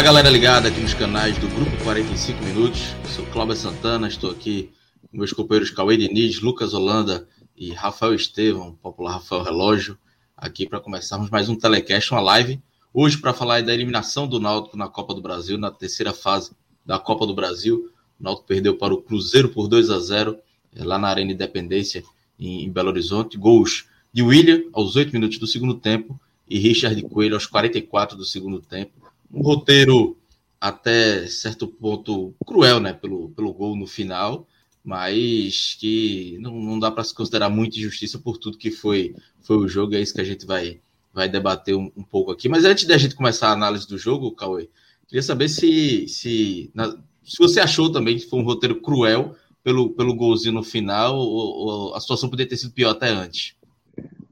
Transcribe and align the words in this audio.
Fala 0.00 0.12
galera 0.14 0.30
ligada 0.30 0.68
aqui 0.68 0.80
nos 0.80 0.94
canais 0.94 1.36
do 1.36 1.46
Grupo 1.46 1.70
45 1.84 2.42
Minutos. 2.42 2.94
Sou 3.14 3.26
Cláudio 3.26 3.54
Santana, 3.54 4.08
estou 4.08 4.30
aqui 4.30 4.72
com 5.10 5.18
meus 5.18 5.30
companheiros 5.30 5.70
Cauê 5.70 5.94
Diniz, 5.94 6.40
Lucas 6.40 6.72
Holanda 6.72 7.28
e 7.54 7.74
Rafael 7.74 8.14
Estevam, 8.14 8.74
popular 8.76 9.12
Rafael 9.12 9.42
Relógio, 9.42 9.98
aqui 10.34 10.66
para 10.66 10.80
começarmos 10.80 11.28
mais 11.28 11.50
um 11.50 11.54
telecast, 11.54 12.12
uma 12.12 12.20
live. 12.22 12.62
Hoje 12.94 13.18
para 13.18 13.34
falar 13.34 13.62
da 13.62 13.74
eliminação 13.74 14.26
do 14.26 14.40
Náutico 14.40 14.74
na 14.74 14.88
Copa 14.88 15.12
do 15.12 15.20
Brasil, 15.20 15.58
na 15.58 15.70
terceira 15.70 16.14
fase 16.14 16.52
da 16.84 16.98
Copa 16.98 17.26
do 17.26 17.34
Brasil. 17.34 17.92
O 18.18 18.24
Náutico 18.24 18.48
perdeu 18.48 18.78
para 18.78 18.94
o 18.94 19.02
Cruzeiro 19.02 19.50
por 19.50 19.68
2 19.68 19.90
a 19.90 19.98
0 19.98 20.38
eh, 20.76 20.82
lá 20.82 20.98
na 20.98 21.08
Arena 21.08 21.32
Independência 21.32 22.02
em 22.38 22.70
Belo 22.70 22.88
Horizonte. 22.88 23.36
Gols 23.36 23.84
de 24.10 24.22
William 24.22 24.62
aos 24.72 24.96
8 24.96 25.12
minutos 25.12 25.36
do 25.36 25.46
segundo 25.46 25.74
tempo 25.74 26.18
e 26.48 26.58
Richard 26.58 27.02
Coelho 27.02 27.34
aos 27.34 27.44
44 27.44 28.16
do 28.16 28.24
segundo 28.24 28.62
tempo 28.62 29.09
um 29.32 29.42
roteiro 29.42 30.16
até 30.60 31.26
certo 31.26 31.66
ponto 31.66 32.34
cruel, 32.46 32.80
né, 32.80 32.92
pelo, 32.92 33.30
pelo 33.30 33.52
gol 33.52 33.74
no 33.74 33.86
final, 33.86 34.46
mas 34.84 35.76
que 35.78 36.36
não, 36.40 36.60
não 36.60 36.78
dá 36.78 36.90
para 36.90 37.04
se 37.04 37.14
considerar 37.14 37.48
muita 37.48 37.78
injustiça 37.78 38.18
por 38.18 38.36
tudo 38.36 38.58
que 38.58 38.70
foi, 38.70 39.14
foi 39.40 39.56
o 39.56 39.68
jogo, 39.68 39.94
é 39.94 40.00
isso 40.00 40.14
que 40.14 40.20
a 40.20 40.24
gente 40.24 40.44
vai, 40.44 40.80
vai 41.12 41.28
debater 41.28 41.74
um, 41.74 41.90
um 41.96 42.02
pouco 42.02 42.30
aqui. 42.30 42.48
Mas 42.48 42.64
antes 42.64 42.84
da 42.84 42.98
gente 42.98 43.14
começar 43.14 43.48
a 43.48 43.52
análise 43.52 43.88
do 43.88 43.96
jogo, 43.96 44.32
Cauê, 44.32 44.68
queria 45.06 45.22
saber 45.22 45.48
se, 45.48 46.06
se, 46.08 46.70
na, 46.74 46.96
se 47.24 47.38
você 47.38 47.60
achou 47.60 47.90
também 47.90 48.16
que 48.18 48.26
foi 48.26 48.38
um 48.38 48.44
roteiro 48.44 48.80
cruel 48.80 49.34
pelo, 49.62 49.90
pelo 49.90 50.14
golzinho 50.14 50.54
no 50.54 50.62
final, 50.62 51.16
ou, 51.16 51.28
ou 51.28 51.94
a 51.94 52.00
situação 52.00 52.28
poderia 52.28 52.48
ter 52.48 52.56
sido 52.56 52.72
pior 52.72 52.90
até 52.90 53.08
antes. 53.08 53.54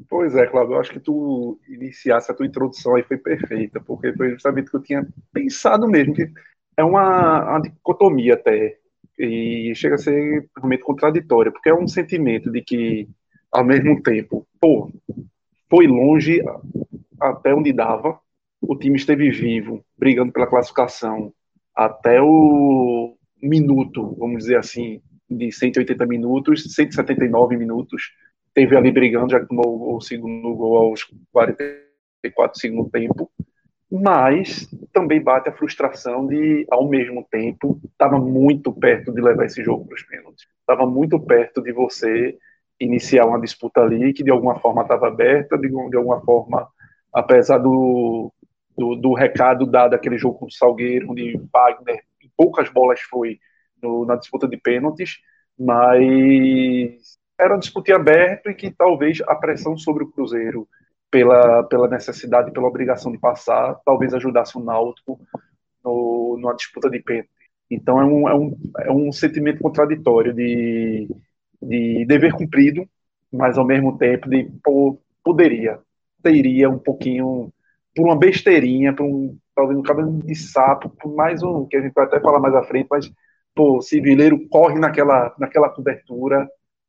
Pois 0.09 0.35
é, 0.35 0.47
Cláudio, 0.47 0.75
eu 0.75 0.81
acho 0.81 0.93
que 0.93 1.01
tu 1.01 1.61
iniciasse 1.69 2.31
a 2.31 2.35
tua 2.35 2.47
introdução 2.47 2.95
aí 2.95 3.03
foi 3.03 3.19
perfeita, 3.19 3.79
porque 3.81 4.13
foi 4.15 4.31
justamente 4.31 4.69
o 4.69 4.71
que 4.71 4.77
eu 4.77 4.83
tinha 4.83 5.09
pensado 5.33 5.87
mesmo, 5.87 6.15
que 6.15 6.31
é 6.77 6.83
uma, 6.83 7.51
uma 7.51 7.61
dicotomia 7.61 8.35
até, 8.35 8.79
e 9.19 9.73
chega 9.75 9.97
a 9.97 9.99
ser 9.99 10.49
realmente 10.57 10.83
contraditória, 10.83 11.53
porque 11.53 11.69
é 11.69 11.75
um 11.75 11.87
sentimento 11.87 12.51
de 12.51 12.63
que, 12.63 13.09
ao 13.53 13.65
mesmo 13.65 14.03
tempo, 14.03 14.47
pô, 14.59 14.91
foi 15.69 15.87
longe 15.87 16.41
até 17.21 17.55
onde 17.55 17.73
dava, 17.73 18.19
o 18.63 18.77
time 18.77 18.97
esteve 18.97 19.31
vivo, 19.31 19.85
brigando 19.97 20.33
pela 20.33 20.47
classificação, 20.47 21.33
até 21.75 22.21
o 22.23 23.15
minuto, 23.43 24.17
vamos 24.19 24.39
dizer 24.39 24.57
assim, 24.57 25.03
de 25.29 25.53
180 25.53 26.07
minutos, 26.07 26.75
179 26.75 27.57
minutos, 27.57 28.11
teve 28.59 28.77
ali 28.77 28.91
brigando, 28.91 29.31
já 29.31 29.39
que 29.39 29.47
tomou 29.47 29.95
o 29.95 30.01
segundo 30.01 30.53
gol 30.53 30.77
aos 30.79 31.05
44 31.33 32.53
do 32.53 32.59
segundo 32.59 32.91
tempo, 32.91 33.31
mas 33.89 34.69
também 34.93 35.23
bate 35.23 35.49
a 35.49 35.53
frustração 35.53 36.27
de, 36.27 36.67
ao 36.69 36.89
mesmo 36.89 37.25
tempo, 37.31 37.81
estava 37.85 38.19
muito 38.19 38.73
perto 38.73 39.13
de 39.13 39.21
levar 39.21 39.45
esse 39.45 39.63
jogo 39.63 39.87
para 39.87 39.95
os 39.95 40.03
pênaltis. 40.03 40.45
Estava 40.59 40.85
muito 40.85 41.21
perto 41.21 41.63
de 41.63 41.71
você 41.71 42.37
iniciar 42.81 43.27
uma 43.27 43.41
disputa 43.41 43.81
ali 43.81 44.13
que 44.13 44.25
de 44.25 44.31
alguma 44.33 44.59
forma 44.59 44.83
estava 44.83 45.07
aberta, 45.07 45.57
de, 45.57 45.69
de, 45.69 45.97
alguma 45.97 46.21
forma, 46.23 46.67
apesar 47.15 47.59
do, 47.59 48.33
do, 48.77 48.97
do, 48.97 49.15
recado 49.15 49.67
dado 49.67 49.95
aquele 49.95 50.19
jogo 50.19 50.37
com 50.37 50.47
o 50.47 50.51
Salgueiro, 50.51 51.13
onde 51.13 51.41
Wagner 51.53 52.03
poucas 52.37 52.69
bolas 52.71 53.01
foi 53.03 53.39
no, 53.81 54.05
na 54.05 54.17
disputa 54.17 54.49
de 54.49 54.57
pênaltis, 54.57 55.19
mas 55.57 57.19
era 57.39 57.55
uma 57.55 57.61
disputa 57.61 57.95
aberta 57.95 58.51
e 58.51 58.55
que 58.55 58.71
talvez 58.71 59.21
a 59.27 59.35
pressão 59.35 59.77
sobre 59.77 60.03
o 60.03 60.11
Cruzeiro 60.11 60.69
pela, 61.11 61.63
pela 61.65 61.89
necessidade, 61.89 62.53
pela 62.53 62.67
obrigação 62.67 63.13
de 63.13 63.19
passar, 63.19 63.77
talvez 63.85 64.13
ajudasse 64.13 64.57
o 64.59 64.63
Náutico 64.63 65.21
no, 65.85 66.37
numa 66.39 66.55
disputa 66.55 66.91
de 66.91 67.01
pênalti. 67.01 67.31
Então 67.71 68.01
é 68.01 68.05
um, 68.05 68.29
é 68.29 68.35
um, 68.35 68.59
é 68.81 68.93
um 68.93 69.13
sentimento 69.13 69.61
contraditório 69.61 70.35
de, 70.35 71.09
de 71.63 72.05
dever 72.07 72.33
cumprido, 72.33 72.89
mas 73.33 73.57
ao 73.59 73.65
mesmo 73.65 73.97
tempo 73.97 74.29
de 74.29 74.51
pô, 74.63 74.99
poderia, 75.23 75.79
teria 76.23 76.69
um 76.69 76.79
pouquinho, 76.79 77.53
por 77.95 78.05
uma 78.05 78.19
besteirinha, 78.19 78.95
por 78.95 79.05
um, 79.05 79.39
talvez 79.55 79.79
um 79.79 79.83
cabelo 79.83 80.11
de 80.23 80.35
sapo, 80.35 80.89
por 80.91 81.15
mais 81.15 81.43
um, 81.43 81.67
que 81.67 81.77
a 81.77 81.81
gente 81.81 81.93
vai 81.93 82.05
até 82.05 82.21
falar 82.21 82.41
mais 82.41 82.55
à 82.55 82.63
frente, 82.63 82.89
mas 82.91 83.11
pô, 83.55 83.81
se 83.83 84.01
Vileiro 84.01 84.49
corre 84.49 84.79
naquela, 84.79 85.35
naquela 85.39 85.69
cobertura, 85.69 86.49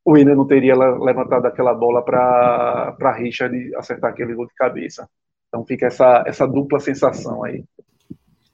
o 0.09 0.13
Willian 0.13 0.35
não 0.35 0.47
teria 0.47 0.75
levantado 0.75 1.45
aquela 1.45 1.71
bola 1.71 2.01
para 2.01 3.15
Richard 3.15 3.75
acertar 3.75 4.09
aquele 4.09 4.33
gol 4.33 4.47
de 4.47 4.55
cabeça. 4.55 5.07
Então 5.47 5.63
fica 5.63 5.85
essa, 5.85 6.23
essa 6.25 6.47
dupla 6.47 6.79
sensação 6.79 7.43
aí. 7.43 7.63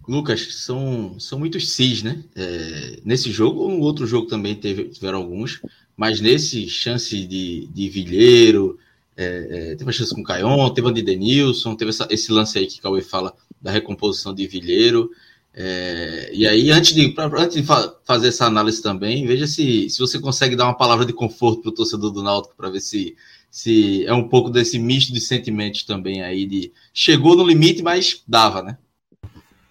Lucas, 0.08 0.64
são, 0.64 1.18
são 1.18 1.40
muitos 1.40 1.72
cis, 1.72 2.04
né? 2.04 2.24
É, 2.36 3.00
nesse 3.06 3.32
jogo, 3.32 3.68
um 3.68 3.80
outro 3.80 4.06
jogo 4.06 4.28
também 4.28 4.54
teve, 4.54 4.90
tiveram 4.90 5.20
alguns, 5.20 5.62
mas 5.96 6.20
nesse 6.20 6.68
chance 6.68 7.26
de, 7.26 7.68
de 7.68 7.90
Vilheiro, 7.90 8.78
é, 9.16 9.72
é, 9.72 9.76
teve 9.76 9.90
a 9.90 9.94
chance 9.94 10.14
com 10.14 10.22
o 10.22 10.26
Caion, 10.26 10.70
teve 10.74 10.90
a 10.90 10.92
de 10.92 11.02
Denilson, 11.02 11.76
teve 11.76 11.90
essa, 11.90 12.06
esse 12.12 12.32
lance 12.32 12.60
aí 12.60 12.68
que 12.68 12.80
o 12.80 12.82
Cauê 12.82 13.02
fala 13.02 13.34
da 13.62 13.72
recomposição 13.72 14.34
de 14.36 14.46
Vilheiro. 14.46 15.10
É, 15.58 16.30
e 16.34 16.46
aí, 16.46 16.70
antes 16.70 16.94
de, 16.94 17.10
pra, 17.12 17.28
antes 17.28 17.56
de 17.56 17.64
fa 17.64 17.96
fazer 18.04 18.28
essa 18.28 18.46
análise 18.46 18.82
também, 18.82 19.26
veja 19.26 19.48
se, 19.48 19.90
se 19.90 20.00
você 20.00 20.20
consegue 20.20 20.54
dar 20.54 20.66
uma 20.66 20.78
palavra 20.78 21.06
de 21.06 21.14
conforto 21.14 21.62
para 21.62 21.70
o 21.70 21.74
torcedor 21.74 22.12
do 22.12 22.22
Náutico 22.22 22.56
para 22.58 22.70
ver 22.70 22.82
se, 22.82 23.16
se 23.50 24.06
é 24.06 24.14
um 24.14 24.28
pouco 24.28 24.50
desse 24.50 24.78
misto 24.78 25.14
de 25.14 25.22
sentimentos 25.22 25.84
também 25.84 26.22
aí 26.22 26.46
de 26.46 26.74
chegou 26.94 27.38
no 27.38 27.48
limite, 27.48 27.82
mas 27.82 28.22
dava, 28.28 28.62
né? 28.62 28.78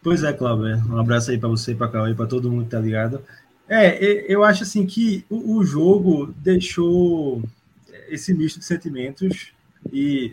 Pois 0.02 0.24
é, 0.24 0.32
Cláudio. 0.32 0.82
Um 0.88 0.98
abraço 0.98 1.30
aí 1.30 1.38
para 1.38 1.50
você, 1.50 1.74
para 1.74 1.88
Cauê, 1.88 2.14
para 2.14 2.26
todo 2.26 2.50
mundo 2.50 2.64
que 2.64 2.70
tá 2.70 2.80
ligado. 2.80 3.20
É, 3.68 4.24
eu 4.26 4.42
acho 4.42 4.62
assim 4.62 4.86
que 4.86 5.22
o, 5.28 5.58
o 5.58 5.64
jogo 5.64 6.34
deixou 6.38 7.42
esse 8.08 8.32
misto 8.32 8.58
de 8.58 8.64
sentimentos 8.64 9.52
e 9.92 10.32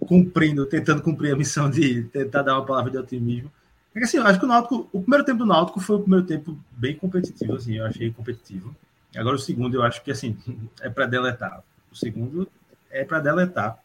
cumprindo, 0.00 0.66
tentando 0.66 1.00
cumprir 1.00 1.32
a 1.32 1.36
missão 1.36 1.70
de 1.70 2.02
tentar 2.04 2.42
dar 2.42 2.58
uma 2.58 2.66
palavra 2.66 2.90
de 2.90 2.98
otimismo 2.98 3.50
é 3.96 3.98
que 4.00 4.04
assim, 4.04 4.18
eu 4.18 4.26
acho 4.26 4.38
que 4.38 4.44
o 4.44 4.48
Náutico, 4.48 4.88
o 4.92 5.00
primeiro 5.00 5.24
tempo 5.24 5.38
do 5.38 5.46
Náutico 5.46 5.80
foi 5.80 5.96
o 5.96 6.00
primeiro 6.00 6.26
tempo 6.26 6.58
bem 6.72 6.96
competitivo, 6.96 7.54
assim, 7.54 7.76
eu 7.76 7.86
achei 7.86 8.10
competitivo. 8.12 8.74
Agora 9.16 9.36
o 9.36 9.38
segundo 9.38 9.74
eu 9.74 9.82
acho 9.82 10.02
que 10.02 10.10
assim, 10.10 10.36
é 10.80 10.90
para 10.90 11.06
deletar. 11.06 11.62
O 11.90 11.96
segundo 11.96 12.48
é 12.90 13.04
para 13.04 13.20
deletar. 13.20 13.78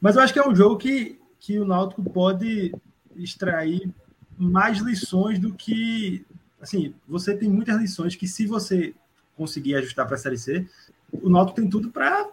Mas 0.00 0.16
eu 0.16 0.22
acho 0.22 0.32
que 0.32 0.38
é 0.38 0.46
um 0.46 0.54
jogo 0.54 0.76
que, 0.76 1.18
que 1.40 1.58
o 1.58 1.64
Náutico 1.64 2.02
pode 2.04 2.74
extrair 3.16 3.90
mais 4.36 4.78
lições 4.78 5.38
do 5.38 5.52
que 5.52 6.24
assim, 6.60 6.94
você 7.06 7.36
tem 7.36 7.48
muitas 7.48 7.80
lições 7.80 8.14
que 8.14 8.26
se 8.26 8.46
você 8.46 8.94
conseguir 9.36 9.76
ajustar 9.76 10.06
para 10.06 10.16
a 10.16 10.18
Série 10.18 10.38
C, 10.38 10.66
o 11.12 11.30
Náutico 11.30 11.60
tem 11.60 11.70
tudo 11.70 11.90
para 11.90 12.28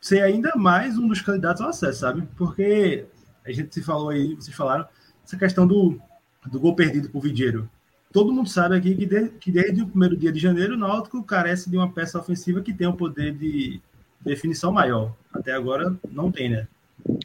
ser 0.00 0.20
ainda 0.20 0.54
mais 0.56 0.98
um 0.98 1.08
dos 1.08 1.20
candidatos 1.20 1.62
ao 1.62 1.70
acesso, 1.70 2.00
sabe? 2.00 2.28
Porque 2.36 3.06
a 3.44 3.50
gente 3.50 3.74
se 3.74 3.82
falou 3.82 4.10
aí, 4.10 4.34
vocês 4.34 4.54
falaram 4.54 4.86
essa 5.24 5.36
questão 5.36 5.66
do 5.66 6.00
do 6.46 6.60
gol 6.60 6.74
perdido 6.74 7.08
por 7.08 7.22
Vidieiro. 7.22 7.68
Todo 8.12 8.32
mundo 8.32 8.48
sabe 8.48 8.76
aqui 8.76 8.94
que, 8.94 9.06
de, 9.06 9.28
que 9.30 9.50
desde 9.50 9.82
o 9.82 9.88
primeiro 9.88 10.16
dia 10.16 10.30
de 10.30 10.38
janeiro 10.38 10.74
o 10.74 10.78
Náutico 10.78 11.22
carece 11.22 11.70
de 11.70 11.76
uma 11.76 11.90
peça 11.90 12.18
ofensiva 12.18 12.60
que 12.60 12.74
tem 12.74 12.86
um 12.86 12.96
poder 12.96 13.32
de 13.34 13.80
definição 14.20 14.70
maior. 14.70 15.14
Até 15.32 15.52
agora 15.52 15.96
não 16.10 16.30
tem, 16.30 16.50
né? 16.50 16.68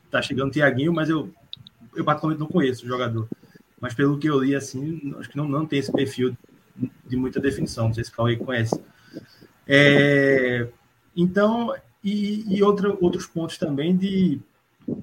Tá 0.10 0.22
chegando 0.22 0.48
o 0.48 0.52
Tiaguinho, 0.52 0.94
mas 0.94 1.10
eu, 1.10 1.30
eu 1.96 2.06
particularmente 2.06 2.40
não 2.40 2.48
conheço 2.48 2.86
o 2.86 2.88
jogador. 2.88 3.28
Mas 3.80 3.94
pelo 3.94 4.18
que 4.18 4.28
eu 4.28 4.40
li, 4.40 4.56
assim, 4.56 5.14
acho 5.20 5.30
que 5.30 5.38
não, 5.38 5.48
não 5.48 5.66
tem 5.66 5.80
esse 5.80 5.92
perfil 5.92 6.36
de 7.06 7.18
muita 7.18 7.40
definição. 7.40 7.88
Não 7.88 7.94
sei 7.94 8.04
se 8.04 8.12
o 8.12 8.14
Cauê 8.14 8.38
conhece. 8.38 8.80
É, 9.68 10.68
então, 11.16 11.76
e, 12.04 12.56
e 12.56 12.64
outra, 12.64 12.96
outros 13.02 13.28
pontos 13.28 13.58
também 13.58 13.96
de 13.96 14.40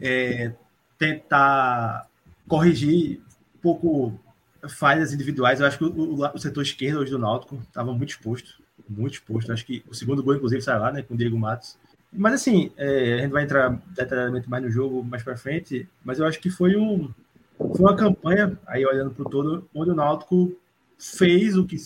é, 0.01 0.53
tentar 0.99 2.09
corrigir 2.49 3.21
pouco 3.65 4.21
falhas 4.69 5.13
individuais. 5.13 5.61
Eu 5.61 5.67
acho 5.67 5.79
que 5.79 5.85
o, 5.85 5.89
o, 5.89 6.27
o 6.35 6.39
setor 6.39 6.63
esquerdo 6.63 6.99
hoje 6.99 7.11
do 7.11 7.19
Náutico 7.19 7.57
estava 7.67 7.93
muito 7.95 8.11
exposto, 8.11 8.63
muito 8.87 9.15
exposto. 9.15 9.51
Acho 9.51 9.65
que 9.65 9.83
o 9.89 9.95
segundo 9.95 10.23
gol, 10.23 10.37
inclusive, 10.37 10.61
sai 10.61 10.79
lá, 10.79 10.93
né, 10.93 11.03
com 11.03 11.15
o 11.15 11.17
Diego 11.17 11.39
Matos. 11.39 11.79
Mas 12.13 12.35
assim, 12.35 12.71
é, 12.77 13.15
a 13.15 13.19
gente 13.23 13.33
vai 13.33 13.43
entrar 13.43 13.71
detalhadamente 13.97 14.49
mais 14.49 14.63
no 14.63 14.71
jogo 14.71 15.03
mais 15.03 15.23
para 15.23 15.37
frente, 15.37 15.89
mas 16.05 16.19
eu 16.19 16.27
acho 16.27 16.39
que 16.39 16.51
foi 16.51 16.77
um 16.77 17.11
foi 17.57 17.81
uma 17.81 17.97
campanha 17.97 18.59
aí 18.67 18.85
olhando 18.85 19.11
para 19.13 19.27
o 19.27 19.31
todo 19.31 19.69
onde 19.75 19.91
o 19.91 19.95
Náutico 19.95 20.55
fez 20.99 21.57
o 21.57 21.65
que 21.65 21.77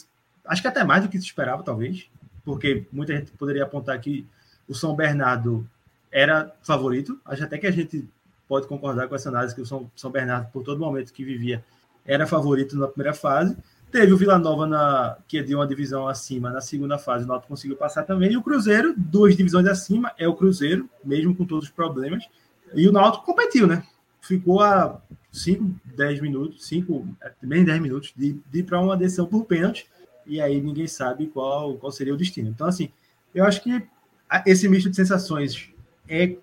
acho 0.45 0.63
que 0.63 0.69
até 0.69 0.83
mais 0.83 1.03
do 1.03 1.09
que 1.09 1.19
se 1.19 1.25
esperava 1.25 1.63
talvez, 1.63 2.11
porque 2.45 2.87
muita 2.93 3.15
gente 3.15 3.31
poderia 3.33 3.65
apontar 3.65 3.99
que 4.01 4.27
o 4.67 4.75
São 4.75 4.95
Bernardo 4.95 5.69
era 6.11 6.55
favorito. 6.63 7.19
Acho 7.25 7.45
até 7.45 7.59
que 7.59 7.67
a 7.67 7.71
gente 7.71 8.09
pode 8.49 8.67
concordar 8.67 9.09
com 9.09 9.15
essa 9.15 9.29
análise 9.29 9.55
que 9.55 9.61
o 9.61 9.67
São, 9.67 9.91
São 9.95 10.11
Bernardo 10.11 10.51
por 10.51 10.63
todo 10.63 10.81
momento 10.81 11.13
que 11.13 11.25
vivia 11.25 11.65
era 12.05 12.27
favorito 12.27 12.77
na 12.77 12.89
primeira 12.89 13.15
fase. 13.15 13.57
Teve 13.91 14.13
o 14.13 14.17
Vila 14.17 14.39
Nova, 14.39 14.67
na, 14.67 15.17
que 15.27 15.39
é 15.39 15.43
de 15.43 15.55
uma 15.55 15.67
divisão 15.67 16.09
acima, 16.09 16.51
na 16.51 16.61
segunda 16.61 16.99
fase, 16.99 17.25
o 17.25 17.29
Náutico 17.29 17.49
conseguiu 17.49 17.77
passar 17.77 18.03
também. 18.05 18.33
E 18.33 18.37
o 18.37 18.43
Cruzeiro, 18.43 18.95
duas 18.97 19.37
divisões 19.37 19.67
acima, 19.67 20.13
é 20.19 20.29
o 20.29 20.35
Cruzeiro, 20.35 20.89
mesmo 21.05 21.35
com 21.35 21.45
todos 21.45 21.65
os 21.65 21.71
problemas. 21.71 22.25
E 22.75 22.87
o 22.87 22.93
Náutico 22.93 23.25
competiu, 23.25 23.67
né? 23.67 23.83
Ficou 24.21 24.61
a 24.61 25.01
5, 25.33 25.71
10 25.97 26.21
minutos, 26.21 26.67
5, 26.67 27.07
bem 27.43 27.65
10 27.65 27.81
minutos 27.81 28.13
de, 28.15 28.39
de 28.51 28.59
ir 28.59 28.63
para 28.65 28.81
uma 28.81 28.97
decisão 28.97 29.27
por 29.27 29.45
pênalti. 29.45 29.89
E 30.27 30.41
aí 30.41 30.61
ninguém 30.61 30.87
sabe 30.87 31.27
qual, 31.27 31.75
qual 31.77 31.91
seria 31.91 32.13
o 32.13 32.17
destino. 32.17 32.51
Então, 32.51 32.67
assim, 32.67 32.91
eu 33.35 33.45
acho 33.45 33.63
que 33.63 33.83
esse 34.45 34.69
misto 34.69 34.91
de 34.91 34.97
sensações 34.97 35.71
é, 36.07 36.37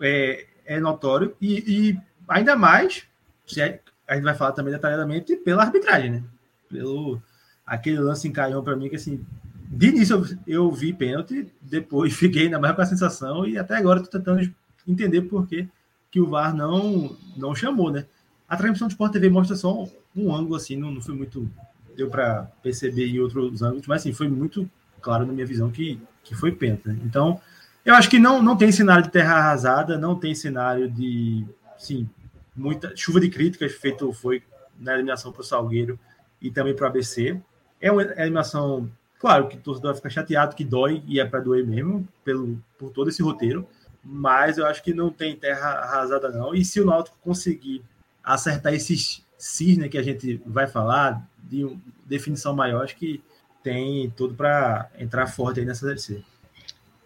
é, 0.00 0.46
é 0.66 0.80
notório 0.80 1.34
e, 1.40 1.64
e 1.66 2.00
ainda 2.28 2.56
mais, 2.56 3.04
se 3.46 3.60
é, 3.60 3.80
a 4.06 4.14
gente 4.14 4.24
vai 4.24 4.34
falar 4.34 4.52
também 4.52 4.72
detalhadamente, 4.72 5.36
pela 5.36 5.62
arbitragem, 5.62 6.10
né? 6.10 6.24
Pelo 6.68 7.20
aquele 7.64 7.98
lance 7.98 8.28
encaiou 8.28 8.62
para 8.62 8.76
mim 8.76 8.88
que 8.88 8.96
assim, 8.96 9.24
de 9.68 9.88
início 9.88 10.16
eu, 10.16 10.38
eu 10.46 10.72
vi 10.72 10.92
pênalti, 10.92 11.52
depois 11.60 12.12
fiquei 12.14 12.44
ainda 12.44 12.58
mais 12.58 12.74
com 12.74 12.82
a 12.82 12.86
sensação 12.86 13.46
e 13.46 13.58
até 13.58 13.76
agora 13.76 14.00
estou 14.00 14.20
tentando 14.20 14.52
entender 14.86 15.22
por 15.22 15.46
que, 15.46 15.68
que 16.10 16.20
o 16.20 16.28
VAR 16.28 16.54
não, 16.54 17.16
não 17.36 17.54
chamou, 17.54 17.90
né? 17.90 18.06
A 18.48 18.56
transmissão 18.56 18.86
de 18.86 18.94
Sport 18.94 19.12
TV 19.12 19.28
mostra 19.28 19.56
só 19.56 19.88
um, 20.14 20.34
ângulo 20.34 20.54
assim, 20.54 20.76
não, 20.76 20.90
não 20.90 21.00
foi 21.00 21.14
muito 21.14 21.50
deu 21.96 22.10
para 22.10 22.42
perceber 22.62 23.08
em 23.08 23.18
outros 23.18 23.62
ângulos, 23.62 23.86
mas 23.86 24.02
assim, 24.02 24.12
foi 24.12 24.28
muito 24.28 24.70
claro 25.00 25.26
na 25.26 25.32
minha 25.32 25.46
visão 25.46 25.70
que, 25.70 25.98
que 26.22 26.34
foi 26.34 26.52
pênalti. 26.52 26.88
Né? 26.88 26.98
Então, 27.04 27.40
eu 27.86 27.94
acho 27.94 28.10
que 28.10 28.18
não, 28.18 28.42
não 28.42 28.56
tem 28.56 28.72
cenário 28.72 29.04
de 29.04 29.10
terra 29.10 29.36
arrasada, 29.36 29.96
não 29.96 30.18
tem 30.18 30.34
cenário 30.34 30.90
de, 30.90 31.46
sim, 31.78 32.10
muita 32.54 32.92
chuva 32.96 33.20
de 33.20 33.30
críticas 33.30 33.72
feito 33.74 34.12
foi 34.12 34.42
na 34.76 34.94
eliminação 34.94 35.30
para 35.30 35.42
o 35.42 35.44
Salgueiro 35.44 35.96
e 36.42 36.50
também 36.50 36.74
para 36.74 36.84
o 36.84 36.88
ABC. 36.88 37.40
É 37.80 37.92
uma 37.92 38.02
eliminação, 38.02 38.90
claro, 39.20 39.46
que 39.46 39.56
o 39.56 39.60
torcedor 39.60 39.94
fica 39.94 40.10
chateado, 40.10 40.56
que 40.56 40.64
dói 40.64 41.00
e 41.06 41.20
é 41.20 41.24
para 41.24 41.38
doer 41.38 41.64
mesmo 41.64 42.06
pelo 42.24 42.60
por 42.76 42.90
todo 42.90 43.08
esse 43.08 43.22
roteiro, 43.22 43.64
mas 44.02 44.58
eu 44.58 44.66
acho 44.66 44.82
que 44.82 44.92
não 44.92 45.08
tem 45.08 45.36
terra 45.36 45.68
arrasada 45.68 46.28
não. 46.30 46.52
E 46.56 46.64
se 46.64 46.80
o 46.80 46.84
Náutico 46.84 47.16
conseguir 47.22 47.84
acertar 48.24 48.74
esses 48.74 49.24
cisne 49.38 49.88
que 49.88 49.96
a 49.96 50.02
gente 50.02 50.42
vai 50.44 50.66
falar 50.66 51.24
de 51.38 51.78
definição 52.04 52.52
maior, 52.52 52.82
acho 52.82 52.96
que 52.96 53.22
tem 53.62 54.10
tudo 54.16 54.34
para 54.34 54.90
entrar 54.98 55.28
forte 55.28 55.60
aí 55.60 55.66
nessa 55.66 55.86
DLC. 55.86 56.24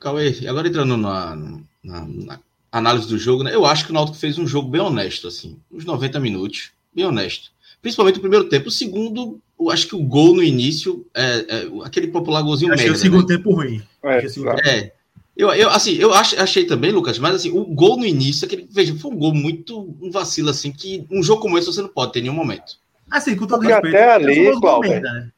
Cauê, 0.01 0.35
agora 0.49 0.67
entrando 0.67 0.97
na, 0.97 1.37
na, 1.85 2.07
na 2.09 2.41
análise 2.73 3.07
do 3.07 3.19
jogo, 3.19 3.43
né? 3.43 3.55
Eu 3.55 3.67
acho 3.67 3.85
que 3.85 3.91
o 3.91 3.95
Náutico 3.95 4.17
fez 4.17 4.39
um 4.39 4.47
jogo 4.47 4.69
bem 4.69 4.81
honesto, 4.81 5.29
assim, 5.29 5.59
uns 5.71 5.85
90 5.85 6.19
minutos, 6.19 6.73
bem 6.95 7.05
honesto. 7.05 7.51
Principalmente 7.83 8.17
o 8.17 8.21
primeiro 8.21 8.49
tempo. 8.49 8.69
O 8.69 8.73
segundo, 8.73 9.41
eu 9.59 9.71
acho 9.71 9.87
que 9.87 9.95
o 9.95 10.03
gol 10.03 10.35
no 10.35 10.43
início, 10.43 11.07
é, 11.15 11.47
é 11.49 11.69
aquele 11.85 12.09
popular 12.09 12.43
golzinho 12.43 12.73
Achei 12.73 12.87
merda, 12.87 12.99
o 12.99 13.01
segundo 13.01 13.29
né? 13.29 13.37
tempo 13.37 13.53
ruim. 13.53 13.83
É, 14.03 14.69
é, 14.69 14.93
eu, 15.37 15.49
eu, 15.53 15.71
assim, 15.71 15.95
eu 15.95 16.13
ach, 16.13 16.35
achei 16.39 16.65
também, 16.65 16.93
Lucas, 16.93 17.19
mas 17.19 17.35
assim, 17.35 17.51
o 17.51 17.65
gol 17.65 17.97
no 17.97 18.07
início, 18.07 18.47
aquele, 18.47 18.67
veja, 18.71 18.95
foi 18.97 19.11
um 19.11 19.17
gol 19.17 19.35
muito, 19.35 19.95
um 20.01 20.11
vacilo, 20.11 20.51
assim, 20.51 20.73
que 20.73 21.07
um 21.11 21.23
jogo 21.23 21.43
como 21.43 21.59
esse 21.59 21.67
você 21.67 21.83
não 21.83 21.89
pode 21.89 22.13
ter 22.13 22.19
em 22.21 22.23
nenhum 22.23 22.35
momento. 22.35 22.79
Assim, 23.11 23.35
com 23.35 23.47
todo 23.47 23.61
Porque 23.61 23.73
respeito. 23.73 23.97
Até 23.97 24.15
ali, 24.15 24.61
Cláudio, 24.61 25.01
né? 25.01 25.31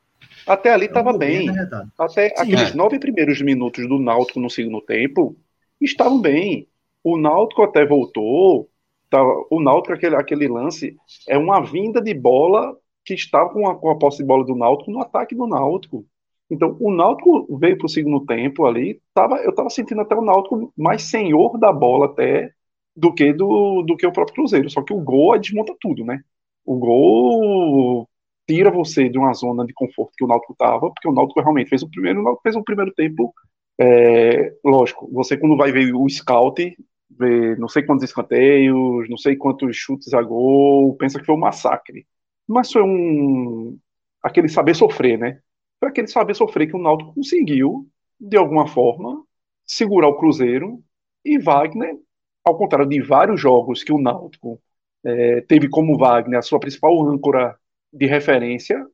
Até 0.46 0.72
ali 0.72 0.86
estava 0.86 1.12
bem. 1.16 1.52
bem 1.52 1.56
até 1.98 2.28
Sim, 2.28 2.34
aqueles 2.36 2.72
é. 2.72 2.74
nove 2.74 2.98
primeiros 2.98 3.40
minutos 3.40 3.88
do 3.88 3.98
Náutico 3.98 4.40
no 4.40 4.50
segundo 4.50 4.80
tempo 4.80 5.36
estavam 5.80 6.20
bem. 6.20 6.68
O 7.02 7.16
Náutico 7.16 7.62
até 7.62 7.84
voltou. 7.84 8.68
Tá, 9.10 9.22
o 9.50 9.60
Náutico, 9.60 9.92
aquele, 9.92 10.16
aquele 10.16 10.48
lance, 10.48 10.96
é 11.28 11.36
uma 11.36 11.60
vinda 11.60 12.00
de 12.00 12.14
bola 12.14 12.74
que 13.04 13.14
estava 13.14 13.50
com 13.50 13.68
a, 13.68 13.74
com 13.74 13.90
a 13.90 13.98
posse 13.98 14.18
de 14.18 14.24
bola 14.24 14.44
do 14.44 14.54
Náutico 14.54 14.90
no 14.90 15.00
ataque 15.00 15.34
do 15.34 15.46
Náutico. 15.46 16.06
Então, 16.50 16.76
o 16.80 16.92
Náutico 16.92 17.46
veio 17.58 17.76
para 17.76 17.86
o 17.86 17.88
segundo 17.88 18.24
tempo 18.24 18.64
ali. 18.64 19.00
Tava, 19.14 19.36
eu 19.38 19.50
estava 19.50 19.70
sentindo 19.70 20.00
até 20.00 20.14
o 20.14 20.22
Náutico 20.22 20.72
mais 20.76 21.02
senhor 21.02 21.58
da 21.58 21.72
bola 21.72 22.06
até 22.06 22.52
do 22.94 23.12
que 23.12 23.32
do, 23.32 23.82
do 23.82 23.96
que 23.96 24.06
o 24.06 24.12
próprio 24.12 24.34
Cruzeiro. 24.34 24.70
Só 24.70 24.82
que 24.82 24.92
o 24.92 25.00
gol 25.00 25.38
desmonta 25.38 25.74
tudo, 25.80 26.04
né? 26.04 26.22
O 26.64 26.76
gol 26.76 28.08
tira 28.46 28.70
você 28.70 29.08
de 29.08 29.18
uma 29.18 29.32
zona 29.34 29.64
de 29.64 29.72
conforto 29.72 30.12
que 30.16 30.24
o 30.24 30.26
Náutico 30.26 30.52
estava, 30.52 30.90
porque 30.90 31.08
o 31.08 31.12
Náutico 31.12 31.40
realmente 31.40 31.70
fez 31.70 31.82
o 31.82 31.90
primeiro, 31.90 32.22
o 32.22 32.40
fez 32.42 32.56
o 32.56 32.64
primeiro 32.64 32.92
tempo. 32.92 33.32
É, 33.78 34.54
lógico, 34.64 35.08
você 35.12 35.36
quando 35.36 35.56
vai 35.56 35.72
ver 35.72 35.94
o 35.94 36.08
scout, 36.08 36.76
vê 37.10 37.56
não 37.56 37.68
sei 37.68 37.82
quantos 37.82 38.04
escanteios, 38.04 39.08
não 39.08 39.16
sei 39.16 39.36
quantos 39.36 39.76
chutes 39.76 40.12
a 40.14 40.22
gol, 40.22 40.94
pensa 40.96 41.18
que 41.18 41.26
foi 41.26 41.34
um 41.34 41.38
massacre. 41.38 42.06
Mas 42.46 42.70
foi 42.72 42.82
um 42.82 43.78
aquele 44.22 44.48
saber 44.48 44.74
sofrer, 44.74 45.18
né? 45.18 45.40
Foi 45.80 45.88
aquele 45.88 46.06
saber 46.06 46.34
sofrer 46.34 46.68
que 46.68 46.76
o 46.76 46.82
Náutico 46.82 47.14
conseguiu, 47.14 47.88
de 48.20 48.36
alguma 48.36 48.68
forma, 48.68 49.24
segurar 49.66 50.08
o 50.08 50.16
Cruzeiro 50.16 50.82
e 51.24 51.38
Wagner, 51.38 51.96
ao 52.44 52.56
contrário 52.56 52.88
de 52.88 53.00
vários 53.00 53.40
jogos 53.40 53.82
que 53.82 53.92
o 53.92 54.00
Náutico 54.00 54.60
é, 55.04 55.40
teve 55.42 55.68
como 55.68 55.98
Wagner 55.98 56.38
a 56.38 56.42
sua 56.42 56.60
principal 56.60 57.00
âncora 57.08 57.56
de 57.92 58.06
referência, 58.06 58.84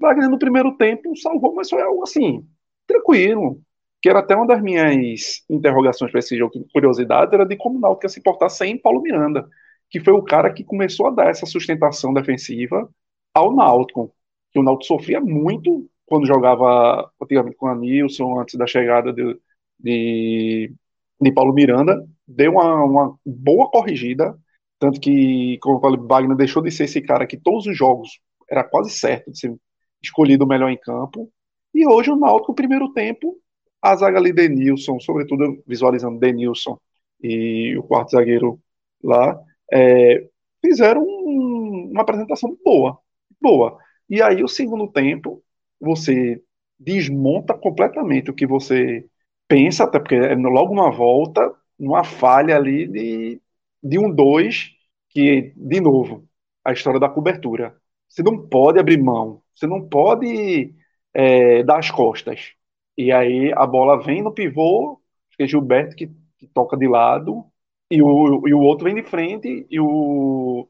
Wagner 0.00 0.28
no 0.30 0.38
primeiro 0.38 0.76
tempo 0.76 1.16
salvou, 1.16 1.54
mas 1.54 1.70
foi 1.70 1.82
algo 1.82 2.02
assim, 2.02 2.46
tranquilo. 2.86 3.60
Que 4.00 4.08
era 4.08 4.20
até 4.20 4.36
uma 4.36 4.46
das 4.46 4.62
minhas 4.62 5.44
interrogações 5.50 6.10
para 6.12 6.20
esse 6.20 6.36
jogo, 6.36 6.64
curiosidade, 6.72 7.34
era 7.34 7.44
de 7.44 7.56
como 7.56 7.78
o 7.78 7.80
Náutico 7.80 8.06
ia 8.06 8.08
se 8.08 8.22
portar 8.22 8.48
sem 8.48 8.78
Paulo 8.78 9.02
Miranda, 9.02 9.48
que 9.90 9.98
foi 10.00 10.12
o 10.12 10.22
cara 10.22 10.52
que 10.52 10.62
começou 10.62 11.08
a 11.08 11.10
dar 11.10 11.28
essa 11.28 11.46
sustentação 11.46 12.12
defensiva 12.14 12.88
ao 13.34 13.54
Náutico. 13.54 14.14
Que 14.52 14.60
o 14.60 14.62
Náutico 14.62 14.86
sofria 14.86 15.20
muito 15.20 15.88
quando 16.06 16.26
jogava 16.26 17.10
antigamente 17.20 17.56
com 17.56 17.66
a 17.66 17.74
Nilson, 17.74 18.40
antes 18.40 18.54
da 18.56 18.66
chegada 18.66 19.12
de, 19.12 19.38
de, 19.78 20.72
de 21.20 21.32
Paulo 21.32 21.52
Miranda, 21.52 22.06
deu 22.26 22.52
uma, 22.52 22.84
uma 22.84 23.18
boa 23.26 23.70
corrigida, 23.70 24.38
tanto 24.78 25.00
que, 25.00 25.58
como 25.60 25.76
eu 25.76 25.80
falei, 25.80 26.00
Wagner 26.00 26.36
deixou 26.36 26.62
de 26.62 26.70
ser 26.70 26.84
esse 26.84 27.02
cara 27.02 27.26
que 27.26 27.36
todos 27.36 27.66
os 27.66 27.76
jogos 27.76 28.20
era 28.50 28.64
quase 28.64 28.90
certo 28.90 29.30
de 29.30 29.38
ser 29.38 29.56
escolhido 30.02 30.44
o 30.44 30.48
melhor 30.48 30.70
em 30.70 30.78
campo. 30.78 31.30
E 31.74 31.86
hoje 31.86 32.10
o 32.10 32.16
Náutico, 32.16 32.54
primeiro 32.54 32.92
tempo, 32.92 33.36
a 33.82 33.94
zaga 33.96 34.18
ali, 34.18 34.32
Denilson, 34.32 34.98
sobretudo 35.00 35.62
visualizando 35.66 36.18
Denilson 36.18 36.78
e 37.22 37.76
o 37.76 37.82
quarto 37.82 38.10
zagueiro 38.10 38.60
lá, 39.02 39.38
é, 39.72 40.28
fizeram 40.64 41.02
um, 41.02 41.90
uma 41.92 42.02
apresentação 42.02 42.56
boa, 42.64 42.98
boa. 43.40 43.78
E 44.08 44.22
aí 44.22 44.42
o 44.42 44.48
segundo 44.48 44.88
tempo, 44.90 45.42
você 45.80 46.42
desmonta 46.78 47.54
completamente 47.54 48.30
o 48.30 48.34
que 48.34 48.46
você 48.46 49.04
pensa, 49.48 49.84
até 49.84 49.98
porque 49.98 50.14
é 50.14 50.34
logo 50.34 50.72
uma 50.72 50.90
volta, 50.90 51.54
numa 51.78 52.04
falha 52.04 52.56
ali 52.56 52.86
de, 52.86 53.40
de 53.82 53.98
um 53.98 54.10
dois, 54.10 54.72
que, 55.08 55.52
de 55.56 55.80
novo, 55.80 56.28
a 56.64 56.72
história 56.72 57.00
da 57.00 57.08
cobertura. 57.08 57.76
Você 58.08 58.22
não 58.22 58.38
pode 58.38 58.78
abrir 58.78 59.00
mão, 59.00 59.42
você 59.54 59.66
não 59.66 59.86
pode 59.86 60.74
é, 61.14 61.62
dar 61.62 61.78
as 61.78 61.90
costas. 61.90 62.52
E 62.96 63.12
aí 63.12 63.52
a 63.54 63.66
bola 63.66 64.02
vem 64.02 64.22
no 64.22 64.32
pivô, 64.32 65.00
que 65.36 65.42
é 65.42 65.46
Gilberto 65.46 65.94
que, 65.94 66.10
que 66.38 66.46
toca 66.48 66.76
de 66.76 66.88
lado, 66.88 67.44
e 67.90 68.02
o, 68.02 68.46
e 68.46 68.52
o 68.52 68.60
outro 68.60 68.84
vem 68.84 68.94
de 68.94 69.02
frente, 69.02 69.66
e 69.70 69.80
o 69.80 70.68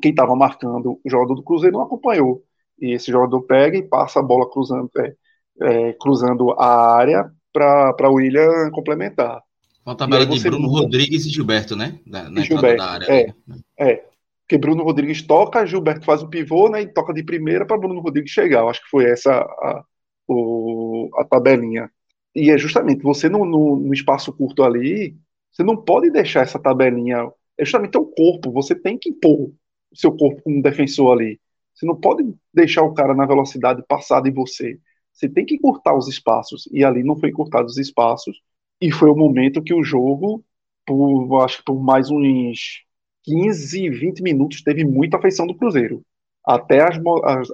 quem 0.00 0.12
estava 0.12 0.34
marcando 0.36 1.00
o 1.04 1.10
jogador 1.10 1.34
do 1.34 1.42
Cruzeiro 1.42 1.76
não 1.76 1.84
acompanhou. 1.84 2.42
E 2.80 2.92
esse 2.92 3.10
jogador 3.10 3.42
pega 3.42 3.76
e 3.76 3.82
passa 3.82 4.20
a 4.20 4.22
bola 4.22 4.48
cruzando, 4.48 4.88
é, 4.98 5.14
é, 5.60 5.92
cruzando 5.94 6.52
a 6.52 6.94
área 6.96 7.30
para 7.52 8.10
o 8.10 8.14
William 8.14 8.70
complementar. 8.70 9.42
Uma 9.84 9.96
tabela 9.96 10.26
de 10.26 10.40
Bruno 10.40 10.68
Rodrigues 10.68 11.26
e 11.26 11.30
Gilberto, 11.30 11.74
né? 11.74 11.98
Na, 12.06 12.30
na 12.30 12.42
Gilberto, 12.42 12.76
da 12.76 12.90
área. 12.90 13.06
É, 13.10 13.34
é 13.78 14.07
porque 14.48 14.56
Bruno 14.56 14.82
Rodrigues 14.82 15.20
toca, 15.20 15.66
Gilberto 15.66 16.06
faz 16.06 16.22
o 16.22 16.28
pivô, 16.28 16.70
né, 16.70 16.80
e 16.80 16.88
toca 16.88 17.12
de 17.12 17.22
primeira 17.22 17.66
para 17.66 17.76
Bruno 17.76 18.00
Rodrigues 18.00 18.30
chegar. 18.32 18.60
Eu 18.60 18.70
acho 18.70 18.82
que 18.82 18.88
foi 18.88 19.04
essa 19.04 19.30
a, 19.30 19.84
a 21.18 21.24
tabelinha. 21.26 21.90
E 22.34 22.50
é 22.50 22.56
justamente 22.56 23.02
você 23.02 23.28
no, 23.28 23.44
no, 23.44 23.76
no, 23.76 23.92
espaço 23.92 24.32
curto 24.32 24.62
ali, 24.62 25.14
você 25.52 25.62
não 25.62 25.76
pode 25.76 26.10
deixar 26.10 26.40
essa 26.42 26.58
tabelinha 26.58 27.30
é 27.58 27.64
justamente 27.64 27.98
o 27.98 28.06
corpo. 28.06 28.50
Você 28.52 28.74
tem 28.74 28.96
que 28.96 29.10
impor 29.10 29.50
o 29.90 29.96
seu 29.96 30.16
corpo 30.16 30.40
como 30.42 30.62
defensor 30.62 31.12
ali. 31.12 31.38
Você 31.74 31.84
não 31.84 31.96
pode 31.96 32.24
deixar 32.54 32.82
o 32.84 32.94
cara 32.94 33.14
na 33.14 33.26
velocidade 33.26 33.84
passada 33.86 34.28
em 34.28 34.32
você. 34.32 34.78
Você 35.12 35.28
tem 35.28 35.44
que 35.44 35.58
cortar 35.58 35.94
os 35.94 36.08
espaços. 36.08 36.66
E 36.72 36.82
ali 36.84 37.04
não 37.04 37.18
foi 37.18 37.32
cortado 37.32 37.66
os 37.66 37.76
espaços. 37.76 38.40
E 38.80 38.90
foi 38.90 39.10
o 39.10 39.16
momento 39.16 39.62
que 39.62 39.74
o 39.74 39.84
jogo, 39.84 40.42
por 40.86 41.42
acho 41.42 41.58
que 41.58 41.64
por 41.64 41.82
mais 41.82 42.10
uns 42.10 42.87
15, 43.28 43.90
20 43.90 44.22
minutos, 44.22 44.62
teve 44.62 44.84
muita 44.84 45.18
afeição 45.18 45.46
do 45.46 45.54
Cruzeiro. 45.54 46.02
Até, 46.46 46.80
as, 46.82 46.98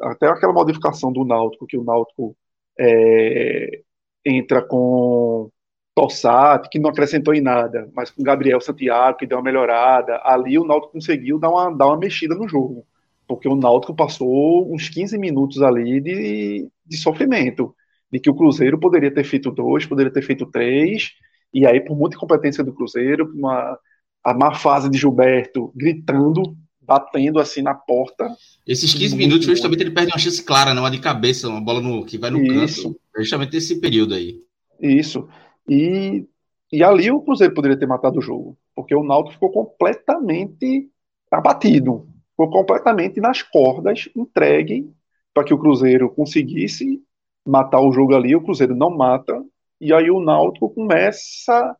até 0.02 0.28
aquela 0.28 0.52
modificação 0.52 1.12
do 1.12 1.24
Náutico, 1.24 1.66
que 1.66 1.76
o 1.76 1.82
Náutico 1.82 2.36
é, 2.78 3.80
entra 4.24 4.62
com 4.62 5.50
Tossati, 5.94 6.68
que 6.70 6.78
não 6.78 6.90
acrescentou 6.90 7.34
em 7.34 7.40
nada, 7.40 7.90
mas 7.92 8.10
com 8.10 8.22
Gabriel 8.22 8.60
Santiago, 8.60 9.18
que 9.18 9.26
deu 9.26 9.38
uma 9.38 9.44
melhorada. 9.44 10.20
Ali 10.22 10.56
o 10.58 10.64
Náutico 10.64 10.92
conseguiu 10.92 11.40
dar 11.40 11.50
uma, 11.50 11.70
dar 11.70 11.88
uma 11.88 11.98
mexida 11.98 12.36
no 12.36 12.48
jogo, 12.48 12.86
porque 13.26 13.48
o 13.48 13.56
Náutico 13.56 13.94
passou 13.96 14.72
uns 14.72 14.88
15 14.88 15.18
minutos 15.18 15.60
ali 15.60 16.00
de, 16.00 16.68
de 16.86 16.96
sofrimento, 16.96 17.74
de 18.12 18.20
que 18.20 18.30
o 18.30 18.34
Cruzeiro 18.34 18.78
poderia 18.78 19.12
ter 19.12 19.24
feito 19.24 19.50
dois, 19.50 19.86
poderia 19.86 20.12
ter 20.12 20.22
feito 20.22 20.46
três, 20.46 21.10
e 21.52 21.66
aí 21.66 21.80
por 21.80 21.96
muita 21.96 22.16
incompetência 22.16 22.62
do 22.62 22.72
Cruzeiro, 22.72 23.32
uma, 23.34 23.76
a 24.24 24.32
má 24.32 24.54
fase 24.54 24.88
de 24.88 24.96
Gilberto 24.96 25.70
gritando, 25.76 26.56
batendo 26.80 27.38
assim 27.38 27.60
na 27.60 27.74
porta. 27.74 28.34
Esses 28.66 28.94
15 28.94 29.16
minutos, 29.16 29.46
justamente, 29.46 29.82
ele 29.82 29.90
perde 29.90 30.12
uma 30.12 30.18
chance 30.18 30.42
clara, 30.42 30.72
não 30.72 30.82
uma 30.82 30.90
de 30.90 30.98
cabeça, 30.98 31.48
uma 31.48 31.60
bola 31.60 31.80
no, 31.80 32.04
que 32.04 32.16
vai 32.16 32.30
no 32.30 32.40
Isso. 32.40 32.84
canto. 32.84 33.00
Justamente 33.18 33.56
esse 33.56 33.80
período 33.80 34.14
aí. 34.14 34.40
Isso. 34.80 35.28
E, 35.68 36.26
e 36.72 36.82
ali 36.82 37.10
o 37.10 37.20
Cruzeiro 37.20 37.54
poderia 37.54 37.76
ter 37.76 37.86
matado 37.86 38.18
o 38.18 38.22
jogo, 38.22 38.56
porque 38.74 38.94
o 38.94 39.04
Náutico 39.04 39.34
ficou 39.34 39.50
completamente 39.50 40.88
abatido, 41.30 42.06
ficou 42.30 42.50
completamente 42.50 43.20
nas 43.20 43.42
cordas, 43.42 44.08
entregue 44.16 44.90
para 45.32 45.44
que 45.44 45.54
o 45.54 45.58
Cruzeiro 45.58 46.10
conseguisse 46.10 47.02
matar 47.44 47.80
o 47.80 47.92
jogo 47.92 48.14
ali. 48.14 48.34
O 48.34 48.42
Cruzeiro 48.42 48.74
não 48.74 48.90
mata, 48.90 49.44
e 49.80 49.92
aí 49.92 50.10
o 50.10 50.20
Náutico 50.20 50.70
começa, 50.70 51.76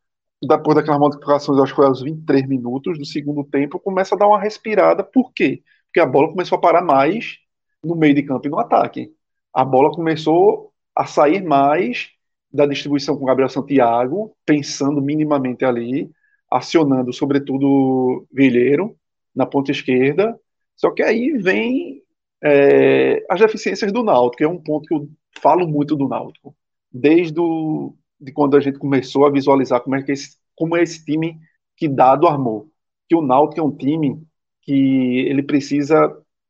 depois 0.46 0.76
daquelas 0.76 1.00
modificações, 1.00 1.58
acho 1.60 1.72
que 1.72 1.76
foi 1.76 1.86
aos 1.86 2.02
23 2.02 2.46
minutos 2.48 2.98
do 2.98 3.04
segundo 3.04 3.44
tempo, 3.44 3.78
começa 3.78 4.14
a 4.14 4.18
dar 4.18 4.28
uma 4.28 4.40
respirada. 4.40 5.02
Por 5.02 5.32
quê? 5.32 5.62
Porque 5.86 6.00
a 6.00 6.06
bola 6.06 6.28
começou 6.28 6.58
a 6.58 6.60
parar 6.60 6.82
mais 6.82 7.38
no 7.82 7.94
meio 7.94 8.14
de 8.14 8.22
campo 8.22 8.46
e 8.46 8.50
no 8.50 8.58
ataque. 8.58 9.12
A 9.52 9.64
bola 9.64 9.92
começou 9.92 10.72
a 10.94 11.06
sair 11.06 11.42
mais 11.42 12.10
da 12.52 12.66
distribuição 12.66 13.16
com 13.16 13.24
Gabriel 13.24 13.48
Santiago, 13.48 14.34
pensando 14.46 15.02
minimamente 15.02 15.64
ali, 15.64 16.10
acionando 16.50 17.12
sobretudo 17.12 18.26
Vilheiro 18.32 18.96
na 19.34 19.44
ponta 19.44 19.72
esquerda. 19.72 20.38
Só 20.76 20.90
que 20.90 21.02
aí 21.02 21.36
vem 21.38 22.02
é, 22.42 23.24
as 23.28 23.40
deficiências 23.40 23.92
do 23.92 24.04
Náutico, 24.04 24.36
que 24.38 24.44
é 24.44 24.48
um 24.48 24.60
ponto 24.60 24.86
que 24.86 24.94
eu 24.94 25.08
falo 25.40 25.66
muito 25.66 25.96
do 25.96 26.08
Náutico. 26.08 26.54
Desde 26.92 27.40
o, 27.40 27.94
de 28.24 28.32
quando 28.32 28.56
a 28.56 28.60
gente 28.60 28.78
começou 28.78 29.26
a 29.26 29.30
visualizar 29.30 29.80
como 29.80 29.96
é, 29.96 30.02
que 30.02 30.12
esse, 30.12 30.36
como 30.56 30.76
é 30.76 30.82
esse 30.82 31.04
time 31.04 31.38
que 31.76 31.88
dado 31.88 32.26
armou. 32.26 32.70
Que 33.08 33.14
o 33.14 33.22
Náutico 33.22 33.60
é 33.60 33.64
um 33.64 33.76
time 33.76 34.22
que 34.62 35.26
ele 35.28 35.42
precisa 35.42 35.96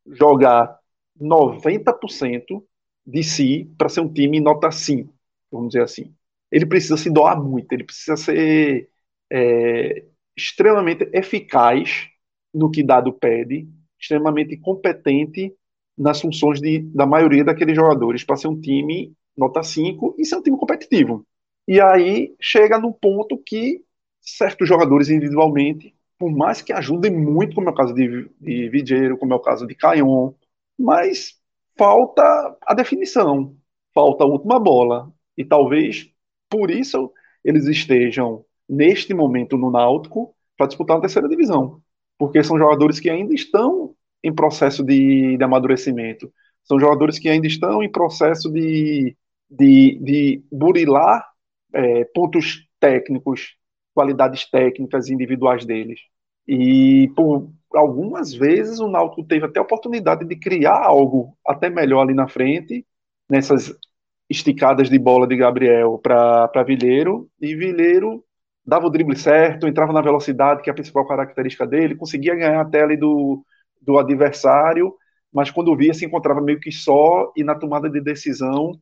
jogar 0.07 0.79
90% 1.21 2.63
de 3.07 3.23
si 3.23 3.73
para 3.77 3.89
ser 3.89 4.01
um 4.01 4.13
time 4.13 4.41
nota 4.41 4.71
5 4.71 5.15
vamos 5.55 5.69
dizer 5.69 5.83
assim. 5.83 6.15
Ele 6.51 6.67
precisa 6.67 6.97
se 6.97 7.11
doar 7.11 7.41
muito, 7.43 7.73
ele 7.73 7.85
precisa 7.85 8.17
ser 8.17 8.89
é, 9.31 10.05
extremamente 10.37 11.09
eficaz 11.13 12.09
no 12.53 12.71
que 12.71 12.83
dado 12.83 13.13
pede, 13.13 13.69
extremamente 13.99 14.57
competente 14.59 15.55
nas 15.97 16.21
funções 16.21 16.61
de, 16.61 16.81
da 16.81 17.07
maioria 17.07 17.45
daqueles 17.45 17.77
jogadores 17.77 18.25
para 18.25 18.37
ser 18.37 18.49
um 18.49 18.61
time 18.61 19.15
nota 19.37 19.63
5 19.63 20.17
e 20.19 20.25
ser 20.25 20.37
um 20.37 20.43
time 20.43 20.59
competitivo. 20.59 21.27
E 21.67 21.81
aí 21.81 22.35
chega 22.41 22.79
no 22.79 22.93
ponto 22.93 23.39
que 23.39 23.83
certos 24.21 24.69
jogadores 24.69 25.09
individualmente, 25.09 25.95
por 26.19 26.31
mais 26.31 26.63
que 26.63 26.73
ajudem 26.73 27.11
muito, 27.11 27.55
como 27.55 27.69
é 27.69 27.73
o 27.73 27.75
caso 27.75 27.95
de, 27.95 28.29
de 28.41 28.69
Vigeiro, 28.69 29.19
como 29.19 29.33
é 29.33 29.37
o 29.37 29.41
caso 29.41 29.67
de 29.67 29.75
Caion, 29.75 30.33
mas 30.79 31.39
falta 31.77 32.23
a 32.63 32.75
definição, 32.75 33.57
falta 33.95 34.25
a 34.25 34.27
última 34.27 34.59
bola, 34.59 35.13
e 35.37 35.45
talvez 35.45 36.11
por 36.49 36.71
isso 36.71 37.13
eles 37.45 37.67
estejam 37.67 38.45
neste 38.69 39.13
momento 39.13 39.57
no 39.57 39.71
Náutico 39.71 40.35
para 40.57 40.67
disputar 40.67 40.99
a 40.99 41.01
terceira 41.01 41.29
divisão, 41.29 41.83
porque 42.19 42.43
são 42.43 42.59
jogadores 42.59 43.01
que 43.01 43.11
ainda 43.11 43.35
estão 43.35 43.95
em 44.23 44.33
processo 44.33 44.83
de, 44.83 45.37
de 45.37 45.45
amadurecimento, 45.45 46.33
são 46.63 46.79
jogadores 46.81 47.19
que 47.19 47.29
ainda 47.29 47.47
estão 47.47 47.83
em 47.83 47.91
processo 47.91 48.51
de, 48.51 49.17
de, 49.51 49.99
de 50.01 50.45
burilar 50.51 51.34
é, 51.75 52.05
pontos 52.15 52.67
técnicos, 52.81 53.57
qualidades 53.95 54.49
técnicas 54.51 55.09
individuais 55.09 55.65
deles. 55.67 56.01
E 56.47 57.11
por 57.17 57.51
algumas 57.75 58.33
vezes 58.33 58.79
o 58.81 58.89
Náutico 58.89 59.25
teve 59.25 59.47
até 59.47 59.59
a 59.59 59.63
oportunidade 59.63 60.25
de 60.25 60.37
criar 60.37 60.85
algo 60.85 61.37
até 61.47 61.69
melhor 61.69 62.03
ali 62.03 62.15
na 62.15 62.29
frente, 62.29 62.87
nessas 63.29 63.75
esticadas 64.29 64.89
de 64.89 64.99
bola 64.99 65.27
de 65.27 65.37
Gabriel 65.37 65.99
para 65.99 66.63
Vilheiro, 66.65 67.29
e 67.41 67.55
Vilheiro 67.55 68.25
dava 68.65 68.87
o 68.87 68.91
drible 68.91 69.17
certo, 69.17 69.67
entrava 69.67 69.93
na 69.93 70.01
velocidade, 70.01 70.63
que 70.63 70.71
é 70.71 70.73
a 70.73 70.75
principal 70.75 71.07
característica 71.07 71.67
dele, 71.67 71.97
conseguia 71.97 72.35
ganhar 72.35 72.61
a 72.61 72.65
tela 72.65 72.97
do, 72.97 73.45
do 73.81 73.99
adversário, 73.99 74.95
mas 75.33 75.51
quando 75.51 75.77
via 75.77 75.93
se 75.93 76.07
encontrava 76.07 76.41
meio 76.41 76.61
que 76.61 76.73
só 76.73 77.33
e 77.37 77.45
na 77.45 77.55
tomada 77.55 77.91
de 77.91 78.01
decisão 78.01 78.81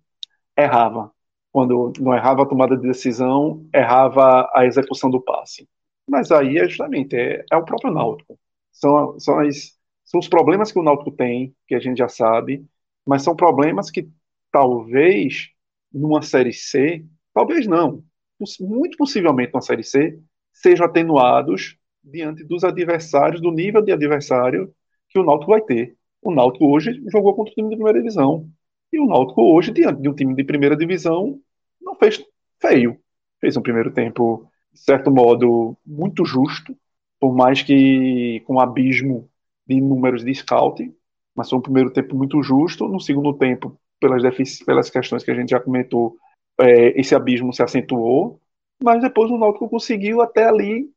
errava. 0.56 1.11
Quando 1.52 1.92
não 2.00 2.14
errava 2.14 2.42
a 2.42 2.47
tomada 2.47 2.76
de 2.76 2.87
decisão, 2.87 3.66
errava 3.75 4.50
a 4.54 4.64
execução 4.66 5.11
do 5.11 5.21
passe. 5.21 5.68
Mas 6.09 6.32
aí 6.32 6.59
é 6.59 6.68
justamente 6.68 7.14
é, 7.14 7.44
é 7.50 7.56
o 7.56 7.64
próprio 7.64 7.92
Náutico. 7.92 8.38
São, 8.73 9.18
são, 9.21 9.38
as, 9.40 9.78
são 10.04 10.18
os 10.18 10.28
problemas 10.28 10.73
que 10.73 10.78
o 10.78 10.82
Náutico 10.82 11.12
tem, 11.12 11.54
que 11.66 11.75
a 11.75 11.80
gente 11.80 11.99
já 11.99 12.09
sabe, 12.09 12.64
mas 13.06 13.23
são 13.23 13.37
problemas 13.37 13.90
que 13.90 14.09
talvez 14.50 15.50
numa 15.92 16.23
série 16.23 16.52
C, 16.52 17.04
talvez 17.35 17.66
não, 17.66 18.02
muito 18.61 18.97
possivelmente 18.97 19.52
numa 19.52 19.62
série 19.62 19.85
C, 19.85 20.18
sejam 20.52 20.87
atenuados 20.87 21.76
diante 22.02 22.44
dos 22.44 22.64
adversários, 22.64 23.40
do 23.40 23.50
nível 23.50 23.82
de 23.82 23.92
adversário 23.92 24.75
que 25.09 25.18
o 25.18 25.25
Náutico 25.25 25.52
vai 25.52 25.61
ter. 25.61 25.97
O 26.21 26.32
Náutico 26.32 26.66
hoje 26.66 27.02
jogou 27.11 27.35
contra 27.35 27.52
o 27.52 27.54
time 27.54 27.68
de 27.68 27.76
primeira 27.76 27.99
divisão. 27.99 28.49
E 28.92 29.00
o 29.00 29.06
Náutico 29.06 29.42
hoje, 29.42 29.72
diante 29.72 30.02
de 30.02 30.08
um 30.08 30.14
time 30.14 30.34
de 30.34 30.44
primeira 30.44 30.76
divisão, 30.76 31.40
não 31.80 31.94
fez 31.94 32.22
feio. 32.61 32.99
Fez 33.40 33.56
um 33.56 33.62
primeiro 33.62 33.90
tempo, 33.90 34.46
de 34.72 34.80
certo 34.80 35.11
modo, 35.11 35.76
muito 35.84 36.25
justo, 36.25 36.76
por 37.18 37.34
mais 37.34 37.62
que 37.62 38.40
com 38.46 38.54
um 38.54 38.61
abismo 38.61 39.28
de 39.66 39.80
números 39.80 40.25
de 40.25 40.34
scout, 40.34 40.92
mas 41.34 41.49
foi 41.49 41.58
um 41.58 41.62
primeiro 41.62 41.90
tempo 41.90 42.14
muito 42.14 42.42
justo. 42.42 42.87
No 42.87 43.00
segundo 43.00 43.32
tempo, 43.32 43.78
pelas, 43.99 44.22
pelas 44.64 44.90
questões 44.90 45.25
que 45.25 45.30
a 45.30 45.34
gente 45.34 45.50
já 45.50 45.61
comentou, 45.61 46.16
é, 46.61 47.00
esse 47.00 47.14
abismo 47.14 47.52
se 47.52 47.62
acentuou, 47.62 48.40
mas 48.82 49.00
depois 49.00 49.30
o 49.30 49.38
Náutico 49.38 49.68
conseguiu 49.68 50.20
até 50.20 50.44
ali, 50.44 50.90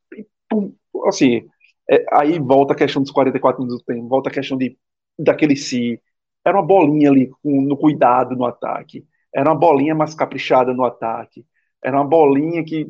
pum, 0.50 0.74
assim, 1.06 1.48
é, 1.90 2.06
aí 2.12 2.40
volta 2.40 2.74
a 2.74 2.76
questão 2.76 3.02
dos 3.02 3.12
44 3.12 3.62
minutos 3.62 3.84
do 3.84 3.86
tempo, 3.86 4.08
volta 4.08 4.30
a 4.30 4.34
questão 4.34 4.58
de, 4.58 4.78
daquele 5.18 5.56
si, 5.56 6.02
era 6.46 6.58
uma 6.58 6.66
bolinha 6.66 7.10
ali 7.10 7.32
com, 7.42 7.62
no 7.62 7.76
cuidado 7.76 8.36
no 8.36 8.46
ataque, 8.46 9.06
era 9.34 9.50
uma 9.50 9.60
bolinha 9.60 9.96
mais 9.96 10.14
caprichada 10.14 10.74
no 10.74 10.86
ataque, 10.86 11.46
era 11.84 11.98
uma 11.98 12.08
bolinha 12.08 12.64
que 12.64 12.88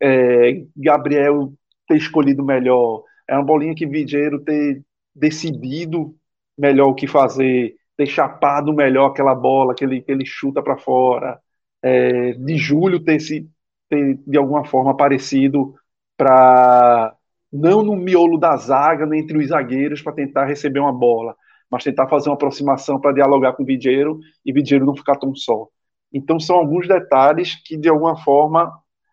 é, 0.00 0.64
Gabriel 0.76 1.52
ter 1.88 1.96
escolhido 1.96 2.44
melhor, 2.44 3.02
era 3.26 3.38
uma 3.38 3.46
bolinha 3.46 3.74
que 3.74 3.86
Vigeiro 3.86 4.40
ter 4.44 4.82
decidido 5.14 6.14
melhor 6.56 6.88
o 6.88 6.94
que 6.94 7.06
fazer, 7.06 7.74
ter 7.96 8.06
chapado 8.06 8.72
melhor 8.72 9.06
aquela 9.10 9.34
bola 9.34 9.74
que 9.74 9.84
ele, 9.84 10.00
que 10.00 10.12
ele 10.12 10.24
chuta 10.24 10.62
para 10.62 10.76
fora, 10.76 11.40
é, 11.82 12.32
de 12.32 12.56
Júlio 12.56 13.00
ter, 13.00 13.20
se, 13.20 13.48
ter 13.88 14.18
de 14.26 14.38
alguma 14.38 14.64
forma 14.64 14.90
aparecido 14.92 15.74
para 16.16 17.14
não 17.52 17.82
no 17.82 17.96
miolo 17.96 18.38
da 18.38 18.56
zaga, 18.56 19.06
nem 19.06 19.20
entre 19.20 19.38
os 19.38 19.48
zagueiros 19.48 20.02
para 20.02 20.12
tentar 20.12 20.44
receber 20.44 20.80
uma 20.80 20.92
bola, 20.92 21.34
mas 21.70 21.84
tentar 21.84 22.08
fazer 22.08 22.28
uma 22.30 22.34
aproximação 22.34 23.00
para 23.00 23.12
dialogar 23.12 23.52
com 23.54 23.62
o 23.62 23.66
Vidieiro 23.66 24.18
e 24.44 24.52
Vidieiro 24.52 24.86
não 24.86 24.96
ficar 24.96 25.16
tão 25.16 25.34
só. 25.34 25.68
Então 26.12 26.40
são 26.40 26.56
alguns 26.56 26.88
detalhes 26.88 27.54
que 27.64 27.76
de 27.76 27.88
alguma 27.88 28.16
forma 28.22 28.72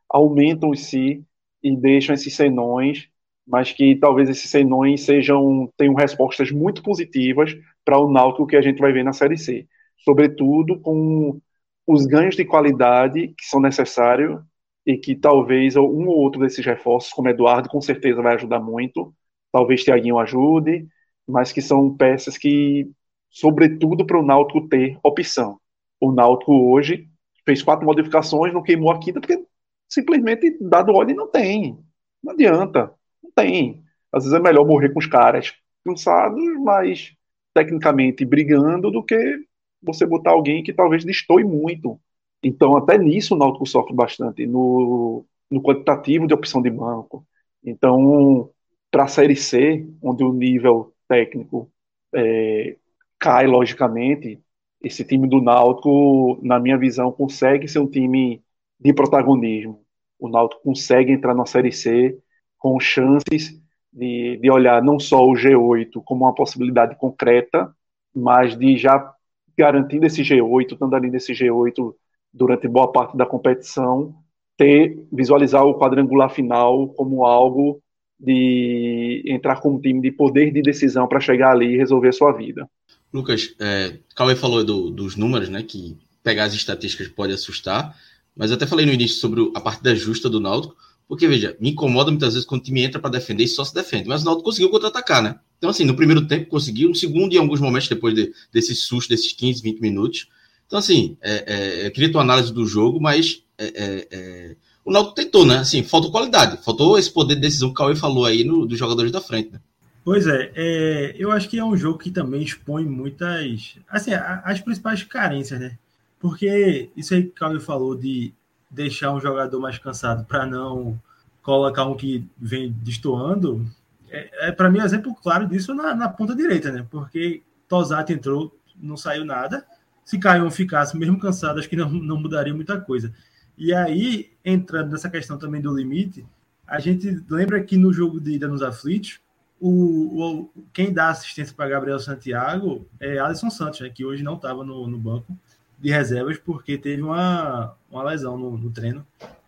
aumentam 0.10 0.72
em 0.72 0.78
si 0.78 1.24
e 1.62 1.76
deixam 1.76 2.14
esses 2.14 2.36
senões 2.36 3.10
mas 3.46 3.72
que 3.72 3.96
talvez 3.96 4.30
esses 4.30 4.50
senões 4.50 5.02
sejam 5.06 5.72
tenham 5.78 5.94
respostas 5.94 6.52
muito 6.52 6.82
positivas 6.82 7.56
para 7.84 8.00
o 8.00 8.12
Náutico 8.12 8.48
que 8.48 8.56
a 8.56 8.62
gente 8.62 8.80
vai 8.80 8.92
ver 8.92 9.04
na 9.04 9.14
Série 9.14 9.38
C, 9.38 9.68
sobretudo 10.04 10.80
com 10.80 11.40
os 11.86 12.06
ganhos 12.06 12.36
de 12.36 12.44
qualidade 12.46 13.30
que 13.30 13.46
são 13.46 13.62
necessários 13.62 14.42
e 14.86 14.98
que 14.98 15.16
talvez 15.16 15.76
um 15.76 16.08
ou 16.08 16.18
outro 16.18 16.42
desses 16.42 16.66
reforços, 16.66 17.12
como 17.12 17.30
Eduardo, 17.30 17.70
com 17.70 17.82
certeza 17.82 18.22
vai 18.22 18.36
ajudar 18.36 18.60
muito, 18.60 19.14
talvez 19.52 19.84
Thiaguinho 19.84 20.20
ajude, 20.20 20.88
mas 21.28 21.52
que 21.52 21.62
são 21.62 21.96
peças 21.96 22.38
que, 22.38 22.90
sobretudo 23.30 24.06
para 24.06 24.20
o 24.20 24.26
Náutico 24.26 24.68
ter 24.68 24.98
opção. 25.04 25.60
O 26.00 26.12
Náutico 26.12 26.54
hoje 26.72 27.10
fez 27.46 27.62
quatro 27.62 27.86
modificações, 27.86 28.54
não 28.54 28.64
queimou 28.64 28.92
a 28.92 29.00
quinta, 29.00 29.20
porque 29.20 29.44
simplesmente 29.88 30.58
dado 30.62 30.94
ordem 30.94 31.16
não 31.16 31.28
tem. 31.28 31.78
Não 32.24 32.34
adianta, 32.34 32.94
não 33.24 33.32
tem. 33.32 33.84
Às 34.12 34.24
vezes 34.24 34.38
é 34.38 34.42
melhor 34.42 34.66
morrer 34.66 34.90
com 34.90 35.00
os 35.00 35.08
caras 35.08 35.54
cansados, 35.84 36.44
mas 36.62 37.14
tecnicamente 37.54 38.26
brigando, 38.26 38.92
do 38.92 39.04
que 39.04 39.46
você 39.82 40.06
botar 40.06 40.32
alguém 40.32 40.64
que 40.64 40.74
talvez 40.74 41.06
destoie 41.06 41.44
muito. 41.44 42.00
Então, 42.44 42.76
até 42.76 42.98
nisso 42.98 43.36
o 43.36 43.38
Náutico 43.38 43.66
sofre 43.66 43.94
bastante, 43.94 44.46
no, 44.46 45.26
no 45.50 45.62
quantitativo 45.62 46.28
de 46.28 46.34
opção 46.34 46.62
de 46.62 46.70
banco. 46.70 47.26
Então, 47.64 48.50
para 48.92 49.04
a 49.04 49.08
Série 49.08 49.36
C, 49.36 49.88
onde 50.02 50.24
o 50.24 50.34
nível 50.34 50.94
técnico 51.08 51.72
é, 52.14 52.78
cai 53.20 53.48
logicamente, 53.48 54.42
esse 54.82 55.04
time 55.04 55.28
do 55.28 55.42
Náutico, 55.42 56.40
na 56.44 56.60
minha 56.60 56.78
visão, 56.78 57.12
consegue 57.12 57.68
ser 57.68 57.80
um 57.80 57.90
time 57.90 58.44
de 58.80 58.94
protagonismo. 58.94 59.84
O 60.20 60.30
Náutico 60.30 60.62
consegue 60.62 61.12
entrar 61.12 61.34
na 61.34 61.46
Série 61.46 61.72
C 61.72 62.18
com 62.58 62.80
chances 62.80 63.60
de, 63.92 64.38
de 64.38 64.52
olhar 64.52 64.84
não 64.84 65.00
só 65.00 65.26
o 65.26 65.34
G8 65.34 66.02
como 66.04 66.26
uma 66.26 66.36
possibilidade 66.36 66.96
concreta, 66.98 67.74
mas 68.14 68.58
de 68.58 68.78
já 68.78 69.14
garantindo 69.58 70.06
esse 70.06 70.22
G8, 70.22 70.74
estando 70.74 70.96
ali 70.96 71.10
nesse 71.10 71.34
G8 71.34 71.96
durante 72.34 72.68
boa 72.68 72.92
parte 72.92 73.16
da 73.16 73.26
competição, 73.26 74.14
ter 74.58 75.06
visualizar 75.12 75.66
o 75.66 75.80
quadrangular 75.80 76.30
final 76.30 76.90
como 76.90 77.26
algo 77.26 77.82
de 78.20 79.24
entrar 79.26 79.60
com 79.60 79.76
um 79.76 79.80
time 79.80 80.02
de 80.02 80.12
poder 80.12 80.52
de 80.52 80.62
decisão 80.62 81.08
para 81.08 81.20
chegar 81.20 81.52
ali 81.52 81.74
e 81.74 81.78
resolver 81.78 82.10
a 82.10 82.14
sua 82.14 82.32
vida. 82.32 82.70
Lucas, 83.14 83.56
é, 83.60 83.98
Cauê 84.16 84.36
falou 84.36 84.64
do, 84.64 84.90
dos 84.90 85.16
números, 85.16 85.50
né? 85.50 85.64
Que 85.64 85.98
pegar 86.24 86.46
as 86.46 86.54
estatísticas 86.54 87.08
pode 87.08 87.34
assustar, 87.34 87.96
mas 88.36 88.50
eu 88.50 88.58
até 88.58 88.66
falei 88.66 88.86
no 88.86 88.92
início 88.92 89.20
sobre 89.20 89.52
a 89.56 89.62
partida 89.62 89.96
justa 89.96 90.30
do 90.30 90.40
Náutico, 90.40 90.76
porque, 91.08 91.28
veja, 91.28 91.56
me 91.60 91.70
incomoda 91.70 92.10
muitas 92.10 92.34
vezes 92.34 92.48
quando 92.48 92.62
o 92.62 92.64
time 92.64 92.82
entra 92.82 93.00
para 93.00 93.12
defender 93.12 93.44
e 93.44 93.48
só 93.48 93.64
se 93.64 93.74
defende, 93.74 94.10
mas 94.10 94.24
o 94.24 94.26
Náutico 94.26 94.46
conseguiu 94.46 94.72
contra-atacar, 94.72 95.22
né? 95.22 95.40
Então, 95.58 95.70
assim, 95.70 95.86
no 95.86 95.96
primeiro 95.96 96.28
tempo 96.28 96.48
conseguiu, 96.48 96.90
no 96.90 96.96
segundo 96.96 97.34
e 97.34 97.36
em 97.36 97.40
alguns 97.40 97.60
momentos 97.60 97.88
depois 97.88 98.16
de, 98.16 98.34
desse 98.52 98.76
susto, 98.76 99.10
desses 99.10 99.32
15, 99.32 99.62
20 99.62 99.80
minutos. 99.80 100.28
Então, 100.66 100.80
assim, 100.80 101.16
é, 101.22 101.44
é, 101.48 101.88
eu 101.88 101.92
queria 101.92 102.12
tua 102.12 102.22
análise 102.22 102.52
do 102.52 102.66
jogo, 102.66 103.00
mas 103.00 103.44
é, 103.58 103.66
é, 103.66 104.08
é, 104.12 104.56
o 104.86 104.92
Náutico 104.92 105.16
tentou, 105.16 105.46
né? 105.46 105.58
Assim, 105.58 105.84
faltou 105.84 106.12
qualidade, 106.12 106.64
faltou 106.64 106.98
esse 106.98 107.12
poder 107.12 107.36
de 107.36 107.42
decisão 107.42 107.70
que 107.70 107.74
o 107.74 107.76
Cauê 107.76 107.96
falou 107.96 108.24
aí 108.24 108.44
no, 108.44 108.68
dos 108.68 108.78
jogadores 108.78 109.12
da 109.12 109.20
frente, 109.20 109.52
né? 109.52 109.60
Pois 110.04 110.28
é, 110.28 110.52
é, 110.56 111.16
eu 111.18 111.32
acho 111.32 111.50
que 111.50 111.58
é 111.58 111.66
um 111.66 111.76
jogo 111.76 111.98
que 111.98 112.12
também 112.12 112.44
expõe 112.44 112.86
muitas, 112.86 113.76
assim, 113.90 114.12
as 114.14 114.62
principais 114.62 115.02
carências, 115.02 115.60
né? 115.60 115.80
Porque 116.20 116.92
isso 116.96 117.16
aí 117.16 117.24
que 117.24 117.30
o 117.30 117.34
Cauê 117.34 117.60
falou 117.60 117.96
de 117.96 118.32
deixar 118.70 119.12
um 119.12 119.20
jogador 119.20 119.60
mais 119.60 119.80
cansado 119.80 120.24
para 120.26 120.46
não 120.46 121.00
colocar 121.42 121.86
um 121.86 121.96
que 121.96 122.24
vem 122.38 122.72
destoando, 122.84 123.66
é, 124.10 124.50
é 124.50 124.52
para 124.52 124.70
mim 124.70 124.80
um 124.80 124.86
exemplo 124.86 125.16
claro 125.16 125.48
disso 125.48 125.74
na, 125.74 125.96
na, 125.96 126.08
ponta 126.08 126.36
direita, 126.36 126.72
né? 126.72 126.86
Porque 126.92 127.42
Tosati 127.68 128.14
entrou, 128.14 128.56
não 128.80 128.96
saiu 128.96 129.26
nada. 129.26 129.66
Se 130.04 130.20
Caion 130.20 130.52
ficasse 130.52 130.96
mesmo 130.96 131.20
cansado, 131.20 131.60
acho 131.60 131.70
que 131.70 131.76
não, 131.76 131.90
não 131.90 132.20
mudaria 132.20 132.54
muita 132.54 132.80
coisa. 132.80 133.12
E 133.58 133.74
aí, 133.74 134.32
entrando 134.44 134.92
nessa 134.92 135.10
questão 135.10 135.38
também 135.38 135.62
do 135.62 135.76
limite, 135.76 136.26
a 136.68 136.80
gente 136.80 137.24
lembra 137.30 137.64
que 137.64 137.78
no 137.78 137.94
jogo 137.94 138.20
de 138.20 138.34
ida 138.34 138.48
nos 138.48 138.62
aflitos, 138.62 139.20
o, 139.60 140.50
o, 140.50 140.50
quem 140.74 140.94
dá 140.94 141.10
assistência 141.10 141.56
para 141.56 141.70
Gabriel 141.70 142.00
Santiago 142.00 142.86
é 143.00 143.18
Alisson 143.18 143.50
Santos, 143.50 143.80
né, 143.80 143.90
que 143.90 144.04
hoje 144.04 144.24
não 144.24 144.36
estava 144.36 144.64
no, 144.64 144.88
no, 144.88 144.98
banco 144.98 145.38
de 145.80 145.90
reservas 145.90 146.38
porque 146.38 146.78
teve 146.78 147.02
uma, 147.02 147.76
uma 147.90 148.04
lesão 148.04 148.38
no, 148.38 148.58
no 148.58 148.72
treino, 148.72 149.06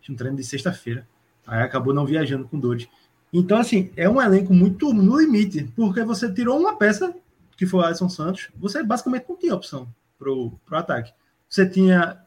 um 0.08 0.14
treino 0.14 0.36
de 0.36 0.44
sexta-feira. 0.44 1.06
Aí 1.46 1.62
acabou 1.62 1.92
não 1.92 2.06
viajando 2.06 2.48
com 2.48 2.58
dores. 2.58 2.88
Então, 3.32 3.58
assim, 3.58 3.90
é 3.94 4.08
um 4.08 4.20
elenco 4.20 4.54
muito 4.54 4.92
no 4.92 5.20
limite, 5.20 5.70
porque 5.76 6.02
você 6.02 6.32
tirou 6.32 6.58
uma 6.58 6.76
peça, 6.76 7.14
que 7.56 7.66
foi 7.66 7.80
o 7.80 7.82
Alisson 7.82 8.08
Santos, 8.08 8.48
você 8.56 8.82
basicamente 8.82 9.26
não 9.28 9.36
tinha 9.36 9.54
opção 9.54 9.86
para 10.18 10.32
o 10.32 10.58
ataque. 10.70 11.12
Você 11.48 11.68
tinha 11.68 12.18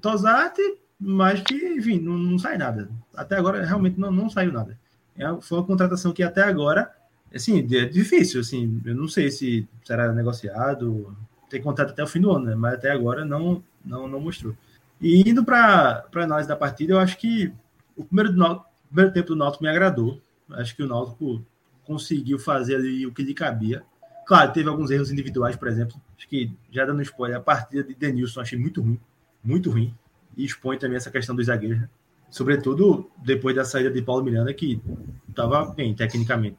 Tosati, 0.00 0.62
mas 0.98 1.40
que, 1.40 1.54
enfim, 1.54 2.00
não, 2.00 2.16
não 2.16 2.38
sai 2.38 2.56
nada. 2.58 2.88
Até 3.14 3.36
agora, 3.36 3.64
realmente, 3.64 3.98
não, 3.98 4.10
não 4.10 4.30
saiu 4.30 4.52
nada. 4.52 4.78
É, 5.16 5.24
foi 5.40 5.58
uma 5.58 5.66
contratação 5.66 6.12
que 6.12 6.22
até 6.22 6.42
agora 6.42 6.92
assim, 7.34 7.58
é 7.74 7.84
difícil, 7.86 8.40
assim, 8.40 8.80
eu 8.84 8.94
não 8.94 9.08
sei 9.08 9.30
se 9.30 9.68
será 9.84 10.12
negociado, 10.12 11.16
tem 11.48 11.62
contrato 11.62 11.90
até 11.90 12.02
o 12.02 12.06
fim 12.06 12.20
do 12.20 12.30
ano, 12.30 12.46
né? 12.46 12.54
mas 12.54 12.74
até 12.74 12.90
agora 12.90 13.24
não, 13.24 13.62
não, 13.84 14.08
não 14.08 14.20
mostrou. 14.20 14.56
E 15.00 15.28
indo 15.28 15.44
para 15.44 16.06
a 16.12 16.20
análise 16.20 16.48
da 16.48 16.56
partida, 16.56 16.94
eu 16.94 16.98
acho 16.98 17.18
que 17.18 17.52
o 17.96 18.04
primeiro, 18.04 18.32
do 18.32 18.64
primeiro 18.88 19.12
tempo 19.12 19.28
do 19.28 19.36
Náutico 19.36 19.62
me 19.62 19.70
agradou. 19.70 20.20
Acho 20.52 20.74
que 20.74 20.82
o 20.82 20.88
Náutico 20.88 21.44
conseguiu 21.84 22.38
fazer 22.38 22.76
ali 22.76 23.06
o 23.06 23.12
que 23.12 23.22
lhe 23.22 23.34
cabia. 23.34 23.82
Claro, 24.26 24.52
teve 24.52 24.68
alguns 24.68 24.90
erros 24.90 25.10
individuais, 25.10 25.54
por 25.54 25.68
exemplo. 25.68 26.00
Acho 26.16 26.26
que, 26.28 26.50
já 26.70 26.84
dando 26.84 27.02
spoiler, 27.02 27.36
a 27.36 27.40
partida 27.40 27.84
de 27.84 27.94
Denilson 27.94 28.40
achei 28.40 28.58
muito 28.58 28.80
ruim, 28.80 28.98
muito 29.44 29.70
ruim. 29.70 29.94
E 30.36 30.44
expõe 30.44 30.78
também 30.78 30.96
essa 30.96 31.10
questão 31.10 31.34
dos 31.34 31.46
zagueiros? 31.46 31.82
Sobretudo 32.30 33.10
depois 33.16 33.54
da 33.54 33.64
saída 33.64 33.90
de 33.90 34.02
Paulo 34.02 34.24
Miranda, 34.24 34.52
que 34.52 34.80
estava 35.28 35.66
bem 35.66 35.94
tecnicamente 35.94 36.58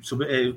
sobre 0.00 0.26
é, 0.28 0.54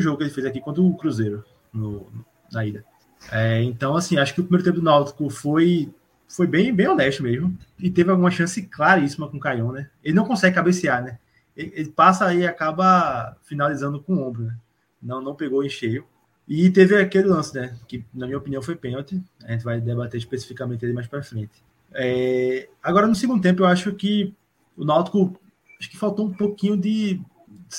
jogo 0.00 0.18
que 0.18 0.24
ele 0.24 0.30
fez 0.30 0.46
aqui 0.46 0.60
contra 0.60 0.80
o 0.80 0.94
Cruzeiro 0.94 1.44
no, 1.72 2.06
na 2.52 2.64
ida. 2.64 2.84
É, 3.30 3.62
então, 3.62 3.96
assim, 3.96 4.18
acho 4.18 4.34
que 4.34 4.40
o 4.40 4.44
primeiro 4.44 4.64
tempo 4.64 4.78
do 4.78 4.84
Náutico 4.84 5.28
foi 5.28 5.92
foi 6.28 6.46
bem, 6.46 6.74
bem 6.74 6.88
honesto 6.88 7.22
mesmo. 7.22 7.56
E 7.78 7.90
teve 7.90 8.10
alguma 8.10 8.30
chance 8.30 8.62
claríssima 8.62 9.28
com 9.28 9.36
o 9.36 9.40
Caion, 9.40 9.72
né? 9.72 9.90
Ele 10.02 10.14
não 10.14 10.24
consegue 10.24 10.54
cabecear, 10.54 11.02
né? 11.02 11.18
Ele, 11.54 11.72
ele 11.74 11.90
passa 11.90 12.32
e 12.32 12.46
acaba 12.46 13.36
finalizando 13.42 14.00
com 14.00 14.14
o 14.14 14.28
ombro, 14.28 14.44
né? 14.44 14.56
Não, 15.02 15.20
não 15.20 15.34
pegou 15.34 15.62
em 15.62 15.68
cheio. 15.68 16.06
E 16.48 16.70
teve 16.70 16.96
aquele 16.96 17.28
lance, 17.28 17.54
né? 17.54 17.76
Que, 17.86 18.04
na 18.14 18.26
minha 18.26 18.38
opinião, 18.38 18.62
foi 18.62 18.74
pênalti. 18.74 19.22
A 19.44 19.52
gente 19.52 19.64
vai 19.64 19.80
debater 19.80 20.18
especificamente 20.18 20.84
ele 20.84 20.94
mais 20.94 21.06
para 21.06 21.22
frente. 21.22 21.62
É, 21.94 22.68
agora, 22.82 23.06
no 23.06 23.14
segundo 23.14 23.42
tempo, 23.42 23.62
eu 23.62 23.66
acho 23.66 23.92
que 23.94 24.34
o 24.76 24.84
Náutico 24.84 25.38
acho 25.78 25.90
que 25.90 25.96
faltou 25.96 26.26
um 26.26 26.32
pouquinho 26.32 26.76
de 26.76 27.20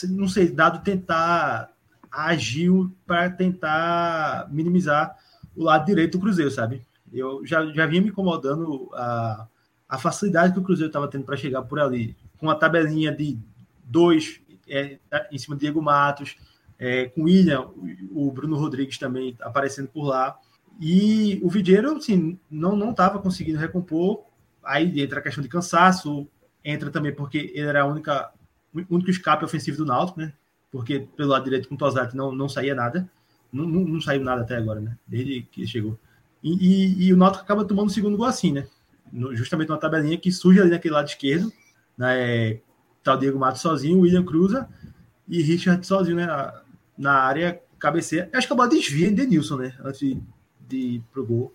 não 0.09 0.27
sei, 0.27 0.49
dado 0.49 0.83
tentar 0.83 1.71
agir 2.11 2.71
para 3.05 3.29
tentar 3.29 4.47
minimizar 4.51 5.15
o 5.55 5.63
lado 5.63 5.85
direito 5.85 6.17
do 6.17 6.21
Cruzeiro, 6.21 6.51
sabe? 6.51 6.81
Eu 7.11 7.45
já, 7.45 7.65
já 7.67 7.85
vinha 7.85 8.01
me 8.01 8.09
incomodando 8.09 8.89
a, 8.93 9.47
a 9.87 9.97
facilidade 9.97 10.53
que 10.53 10.59
o 10.59 10.63
Cruzeiro 10.63 10.89
estava 10.89 11.07
tendo 11.07 11.23
para 11.23 11.37
chegar 11.37 11.61
por 11.63 11.79
ali, 11.79 12.15
com 12.39 12.49
a 12.49 12.55
tabelinha 12.55 13.11
de 13.11 13.37
dois 13.83 14.41
é, 14.67 14.97
em 15.31 15.37
cima 15.37 15.55
de 15.55 15.61
Diego 15.61 15.81
Matos, 15.81 16.35
é, 16.79 17.05
com 17.05 17.21
o 17.21 17.25
William, 17.25 17.69
o 18.11 18.31
Bruno 18.31 18.57
Rodrigues 18.57 18.97
também 18.97 19.35
aparecendo 19.41 19.87
por 19.87 20.03
lá. 20.05 20.37
E 20.79 21.39
o 21.43 21.49
Vidieiro, 21.49 21.95
assim, 21.95 22.39
não 22.49 22.91
estava 22.91 23.19
conseguindo 23.19 23.59
recompor. 23.59 24.23
Aí 24.63 25.01
entra 25.01 25.19
a 25.19 25.23
questão 25.23 25.41
de 25.41 25.49
cansaço, 25.49 26.27
entra 26.63 26.89
também 26.89 27.13
porque 27.13 27.51
ele 27.53 27.67
era 27.67 27.81
a 27.81 27.85
única 27.85 28.31
o 28.73 28.95
único 28.95 29.11
escape 29.11 29.45
ofensivo 29.45 29.77
do 29.77 29.85
Náutico, 29.85 30.19
né? 30.19 30.33
Porque 30.71 31.07
pelo 31.15 31.29
lado 31.29 31.43
direito 31.43 31.69
com 31.69 31.75
o 31.75 32.15
não, 32.15 32.33
não 32.33 32.49
saía 32.49 32.73
nada. 32.73 33.09
Não, 33.51 33.67
não, 33.67 33.81
não, 33.81 34.01
saiu 34.01 34.23
nada 34.23 34.41
até 34.41 34.55
agora, 34.55 34.81
né? 34.81 34.97
Desde 35.05 35.43
que 35.43 35.67
chegou. 35.67 35.99
E, 36.41 36.51
e, 36.51 37.05
e 37.05 37.13
o 37.13 37.17
Náutico 37.17 37.43
acaba 37.43 37.63
tomando 37.63 37.89
o 37.89 37.93
segundo 37.93 38.17
gol 38.17 38.25
assim, 38.25 38.51
né? 38.51 38.67
No, 39.11 39.35
justamente 39.35 39.71
uma 39.71 39.77
tabelinha 39.77 40.17
que 40.17 40.31
surge 40.31 40.59
ali 40.59 40.71
naquele 40.71 40.95
lado 40.95 41.07
esquerdo. 41.07 41.53
Né? 41.95 42.59
Tá 43.03 43.13
o 43.13 43.17
Diego 43.17 43.37
Matos 43.37 43.61
sozinho, 43.61 43.99
o 43.99 44.01
William 44.01 44.23
Cruza 44.23 44.67
e 45.27 45.41
Richard 45.43 45.85
sozinho, 45.85 46.15
né? 46.15 46.25
Na, 46.25 46.61
na 46.97 47.13
área 47.13 47.61
cabeceira. 47.77 48.29
Acho 48.33 48.47
que 48.47 48.53
acabou 48.53 48.67
desvia 48.67 49.07
em 49.07 49.13
Denilson, 49.13 49.57
né? 49.57 49.75
Antes 49.83 49.99
de, 49.99 50.19
de 50.67 51.01
pro 51.11 51.25
gol. 51.25 51.53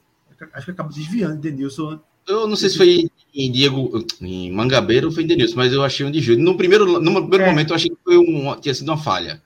Acho 0.53 0.67
que 0.67 0.71
acabou 0.71 0.93
desviando 0.93 1.41
Denilson. 1.41 2.01
Eu 2.27 2.47
não 2.47 2.57
sei 2.57 2.69
se 2.69 2.77
foi 2.77 3.11
em 3.35 3.51
Diego, 3.51 4.05
em 4.21 4.53
Mangabeira 4.53 5.11
foi 5.11 5.25
em 5.25 5.27
Denilson, 5.27 5.57
mas 5.57 5.73
eu 5.73 5.83
achei 5.83 6.05
um 6.05 6.11
desvio. 6.11 6.39
No 6.39 6.57
primeiro, 6.57 7.01
no 7.01 7.13
primeiro 7.23 7.45
é. 7.45 7.47
momento 7.47 7.71
eu 7.71 7.77
achei 7.77 7.91
que 7.91 7.97
foi 8.05 8.19
um, 8.19 8.55
tinha 8.61 8.75
sido 8.75 8.89
uma 8.89 8.99
falha. 8.99 9.43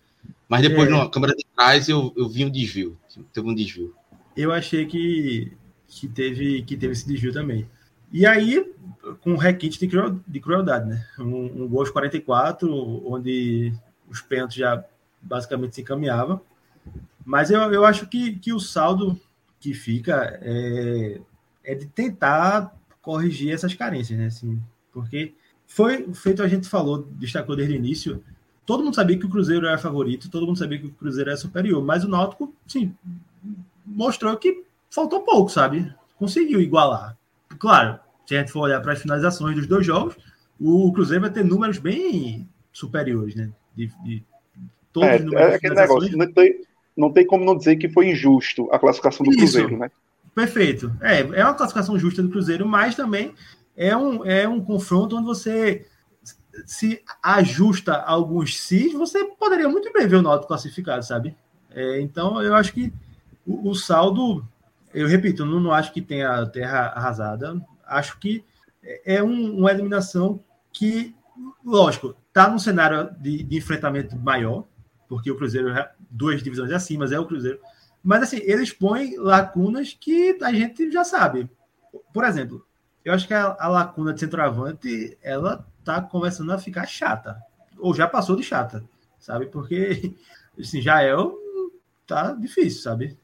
Mas 0.48 0.62
depois, 0.62 0.86
é. 0.88 0.90
na 0.90 1.08
câmera 1.08 1.34
de 1.34 1.46
trás, 1.56 1.88
eu, 1.88 2.12
eu 2.14 2.28
vi 2.28 2.44
um 2.44 2.50
desvio. 2.50 2.98
Teve 3.32 3.48
um 3.48 3.54
desvio. 3.54 3.94
Eu 4.36 4.52
achei 4.52 4.84
que, 4.84 5.52
que, 5.88 6.08
teve, 6.08 6.62
que 6.62 6.76
teve 6.76 6.92
esse 6.92 7.06
desvio 7.06 7.32
também. 7.32 7.66
E 8.12 8.26
aí, 8.26 8.70
com 9.22 9.32
um 9.32 9.36
requinte 9.36 9.80
de, 9.80 9.88
cruel, 9.88 10.20
de 10.28 10.40
crueldade, 10.40 10.88
né? 10.88 11.06
Um, 11.18 11.62
um 11.62 11.68
gol 11.68 11.80
aos 11.80 11.90
44, 11.90 12.70
onde 13.10 13.72
os 14.10 14.20
pênaltis 14.20 14.58
já 14.58 14.84
basicamente 15.22 15.74
se 15.74 15.80
encaminhavam. 15.80 16.38
Mas 17.24 17.50
eu, 17.50 17.60
eu 17.72 17.84
acho 17.86 18.06
que, 18.06 18.34
que 18.34 18.52
o 18.52 18.60
saldo 18.60 19.18
que 19.62 19.72
fica 19.72 20.40
é, 20.42 21.20
é 21.62 21.74
de 21.76 21.86
tentar 21.86 22.76
corrigir 23.00 23.52
essas 23.52 23.72
carências, 23.72 24.18
né? 24.18 24.26
Assim, 24.26 24.60
porque 24.92 25.34
foi 25.68 26.12
feito, 26.12 26.42
a 26.42 26.48
gente 26.48 26.68
falou, 26.68 27.06
destacou 27.12 27.54
desde 27.54 27.72
o 27.72 27.76
início, 27.76 28.22
todo 28.66 28.82
mundo 28.82 28.96
sabia 28.96 29.16
que 29.16 29.24
o 29.24 29.28
Cruzeiro 29.28 29.66
era 29.66 29.78
favorito, 29.78 30.28
todo 30.28 30.46
mundo 30.46 30.58
sabia 30.58 30.78
que 30.78 30.86
o 30.88 30.90
Cruzeiro 30.90 31.30
era 31.30 31.36
superior, 31.36 31.82
mas 31.82 32.02
o 32.02 32.08
Náutico, 32.08 32.52
sim, 32.66 32.92
mostrou 33.86 34.36
que 34.36 34.64
faltou 34.90 35.22
pouco, 35.22 35.48
sabe? 35.48 35.94
Conseguiu 36.16 36.60
igualar. 36.60 37.16
Claro, 37.56 38.00
se 38.26 38.34
a 38.34 38.40
gente 38.40 38.50
for 38.50 38.62
olhar 38.62 38.80
para 38.80 38.94
as 38.94 39.00
finalizações 39.00 39.54
dos 39.54 39.68
dois 39.68 39.86
jogos, 39.86 40.16
o 40.60 40.92
Cruzeiro 40.92 41.22
vai 41.22 41.30
ter 41.30 41.44
números 41.44 41.78
bem 41.78 42.48
superiores, 42.72 43.36
né? 43.36 43.52
De, 43.76 43.86
de 44.02 44.24
todos 44.92 45.08
é, 45.08 45.16
os 45.16 45.24
números 45.24 45.52
é 45.52 45.54
aquele 45.54 45.74
negócio, 45.76 46.18
não 46.18 46.32
tem, 46.32 46.64
não 46.96 47.12
tem 47.12 47.26
como 47.26 47.44
não 47.44 47.56
dizer 47.56 47.76
que 47.76 47.88
foi 47.88 48.10
injusto 48.10 48.68
a 48.72 48.78
classificação 48.78 49.24
do 49.24 49.30
Isso. 49.30 49.38
Cruzeiro, 49.38 49.78
né? 49.78 49.90
Perfeito. 50.34 50.92
É, 51.00 51.20
é 51.20 51.44
uma 51.44 51.54
classificação 51.54 51.98
justa 51.98 52.22
do 52.22 52.30
Cruzeiro, 52.30 52.66
mas 52.66 52.94
também 52.94 53.34
é 53.76 53.96
um, 53.96 54.24
é 54.24 54.48
um 54.48 54.60
confronto 54.60 55.16
onde 55.16 55.26
você 55.26 55.86
se 56.66 57.02
ajusta 57.22 57.94
alguns 57.94 58.58
si, 58.58 58.90
você 58.90 59.24
poderia 59.24 59.68
muito 59.68 59.90
bem 59.92 60.06
ver 60.06 60.16
o 60.16 60.22
Náutico 60.22 60.48
classificado, 60.48 61.04
sabe? 61.04 61.34
É, 61.70 62.00
então, 62.00 62.42
eu 62.42 62.54
acho 62.54 62.72
que 62.72 62.92
o, 63.46 63.70
o, 63.70 63.74
saldo, 63.74 64.46
eu 64.92 65.08
repito, 65.08 65.46
não, 65.46 65.58
não 65.58 65.72
acho 65.72 65.92
que 65.92 66.02
tenha 66.02 66.44
terra 66.46 66.92
arrasada, 66.94 67.60
acho 67.86 68.18
que 68.18 68.44
é 69.04 69.22
um, 69.22 69.58
uma 69.58 69.70
eliminação 69.70 70.40
que, 70.72 71.14
lógico, 71.64 72.14
está 72.28 72.48
num 72.48 72.58
cenário 72.58 73.10
de, 73.18 73.42
de, 73.42 73.56
enfrentamento 73.56 74.16
maior, 74.16 74.64
porque 75.12 75.30
o 75.30 75.36
Cruzeiro 75.36 75.68
é 75.68 75.92
duas 76.08 76.42
divisões 76.42 76.72
acima, 76.72 77.00
mas 77.00 77.12
é 77.12 77.20
o 77.20 77.26
Cruzeiro. 77.26 77.60
Mas 78.02 78.22
assim, 78.22 78.38
eles 78.38 78.72
põem 78.72 79.14
lacunas 79.18 79.92
que 79.92 80.38
a 80.40 80.50
gente 80.50 80.90
já 80.90 81.04
sabe. 81.04 81.50
Por 82.14 82.24
exemplo, 82.24 82.66
eu 83.04 83.12
acho 83.12 83.28
que 83.28 83.34
a, 83.34 83.54
a 83.60 83.68
lacuna 83.68 84.14
de 84.14 84.20
centroavante, 84.20 85.18
ela 85.22 85.68
tá 85.84 86.00
começando 86.00 86.50
a 86.50 86.56
ficar 86.56 86.86
chata. 86.86 87.36
Ou 87.78 87.94
já 87.94 88.08
passou 88.08 88.34
de 88.34 88.42
chata, 88.42 88.82
sabe? 89.18 89.44
Porque 89.44 90.14
assim, 90.58 90.80
já 90.80 91.02
é 91.02 91.12
tá 92.06 92.32
difícil, 92.32 92.80
sabe? 92.80 93.18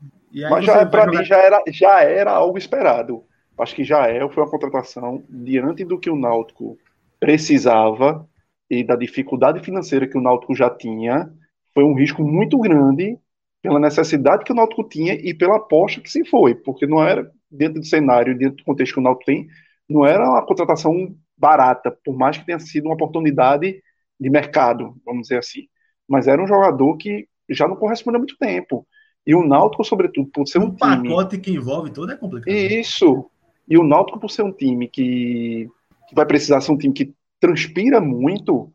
Mas 0.51 0.67
já, 0.67 0.85
para 0.85 1.07
jogar... 1.07 1.19
mim 1.21 1.25
já 1.25 1.37
era, 1.39 1.63
já 1.69 2.03
era 2.03 2.33
algo 2.33 2.59
esperado. 2.59 3.25
Acho 3.59 3.75
que 3.75 3.83
já 3.83 4.07
é, 4.09 4.29
foi 4.29 4.43
uma 4.43 4.51
contratação 4.51 5.25
diante 5.27 5.87
do 5.87 5.99
que 5.99 6.11
o 6.11 6.17
Náutico 6.17 6.77
precisava 7.19 8.29
e 8.69 8.85
da 8.85 8.95
dificuldade 8.95 9.61
financeira 9.61 10.07
que 10.07 10.19
o 10.19 10.21
Náutico 10.21 10.55
já 10.55 10.69
tinha, 10.69 11.33
foi 11.79 11.85
um 11.85 11.95
risco 11.95 12.25
muito 12.25 12.59
grande 12.59 13.17
pela 13.63 13.79
necessidade 13.79 14.43
que 14.43 14.51
o 14.51 14.55
Náutico 14.55 14.83
tinha 14.83 15.15
e 15.15 15.33
pela 15.33 15.59
aposta 15.59 16.01
que 16.01 16.11
se 16.11 16.25
foi, 16.25 16.53
porque 16.53 16.89
não 16.89 17.01
era 17.01 17.31
dentro 17.49 17.79
do 17.79 17.87
cenário, 17.87 18.37
dentro 18.37 18.57
do 18.57 18.65
contexto 18.65 18.95
que 18.95 18.99
o 18.99 19.03
Náutico 19.03 19.27
tem, 19.27 19.47
não 19.89 20.05
era 20.05 20.29
uma 20.29 20.45
contratação 20.45 21.15
barata, 21.37 21.97
por 22.05 22.17
mais 22.17 22.37
que 22.37 22.45
tenha 22.45 22.59
sido 22.59 22.87
uma 22.87 22.95
oportunidade 22.95 23.81
de 24.19 24.29
mercado, 24.29 24.97
vamos 25.07 25.29
dizer 25.29 25.39
assim. 25.39 25.69
Mas 26.09 26.27
era 26.27 26.43
um 26.43 26.49
jogador 26.49 26.97
que 26.97 27.29
já 27.49 27.69
não 27.69 27.77
corresponde 27.77 28.17
há 28.17 28.19
muito 28.19 28.37
tempo. 28.39 28.85
E 29.25 29.33
o 29.33 29.47
Náutico, 29.47 29.85
sobretudo, 29.85 30.29
por 30.35 30.49
ser 30.49 30.59
um, 30.59 30.65
um 30.65 30.75
time... 30.75 31.09
pacote 31.11 31.39
que 31.39 31.53
envolve 31.53 31.93
tudo 31.93 32.11
é 32.11 32.17
complicado. 32.17 32.53
Isso. 32.53 33.31
E 33.69 33.79
o 33.79 33.85
Náutico, 33.85 34.19
por 34.19 34.33
ser 34.33 34.43
um 34.43 34.53
time 34.53 34.89
que, 34.89 35.69
que 36.09 36.15
vai 36.17 36.27
precisar 36.27 36.61
ser 36.61 36.73
um 36.73 36.77
time 36.77 36.93
que 36.93 37.15
transpira 37.39 38.01
muito, 38.01 38.73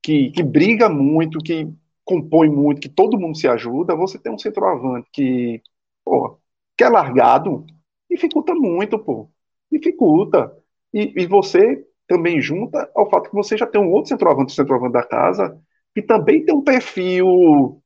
que, 0.00 0.30
que 0.30 0.44
briga 0.44 0.88
muito, 0.88 1.40
que 1.40 1.68
compõe 2.10 2.50
muito, 2.50 2.80
que 2.80 2.88
todo 2.88 3.18
mundo 3.18 3.38
se 3.38 3.46
ajuda, 3.46 3.94
você 3.94 4.18
tem 4.18 4.32
um 4.32 4.38
centroavante 4.38 5.08
que, 5.12 5.62
pô, 6.04 6.40
que 6.76 6.82
é 6.82 6.88
largado, 6.88 7.64
dificulta 8.10 8.52
muito, 8.52 8.98
pô. 8.98 9.30
Dificulta. 9.70 10.52
E, 10.92 11.22
e 11.22 11.26
você 11.26 11.86
também 12.08 12.40
junta 12.40 12.90
ao 12.96 13.08
fato 13.08 13.30
que 13.30 13.36
você 13.36 13.56
já 13.56 13.64
tem 13.64 13.80
um 13.80 13.92
outro 13.92 14.08
centroavante, 14.08 14.52
o 14.52 14.56
centroavante 14.56 14.92
da 14.92 15.04
casa, 15.04 15.56
que 15.94 16.02
também 16.02 16.44
tem 16.44 16.52
um 16.52 16.64
perfil, 16.64 17.80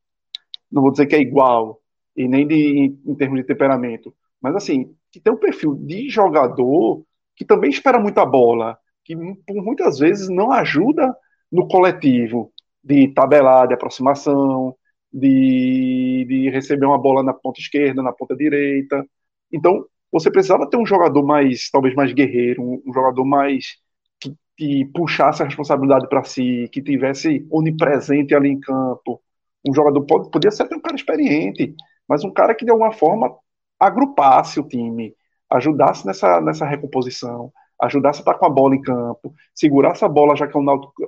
não 0.73 0.81
vou 0.81 0.91
dizer 0.91 1.07
que 1.07 1.17
é 1.17 1.21
igual, 1.21 1.83
e 2.17 2.27
nem 2.27 2.47
de, 2.47 2.55
em, 2.55 3.01
em 3.07 3.15
termos 3.15 3.39
de 3.39 3.47
temperamento, 3.47 4.15
mas 4.41 4.57
assim, 4.57 4.95
que 5.13 5.21
tem 5.21 5.33
um 5.33 5.37
perfil 5.37 5.75
de 5.75 6.09
jogador 6.09 7.05
que 7.37 7.45
também 7.45 7.69
espera 7.69 7.99
muita 8.01 8.25
bola, 8.25 8.79
que 9.05 9.15
por 9.47 9.63
muitas 9.63 9.99
vezes 9.99 10.31
não 10.31 10.51
ajuda 10.51 11.15
no 11.53 11.69
coletivo 11.69 12.54
de 12.85 13.09
tabelar, 13.09 13.67
de 13.67 13.75
aproximação, 13.75 14.77
de, 15.13 16.27
de 16.29 16.51
receber 16.51 16.87
uma 16.87 16.99
bola 16.99 17.23
na 17.23 17.33
ponta 17.33 17.61
esquerda, 17.61 18.03
na 18.03 18.13
ponta 18.13 18.37
direita. 18.37 19.05
Então, 19.53 19.87
você 20.13 20.31
precisava 20.31 20.69
ter 20.69 20.77
um 20.77 20.87
jogador 20.87 21.25
mais, 21.25 21.71
talvez 21.71 21.95
mais 21.95 22.13
guerreiro, 22.13 22.63
um, 22.63 22.83
um 22.87 22.93
jogador 22.93 23.25
mais 23.25 23.77
que, 24.21 24.35
que, 24.57 24.85
puxasse 24.87 25.43
a 25.43 25.47
responsabilidade 25.47 26.09
para 26.09 26.25
si, 26.25 26.69
que 26.73 26.83
tivesse 26.83 27.47
onipresente 27.51 28.35
ali 28.35 28.51
em 28.51 28.61
campo. 28.61 29.23
Um 29.67 29.75
jogador 29.75 30.03
pode, 30.05 30.31
podia 30.31 30.51
ser 30.51 30.65
até 30.65 30.77
um 30.77 30.81
cara 30.81 30.97
experiente, 30.97 31.75
mas 32.09 32.25
um 32.25 32.31
cara 32.31 32.55
que 32.55 32.65
de 32.65 32.71
alguma 32.71 32.93
forma 32.93 33.35
agrupasse 33.81 34.61
o 34.61 34.69
time, 34.69 35.15
ajudasse 35.51 36.07
nessa, 36.07 36.41
nessa 36.41 36.67
recomposição, 36.67 37.53
ajudasse 37.81 38.21
a 38.21 38.23
estar 38.23 38.35
com 38.35 38.47
a 38.47 38.51
bola 38.51 38.75
em 38.75 38.83
campo, 38.83 39.35
segurar 39.55 39.93
essa 39.93 40.09
bola, 40.09 40.37
já 40.37 40.47
que 40.47 40.57
é 40.57 40.61
um, 40.61 40.67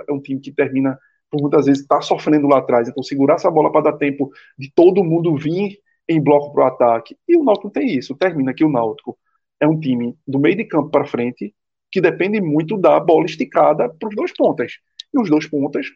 é 0.09 0.13
um 0.13 0.21
time 0.21 0.41
que 0.41 0.53
termina, 0.53 0.99
por 1.31 1.41
muitas 1.41 1.67
vezes, 1.67 1.83
está 1.83 2.01
sofrendo 2.01 2.47
lá 2.47 2.59
atrás. 2.59 2.89
Então, 2.89 3.03
segurar 3.03 3.35
essa 3.35 3.51
bola 3.51 3.71
para 3.71 3.91
dar 3.91 3.99
tempo 3.99 4.31
de 4.59 4.71
todo 4.75 5.05
mundo 5.05 5.37
vir 5.37 5.79
em 6.09 6.23
bloco 6.23 6.53
para 6.53 6.65
o 6.65 6.67
ataque. 6.67 7.17
E 7.29 7.37
o 7.37 7.45
Náutico 7.45 7.71
tem 7.71 7.97
isso. 7.97 8.15
Termina 8.15 8.55
que 8.55 8.65
o 8.65 8.71
Náutico 8.71 9.19
é 9.61 9.67
um 9.67 9.79
time 9.79 10.17
do 10.27 10.39
meio 10.39 10.57
de 10.57 10.65
campo 10.65 10.91
para 10.91 11.05
frente 11.05 11.55
que 11.91 12.01
depende 12.01 12.41
muito 12.41 12.77
da 12.77 12.99
bola 13.01 13.25
esticada 13.25 13.89
para 13.89 14.09
os 14.09 14.15
dois 14.15 14.33
pontas. 14.33 14.73
E 15.13 15.19
os 15.19 15.31
dois 15.31 15.47
pontas 15.49 15.87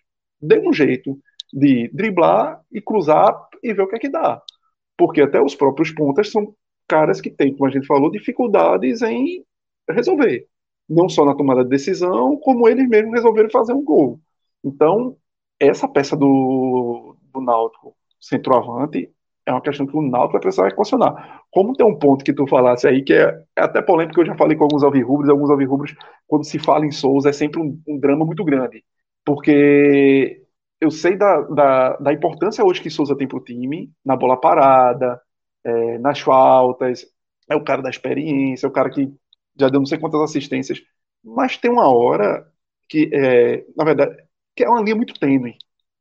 dêem 0.40 0.68
um 0.68 0.72
jeito 0.72 1.18
de 1.52 1.88
driblar 1.92 2.60
e 2.72 2.80
cruzar 2.80 3.34
e 3.62 3.72
ver 3.74 3.82
o 3.82 3.88
que 3.88 3.96
é 3.96 3.98
que 3.98 4.08
dá. 4.08 4.40
Porque 4.96 5.20
até 5.20 5.40
os 5.40 5.54
próprios 5.54 5.90
pontas 5.92 6.30
são 6.30 6.54
caras 6.86 7.20
que 7.20 7.30
têm, 7.30 7.54
como 7.54 7.68
a 7.68 7.72
gente 7.72 7.86
falou, 7.86 8.10
dificuldades 8.10 9.02
em 9.02 9.44
resolver. 9.88 10.46
Não 10.88 11.08
só 11.08 11.24
na 11.24 11.34
tomada 11.34 11.62
de 11.62 11.70
decisão, 11.70 12.36
como 12.38 12.68
eles 12.68 12.88
mesmos 12.88 13.14
resolveram 13.14 13.50
fazer 13.50 13.72
um 13.72 13.84
gol. 13.84 14.20
Então, 14.64 15.16
essa 15.58 15.88
peça 15.88 16.16
do, 16.16 17.16
do 17.32 17.40
Náutico, 17.40 17.94
centroavante, 18.20 19.10
é 19.46 19.52
uma 19.52 19.60
questão 19.60 19.86
que 19.86 19.96
o 19.96 20.02
Náutico 20.02 20.32
vai 20.32 20.40
precisar 20.40 20.68
equacionar. 20.68 21.42
Como 21.50 21.74
tem 21.74 21.86
um 21.86 21.98
ponto 21.98 22.24
que 22.24 22.32
tu 22.32 22.46
falasse 22.46 22.86
aí, 22.86 23.02
que 23.02 23.12
é, 23.14 23.42
é 23.56 23.62
até 23.62 23.82
polêmico, 23.82 24.14
que 24.14 24.20
eu 24.20 24.26
já 24.26 24.36
falei 24.36 24.56
com 24.56 24.64
alguns 24.64 24.82
alvirrubros, 24.82 25.28
alguns 25.28 25.50
alvirrubros, 25.50 25.94
quando 26.26 26.44
se 26.44 26.58
fala 26.58 26.86
em 26.86 26.92
Souza, 26.92 27.30
é 27.30 27.32
sempre 27.32 27.60
um, 27.60 27.80
um 27.88 27.98
drama 27.98 28.24
muito 28.24 28.44
grande. 28.44 28.84
Porque 29.24 30.44
eu 30.80 30.90
sei 30.90 31.16
da, 31.16 31.40
da, 31.42 31.96
da 31.96 32.12
importância 32.12 32.64
hoje 32.64 32.80
que 32.80 32.90
Souza 32.90 33.16
tem 33.16 33.28
para 33.28 33.38
o 33.38 33.44
time, 33.44 33.92
na 34.04 34.16
bola 34.16 34.40
parada, 34.40 35.20
é, 35.64 35.98
nas 35.98 36.20
faltas, 36.20 37.06
é 37.48 37.56
o 37.56 37.64
cara 37.64 37.82
da 37.82 37.90
experiência, 37.90 38.66
é 38.66 38.68
o 38.70 38.72
cara 38.72 38.90
que 38.90 39.12
já 39.58 39.68
deu 39.68 39.80
não 39.80 39.86
sei 39.86 39.98
quantas 39.98 40.20
assistências, 40.22 40.80
mas 41.22 41.56
tem 41.58 41.70
uma 41.70 41.88
hora 41.92 42.46
que, 42.88 43.10
é, 43.12 43.64
na 43.76 43.84
verdade, 43.84 44.16
que 44.54 44.64
é 44.64 44.68
uma 44.68 44.82
linha 44.82 44.96
muito 44.96 45.18
tênue, 45.18 45.56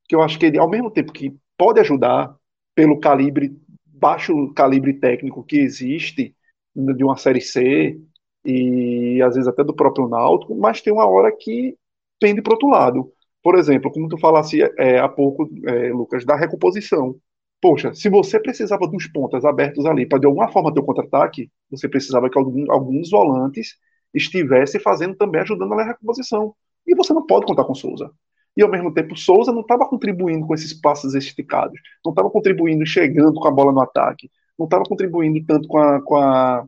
que 0.07 0.15
eu 0.15 0.21
acho 0.21 0.39
que 0.39 0.45
ele, 0.45 0.57
ao 0.57 0.69
mesmo 0.69 0.91
tempo 0.91 1.11
que 1.11 1.35
pode 1.57 1.79
ajudar 1.79 2.35
pelo 2.75 2.99
calibre, 2.99 3.57
baixo 3.85 4.53
calibre 4.53 4.93
técnico 4.93 5.43
que 5.43 5.57
existe 5.57 6.35
de 6.75 7.03
uma 7.03 7.17
Série 7.17 7.41
C, 7.41 7.99
e 8.45 9.21
às 9.21 9.35
vezes 9.35 9.47
até 9.47 9.63
do 9.63 9.75
próprio 9.75 10.07
Náutico, 10.07 10.55
mas 10.55 10.81
tem 10.81 10.93
uma 10.93 11.05
hora 11.07 11.31
que 11.35 11.75
pende 12.19 12.41
para 12.41 12.53
outro 12.53 12.69
lado. 12.69 13.11
Por 13.43 13.57
exemplo, 13.57 13.91
como 13.91 14.07
tu 14.07 14.17
falasse 14.17 14.61
é, 14.77 14.99
há 14.99 15.07
pouco, 15.07 15.49
é, 15.65 15.91
Lucas, 15.91 16.25
da 16.25 16.35
recomposição. 16.35 17.15
Poxa, 17.61 17.93
se 17.93 18.09
você 18.09 18.39
precisava 18.39 18.87
dos 18.87 19.07
pontas 19.07 19.43
abertos 19.45 19.85
ali 19.85 20.05
para 20.07 20.19
de 20.19 20.25
alguma 20.25 20.49
forma 20.49 20.73
ter 20.73 20.79
o 20.79 20.83
um 20.83 20.85
contra-ataque, 20.85 21.51
você 21.69 21.87
precisava 21.89 22.29
que 22.29 22.37
algum, 22.37 22.71
alguns 22.71 23.09
volantes 23.09 23.75
estivessem 24.13 24.79
fazendo 24.79 25.15
também, 25.15 25.41
ajudando 25.41 25.75
na 25.75 25.83
recomposição. 25.83 26.55
E 26.87 26.95
você 26.95 27.13
não 27.13 27.25
pode 27.25 27.45
contar 27.45 27.65
com 27.65 27.75
Souza. 27.75 28.11
E 28.59 28.61
ao 28.61 28.69
mesmo 28.69 28.93
tempo, 28.93 29.15
Souza 29.15 29.53
não 29.53 29.61
estava 29.61 29.87
contribuindo 29.87 30.45
com 30.45 30.53
esses 30.53 30.73
passos 30.73 31.15
esticados, 31.15 31.79
não 32.03 32.11
estava 32.11 32.29
contribuindo 32.29 32.85
chegando 32.85 33.39
com 33.39 33.47
a 33.47 33.51
bola 33.51 33.71
no 33.71 33.79
ataque, 33.79 34.29
não 34.57 34.65
estava 34.65 34.83
contribuindo 34.83 35.41
tanto 35.45 35.65
com 35.65 35.77
a, 35.77 36.01
com 36.01 36.17
a. 36.17 36.65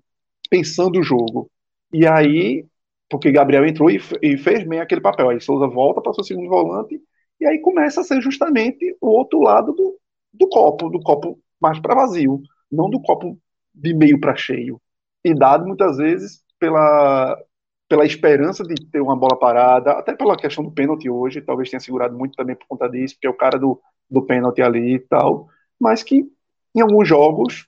pensando 0.49 0.99
o 1.01 1.03
jogo. 1.03 1.51
E 1.91 2.07
aí, 2.07 2.65
porque 3.09 3.29
Gabriel 3.29 3.65
entrou 3.65 3.91
e, 3.91 3.99
e 4.21 4.37
fez 4.37 4.65
bem 4.65 4.79
aquele 4.79 5.01
papel. 5.01 5.31
Aí 5.31 5.41
Souza 5.41 5.67
volta 5.67 5.99
para 6.01 6.11
o 6.11 6.13
seu 6.15 6.23
segundo 6.23 6.47
volante, 6.47 6.97
e 7.41 7.45
aí 7.45 7.59
começa 7.59 7.99
a 7.99 8.03
ser 8.05 8.21
justamente 8.21 8.95
o 9.01 9.09
outro 9.09 9.41
lado 9.41 9.73
do, 9.73 9.99
do 10.33 10.47
copo, 10.47 10.89
do 10.89 11.01
copo 11.01 11.37
mais 11.59 11.77
para 11.77 11.93
vazio, 11.93 12.41
não 12.71 12.89
do 12.89 13.01
copo 13.01 13.37
de 13.75 13.93
meio 13.93 14.17
para 14.17 14.33
cheio. 14.33 14.81
E 15.25 15.33
dado 15.33 15.67
muitas 15.67 15.97
vezes 15.97 16.41
pela, 16.57 17.37
pela 17.91 18.05
esperança 18.05 18.63
de 18.63 18.73
ter 18.89 19.01
uma 19.01 19.17
bola 19.17 19.37
parada, 19.37 19.91
até 19.91 20.15
pela 20.15 20.37
questão 20.37 20.63
do 20.63 20.71
pênalti 20.71 21.09
hoje, 21.09 21.41
talvez 21.41 21.69
tenha 21.69 21.81
segurado 21.81 22.17
muito 22.17 22.37
também 22.37 22.55
por 22.55 22.65
conta 22.65 22.87
disso, 22.87 23.15
porque 23.15 23.27
é 23.27 23.29
o 23.29 23.35
cara 23.35 23.59
do, 23.59 23.81
do 24.09 24.21
pênalti 24.21 24.61
ali 24.61 24.93
e 24.93 24.99
tal, 24.99 25.49
mas 25.77 26.01
que 26.01 26.23
em 26.73 26.79
alguns 26.79 27.05
jogos 27.05 27.67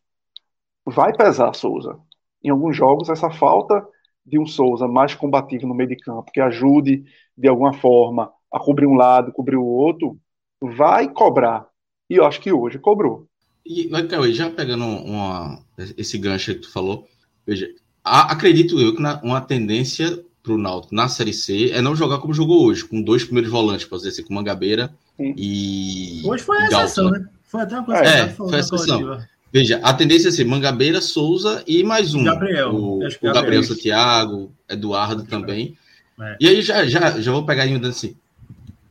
vai 0.85 1.13
pesar 1.13 1.53
Souza. 1.53 1.99
Em 2.41 2.49
alguns 2.49 2.73
jogos, 2.73 3.09
essa 3.09 3.29
falta 3.31 3.85
de 4.25 4.39
um 4.39 4.45
Souza 4.45 4.87
mais 4.87 5.13
combativo 5.13 5.67
no 5.67 5.75
meio 5.75 5.89
de 5.89 5.97
campo, 5.97 6.31
que 6.31 6.39
ajude 6.39 7.03
de 7.37 7.49
alguma 7.49 7.73
forma 7.73 8.31
a 8.49 8.61
cobrir 8.61 8.87
um 8.87 8.95
lado, 8.95 9.33
cobrir 9.33 9.57
o 9.57 9.65
outro, 9.65 10.17
vai 10.61 11.11
cobrar. 11.11 11.67
E 12.09 12.15
eu 12.15 12.25
acho 12.25 12.39
que 12.39 12.53
hoje 12.53 12.79
cobrou. 12.79 13.27
E, 13.65 13.89
Cauê, 14.07 14.31
já 14.31 14.49
pegando 14.49 14.85
uma, 14.85 15.59
esse 15.97 16.17
gancho 16.17 16.53
que 16.53 16.61
tu 16.61 16.71
falou, 16.71 17.05
veja, 17.45 17.67
acredito 18.03 18.79
eu 18.79 18.95
que 18.95 19.01
na, 19.01 19.19
uma 19.21 19.41
tendência 19.41 20.23
para 20.43 20.53
o 20.53 20.57
Náutico 20.57 20.93
na 20.93 21.07
Série 21.07 21.33
C 21.33 21.71
é 21.71 21.81
não 21.81 21.95
jogar 21.95 22.17
como 22.17 22.33
jogou 22.33 22.65
hoje, 22.65 22.83
com 22.83 23.01
dois 23.01 23.23
primeiros 23.23 23.49
volantes, 23.49 23.85
para 23.85 23.97
dizer 23.97 24.09
assim, 24.09 24.23
com 24.23 24.33
Mangabeira 24.33 24.93
Sim. 25.15 25.33
e. 25.37 26.21
Hoje 26.25 26.43
foi 26.43 26.57
a 26.57 26.67
exceção, 26.67 27.09
né? 27.09 27.25
Foi 27.43 27.61
até 27.61 27.75
uma 27.75 27.85
coisa 27.85 28.03
é, 28.03 28.27
que 28.27 28.33
foi 28.33 28.55
a 28.55 28.59
exceção. 28.59 29.23
Veja, 29.53 29.79
a 29.83 29.93
tendência 29.93 30.29
é 30.29 30.31
ser 30.31 30.45
Mangabeira, 30.45 30.99
Souza 30.99 31.63
e 31.67 31.83
mais 31.83 32.13
um. 32.15 32.23
Gabriel. 32.23 32.73
O, 32.73 32.97
o 32.97 32.99
Gabriel, 32.99 33.33
Gabriel 33.33 33.63
Santiago, 33.63 34.51
Eduardo 34.67 35.23
também. 35.23 35.77
É. 36.19 36.37
E 36.39 36.47
aí 36.47 36.61
já, 36.61 36.85
já, 36.87 37.21
já 37.21 37.31
vou 37.31 37.45
pegar 37.45 37.63
ainda 37.63 37.89
assim. 37.89 38.15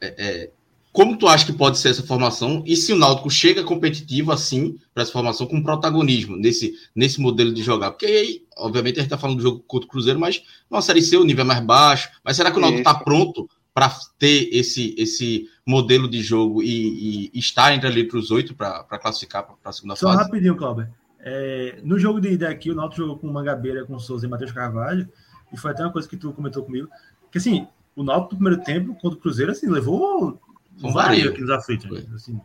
É, 0.01 0.14
é, 0.18 0.51
como 0.92 1.16
tu 1.16 1.26
acha 1.26 1.46
que 1.46 1.52
pode 1.52 1.78
ser 1.78 1.88
essa 1.88 2.02
formação? 2.02 2.62
E 2.66 2.76
se 2.76 2.92
o 2.92 2.98
Náutico 2.98 3.31
chega 3.31 3.64
competitivo 3.64 4.31
assim 4.31 4.78
para 4.92 5.02
essa 5.02 5.12
formação 5.12 5.46
com 5.46 5.62
protagonismo 5.62 6.37
nesse, 6.37 6.74
nesse 6.94 7.18
modelo 7.18 7.52
de 7.52 7.62
jogar? 7.62 7.92
Porque 7.92 8.05
aí, 8.05 8.44
obviamente, 8.59 8.96
a 8.96 9.02
gente 9.02 9.07
está 9.07 9.16
falando 9.16 9.38
do 9.38 9.42
jogo 9.42 9.64
contra 9.66 9.87
o 9.87 9.90
Cruzeiro, 9.90 10.20
mas 10.20 10.42
numa 10.70 10.83
série 10.83 11.00
C 11.00 11.16
o 11.16 11.24
nível 11.24 11.44
é 11.44 11.48
mais 11.48 11.64
baixo. 11.64 12.11
Mas 12.22 12.37
será 12.37 12.50
que 12.50 12.59
o 12.59 12.61
Náutico 12.61 12.81
está 12.81 12.94
pronto 12.94 13.48
para 13.72 13.90
ter 14.18 14.50
esse, 14.52 14.94
esse 14.98 15.48
modelo 15.66 16.07
de 16.07 16.20
jogo 16.20 16.62
e, 16.62 17.31
e 17.33 17.38
estar 17.38 17.72
entre 17.72 17.88
ali 17.88 18.05
para 18.07 18.18
os 18.18 18.31
oito 18.31 18.55
para 18.55 18.85
classificar 18.98 19.44
para 19.44 19.70
a 19.70 19.72
segunda 19.72 19.96
Só 19.96 20.09
fase? 20.09 20.18
Só 20.18 20.24
rapidinho, 20.24 20.57
Cláudio. 20.57 20.88
É, 21.20 21.78
no 21.83 21.98
jogo 21.98 22.20
de 22.20 22.37
daqui, 22.37 22.70
o 22.70 22.74
Náutico 22.74 23.00
jogou 23.00 23.16
com 23.16 23.28
Mangabeira, 23.28 23.87
com 23.87 23.98
Souza 23.98 24.26
e 24.26 24.28
Matheus 24.28 24.52
Carvalho, 24.52 25.09
e 25.50 25.57
foi 25.57 25.70
até 25.70 25.83
uma 25.83 25.92
coisa 25.92 26.07
que 26.07 26.18
tu 26.18 26.33
comentou 26.33 26.62
comigo, 26.64 26.88
que 27.31 27.38
assim, 27.38 27.66
o 27.96 28.02
Náutico 28.02 28.35
no 28.35 28.40
primeiro 28.40 28.62
tempo 28.62 28.94
contra 29.00 29.18
o 29.18 29.20
Cruzeiro 29.22 29.52
assim, 29.52 29.70
levou 29.70 30.38
um 30.82 30.92
vario 30.92 31.30
aqui 31.30 31.40
nos 31.40 31.50
aflitos. 31.50 31.90
Né? 31.90 32.14
Assim, 32.14 32.40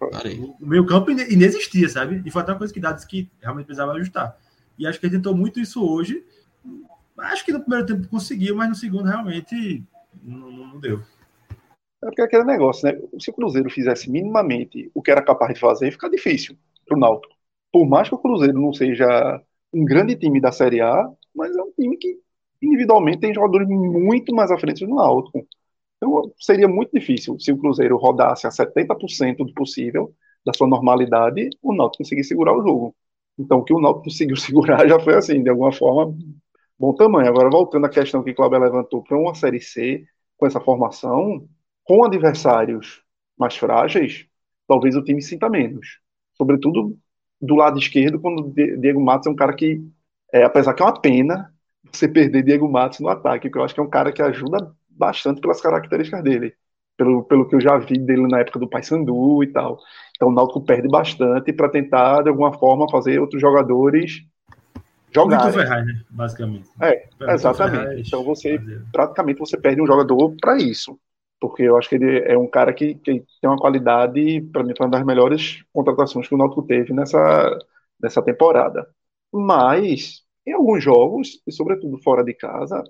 o 0.60 0.65
meio 0.65 0.86
campo 0.86 1.12
inexistia, 1.12 1.89
sabe? 1.89 2.21
E 2.26 2.32
foi 2.32 2.41
até 2.41 2.52
uma 2.52 2.58
coisa 2.58 2.73
que 2.73 2.80
dados 2.80 3.06
que 3.06 3.30
realmente 3.41 3.65
precisava 3.65 3.93
ajustar. 3.93 4.38
E 4.78 4.86
acho 4.86 5.00
que 5.00 5.06
ele 5.06 5.15
tentou 5.15 5.36
muito 5.36 5.60
isso 5.60 5.84
hoje. 5.84 6.23
Acho 7.17 7.43
que 7.43 7.52
no 7.52 7.60
primeiro 7.60 7.86
tempo 7.86 8.08
conseguiu, 8.08 8.56
mas 8.56 8.69
no 8.69 8.76
segundo 8.76 9.06
realmente 9.06 9.84
não, 10.23 10.52
não 10.52 10.80
deu. 10.80 11.02
É 12.04 12.06
porque 12.06 12.21
é 12.21 12.26
aquele 12.26 12.43
negócio, 12.43 12.88
né? 12.88 13.00
Se 13.19 13.32
o 13.32 13.34
Cruzeiro 13.34 13.69
fizesse 13.69 14.10
minimamente 14.10 14.91
o 14.93 15.02
que 15.02 15.10
era 15.10 15.23
capaz 15.23 15.54
de 15.54 15.60
fazer, 15.60 15.91
fica 15.91 16.10
difícil 16.10 16.56
para 16.86 16.95
o 16.95 17.00
Náutico. 17.00 17.34
Por 17.71 17.88
mais 17.88 18.08
que 18.08 18.15
o 18.15 18.19
Cruzeiro 18.19 18.60
não 18.60 18.71
seja 18.71 19.41
um 19.73 19.84
grande 19.84 20.15
time 20.15 20.39
da 20.39 20.52
Série 20.52 20.80
A, 20.80 21.10
mas 21.36 21.56
é 21.56 21.62
um 21.62 21.71
time 21.71 21.97
que 21.97 22.19
individualmente 22.62 23.19
tem 23.19 23.34
jogadores 23.34 23.67
muito 23.67 24.34
mais 24.34 24.52
à 24.52 24.58
frente 24.58 24.86
do 24.86 24.93
Náutico. 24.93 25.45
Então 25.98 26.32
seria 26.40 26.68
muito 26.68 26.92
difícil 26.94 27.40
se 27.40 27.52
o 27.52 27.58
Cruzeiro 27.58 27.98
rodasse 27.98 28.48
a 28.48 28.52
70% 28.52 29.38
do 29.38 29.54
possível 29.54 30.14
da 30.46 30.54
sua 30.54 30.68
normalidade, 30.68 31.50
o 31.62 31.74
Náutico 31.74 32.04
conseguir 32.04 32.24
segurar 32.24 32.54
o 32.54 32.62
jogo. 32.62 32.96
Então 33.38 33.60
o 33.60 33.64
que 33.64 33.74
o 33.74 33.80
Náutico 33.82 34.06
conseguiu 34.06 34.36
segurar 34.38 34.88
já 34.88 35.00
foi 35.00 35.16
assim, 35.16 35.44
de 35.44 35.50
alguma 35.50 35.72
forma, 35.72 36.16
bom 36.80 36.94
tamanho. 36.94 37.30
Agora 37.30 37.50
voltando 37.50 37.86
à 37.86 37.90
questão 37.90 38.24
que 38.24 38.32
o 38.32 38.36
Cláudio 38.36 38.60
levantou 38.60 39.04
para 39.04 39.18
uma 39.18 39.34
Série 39.36 39.60
C 39.62 40.06
com 40.38 40.46
essa 40.46 40.60
formação, 40.60 41.48
com 41.84 42.04
adversários 42.06 43.02
mais 43.38 43.56
frágeis, 43.58 44.28
talvez 44.68 44.96
o 44.96 45.04
time 45.04 45.22
sinta 45.22 45.50
menos. 45.50 46.00
Sobretudo 46.36 46.98
do 47.42 47.56
lado 47.56 47.80
esquerdo, 47.80 48.20
quando 48.20 48.52
Diego 48.54 49.02
Matos 49.02 49.28
é 49.28 49.30
um 49.32 49.36
cara 49.36 49.56
que, 49.56 49.82
é, 50.34 50.44
apesar 50.44 50.74
que 50.74 50.82
é 50.82 50.86
uma 50.86 51.00
pena 51.00 51.54
você 51.92 52.08
perder 52.08 52.44
Diego 52.44 52.70
Matos 52.70 53.00
no 53.00 53.10
ataque, 53.10 53.48
porque 53.48 53.60
eu 53.60 53.64
acho 53.64 53.74
que 53.74 53.80
é 53.80 53.84
um 53.84 53.90
cara 53.90 54.12
que 54.12 54.22
ajuda 54.22 54.76
bastante 54.98 55.42
pelas 55.42 55.62
características 55.62 56.24
dele, 56.24 56.54
pelo, 56.98 57.24
pelo 57.24 57.48
que 57.48 57.56
eu 57.56 57.62
já 57.62 57.78
vi 57.78 57.98
dele 57.98 58.28
na 58.28 58.40
época 58.40 58.60
do 58.60 58.70
Paysandu 58.70 59.44
e 59.44 59.48
tal. 59.48 59.80
Então 60.16 60.30
o 60.30 60.32
Náutico 60.32 60.62
perde 60.62 60.88
bastante 60.88 61.54
para 61.54 61.70
tentar, 61.70 62.24
de 62.24 62.30
alguma 62.30 62.54
forma, 62.58 62.90
fazer 62.90 63.20
outros 63.20 63.42
jogadores 63.42 64.24
jogarem. 65.14 65.54
Ferraz, 65.54 65.86
né? 65.86 66.02
Basicamente. 66.10 66.70
É, 66.82 67.10
exatamente. 67.34 67.84
Ferraz, 67.84 68.08
então 68.08 68.24
você, 68.24 68.58
fazer. 68.58 68.82
praticamente, 68.92 69.40
você 69.40 69.58
perde 69.58 69.82
um 69.82 69.88
jogador 69.88 70.36
para 70.42 70.58
isso 70.58 71.00
porque 71.40 71.64
eu 71.64 71.78
acho 71.78 71.90
que 71.90 71.96
ele 71.96 72.20
é 72.20 72.38
um 72.38 72.48
cara 72.48 72.74
que, 72.74 72.96
que 72.96 73.24
tem 73.42 73.50
uma 73.50 73.58
qualidade, 73.58 74.42
para 74.52 74.64
mim, 74.64 74.74
foi 74.76 74.86
uma 74.86 74.92
das 74.92 75.06
melhores 75.06 75.64
contratações 75.72 76.28
que 76.28 76.36
o 76.36 76.38
Náutico 76.38 76.64
teve 76.64 76.94
nessa, 76.94 77.60
nessa 78.02 78.22
temporada. 78.22 78.88
Mas, 79.32 80.24
em 80.46 80.54
alguns 80.54 80.84
jogos, 80.84 81.42
e 81.46 81.52
sobretudo 81.52 82.02
fora 82.02 82.24
de 82.24 82.34
casa, 82.34 82.84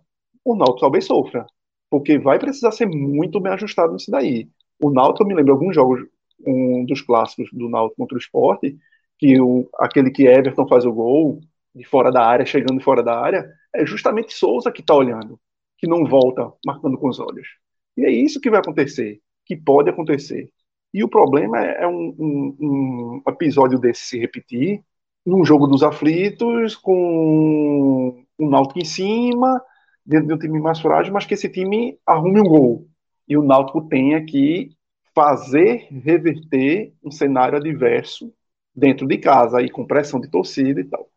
o 0.46 0.56
Náutico 0.56 0.80
talvez 0.80 1.06
sofra, 1.06 1.46
porque 1.90 2.18
vai 2.18 2.40
precisar 2.40 2.72
ser 2.72 2.86
muito 2.86 3.40
bem 3.40 3.54
ajustado 3.54 3.94
nisso 3.94 4.12
daí. 4.12 4.48
O 4.80 4.92
Náutico, 4.92 5.24
eu 5.24 5.28
me 5.28 5.34
lembro 5.34 5.54
alguns 5.54 5.76
jogos, 5.76 6.06
um 6.46 6.86
dos 6.86 7.02
clássicos 7.02 7.50
do 7.52 7.70
Náutico 7.70 7.98
contra 7.98 8.16
o 8.16 8.20
Esporte, 8.20 8.78
que 9.18 9.40
o, 9.40 9.70
aquele 9.80 10.12
que 10.12 10.28
Everton 10.28 10.68
faz 10.68 10.86
o 10.86 10.94
gol, 10.94 11.40
de 11.74 11.84
fora 11.84 12.12
da 12.12 12.26
área, 12.26 12.46
chegando 12.46 12.82
fora 12.82 13.04
da 13.04 13.20
área, 13.20 13.48
é 13.74 13.86
justamente 13.86 14.34
Souza 14.34 14.72
que 14.72 14.82
está 14.82 14.96
olhando, 14.96 15.40
que 15.78 15.88
não 15.88 16.06
volta 16.06 16.52
marcando 16.66 16.98
com 16.98 17.08
os 17.08 17.20
olhos. 17.20 17.48
E 17.96 18.06
é 18.06 18.12
isso 18.12 18.42
que 18.42 18.50
vai 18.50 18.60
acontecer, 18.60 19.20
que 19.46 19.56
pode 19.56 19.90
acontecer. 19.90 20.50
E 20.94 21.04
o 21.04 21.10
problema 21.10 21.64
é, 21.64 21.84
é 21.84 21.88
um, 21.88 22.16
um, 22.18 22.58
um 22.60 23.32
episódio 23.32 23.80
desse 23.80 24.06
se 24.06 24.20
repetir 24.20 24.84
num 25.26 25.44
jogo 25.44 25.68
dos 25.68 25.84
aflitos, 25.84 26.76
com 26.76 28.26
um 28.40 28.50
Náutico 28.50 28.80
em 28.80 28.86
cima, 28.86 29.62
dentro 30.08 30.28
de 30.28 30.34
um 30.34 30.38
time 30.38 30.60
mais 30.60 30.80
frágil, 30.80 31.14
mas 31.14 31.26
que 31.26 31.34
esse 31.34 31.50
time 31.50 32.00
arrume 32.06 32.40
um 32.40 32.46
gol. 32.46 32.88
E 33.28 33.36
o 33.36 33.44
Náutico 33.44 33.82
tenha 33.90 34.24
que 34.26 34.70
fazer 35.14 35.88
reverter 35.92 36.94
um 37.04 37.12
cenário 37.12 37.58
adverso 37.58 38.34
dentro 38.74 39.06
de 39.06 39.18
casa, 39.18 39.58
aí 39.60 39.70
com 39.70 39.86
pressão 39.86 40.20
de 40.22 40.30
torcida 40.30 40.80
e 40.80 40.86
tal. 40.86 41.10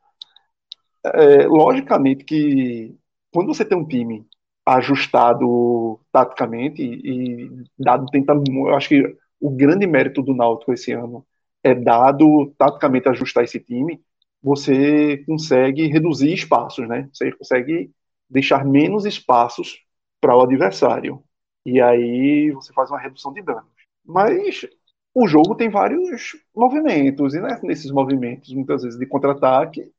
É, 1.05 1.47
logicamente 1.47 2.25
que 2.25 2.97
quando 3.33 3.55
você 3.55 3.65
tem 3.65 3.79
um 3.79 3.87
time 3.87 4.27
ajustado 4.67 6.01
taticamente 6.13 6.83
e, 6.83 7.45
e 7.47 7.65
dado 7.79 8.07
tenta, 8.07 8.33
eu 8.33 8.75
acho 8.75 8.89
que 8.89 9.17
o 9.41 9.51
grande 9.51 9.87
mérito 9.87 10.21
do 10.23 10.35
Náutico 10.35 10.73
esse 10.73 10.93
ano 10.93 11.25
é 11.63 11.75
dado 11.75 12.53
taticamente 12.59 13.09
ajustar 13.09 13.45
esse 13.45 13.61
time, 13.61 14.01
você 14.43 15.19
consegue 15.27 15.87
reduzir 15.89 16.33
espaços, 16.33 16.89
né? 16.89 17.09
Você 17.13 17.33
consegue 17.33 17.91
deixar 18.31 18.65
menos 18.65 19.05
espaços 19.05 19.85
para 20.21 20.37
o 20.37 20.43
adversário. 20.43 21.23
E 21.67 21.81
aí 21.81 22.51
você 22.53 22.73
faz 22.73 22.91
uma 22.91 23.01
redução 23.01 23.33
de 23.33 23.43
danos. 23.43 23.71
Mas 24.05 24.67
o 25.15 25.27
jogo 25.27 25.55
tem 25.55 25.69
vários 25.69 26.37
movimentos, 26.55 27.35
e 27.35 27.41
né, 27.41 27.59
nesses 27.63 27.91
movimentos, 27.91 28.53
muitas 28.55 28.83
vezes 28.83 28.99
de 28.99 29.07
contra-ataque, 29.07 29.93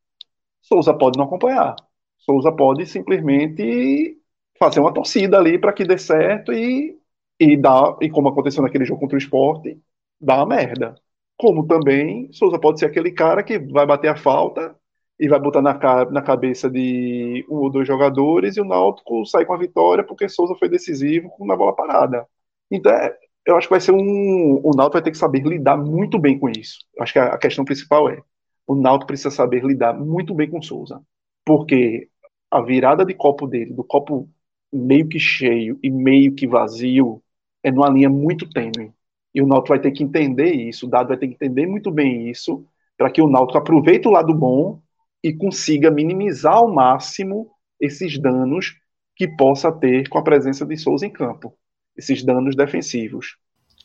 Souza 0.62 0.94
pode 0.94 1.18
não 1.18 1.26
acompanhar. 1.26 1.76
Souza 2.20 2.52
pode 2.52 2.86
simplesmente 2.86 4.18
fazer 4.60 4.80
uma 4.80 4.94
torcida 4.94 5.38
ali 5.38 5.60
para 5.60 5.74
que 5.74 5.86
dê 5.86 5.98
certo 5.98 6.54
e, 6.54 7.00
e 7.40 7.58
dar, 7.58 7.98
e 8.02 8.10
como 8.10 8.30
aconteceu 8.30 8.64
naquele 8.64 8.86
jogo 8.86 9.02
contra 9.02 9.16
o 9.16 9.20
esporte, 9.20 9.82
dá 10.20 10.38
uma 10.38 10.46
merda. 10.48 10.96
Como 11.38 11.68
também 11.68 12.32
Souza 12.34 12.60
pode 12.60 12.80
ser 12.80 12.86
aquele 12.88 13.12
cara 13.12 13.44
que 13.44 13.60
vai 13.60 13.86
bater 13.86 14.10
a 14.10 14.16
falta 14.18 14.76
e 15.22 15.28
vai 15.28 15.40
botar 15.40 15.62
na, 15.62 15.78
na 16.10 16.22
cabeça 16.24 16.68
de 16.68 17.46
um 17.48 17.58
ou 17.58 17.70
dois 17.70 17.88
jogadores 17.88 18.58
e 18.58 18.62
o 18.62 18.66
Náutico 18.66 19.24
sai 19.28 19.46
com 19.46 19.54
a 19.54 19.58
vitória 19.58 20.04
porque 20.04 20.28
Souza 20.28 20.56
foi 20.56 20.68
decisivo 20.68 21.32
na 21.42 21.56
bola 21.56 21.76
parada. 21.76 22.26
Então, 22.72 22.92
é, 22.92 23.16
eu 23.46 23.56
acho 23.56 23.68
que 23.68 23.74
vai 23.74 23.80
ser 23.80 23.92
um. 23.92 24.60
O 24.64 24.72
Náutico 24.76 24.94
vai 24.94 25.04
ter 25.04 25.12
que 25.12 25.18
saber 25.20 25.44
lidar 25.44 25.78
muito 25.78 26.18
bem 26.18 26.40
com 26.40 26.50
isso. 26.50 26.80
Eu 26.96 27.04
acho 27.04 27.14
que 27.14 27.20
a, 27.20 27.36
a 27.36 27.38
questão 27.38 27.64
principal 27.64 28.10
é: 28.10 28.20
o 28.66 28.74
Náutico 28.76 29.06
precisa 29.06 29.30
saber 29.30 29.64
lidar 29.64 29.94
muito 29.94 30.34
bem 30.34 30.50
com 30.50 30.60
Souza. 30.60 31.00
Porque 31.46 32.10
a 32.50 32.60
virada 32.60 33.06
de 33.06 33.14
copo 33.14 33.46
dele, 33.46 33.74
do 33.74 33.84
copo 33.84 34.28
meio 34.74 35.08
que 35.08 35.20
cheio 35.20 35.78
e 35.84 35.92
meio 35.92 36.34
que 36.34 36.48
vazio 36.48 37.22
é 37.64 37.72
numa 37.72 37.90
linha 37.90 38.10
muito 38.10 38.50
tênue. 38.50 38.92
E 39.36 39.42
o 39.42 39.48
Náutico 39.48 39.70
vai 39.70 39.80
ter 39.80 39.92
que 39.92 40.04
entender 40.04 40.52
isso, 40.52 40.88
o 40.88 40.90
Dado 40.90 41.10
vai 41.10 41.18
ter 41.18 41.28
que 41.28 41.36
entender 41.36 41.68
muito 41.68 41.92
bem 41.92 42.30
isso, 42.30 42.66
para 42.98 43.12
que 43.12 43.22
o 43.22 43.30
Náutico 43.30 43.60
aproveite 43.60 44.08
o 44.08 44.12
lado 44.12 44.34
bom 44.34 44.82
e 45.24 45.34
consiga 45.34 45.92
minimizar 45.92 46.54
ao 46.54 46.74
máximo 46.74 47.52
esses 47.80 48.20
danos 48.20 48.76
que 49.16 49.28
possa 49.28 49.72
ter 49.72 50.08
com 50.10 50.18
a 50.18 50.24
presença 50.24 50.66
de 50.66 50.78
Souza 50.78 51.06
em 51.06 51.12
campo, 51.12 51.54
esses 51.96 52.24
danos 52.24 52.56
defensivos. 52.56 53.38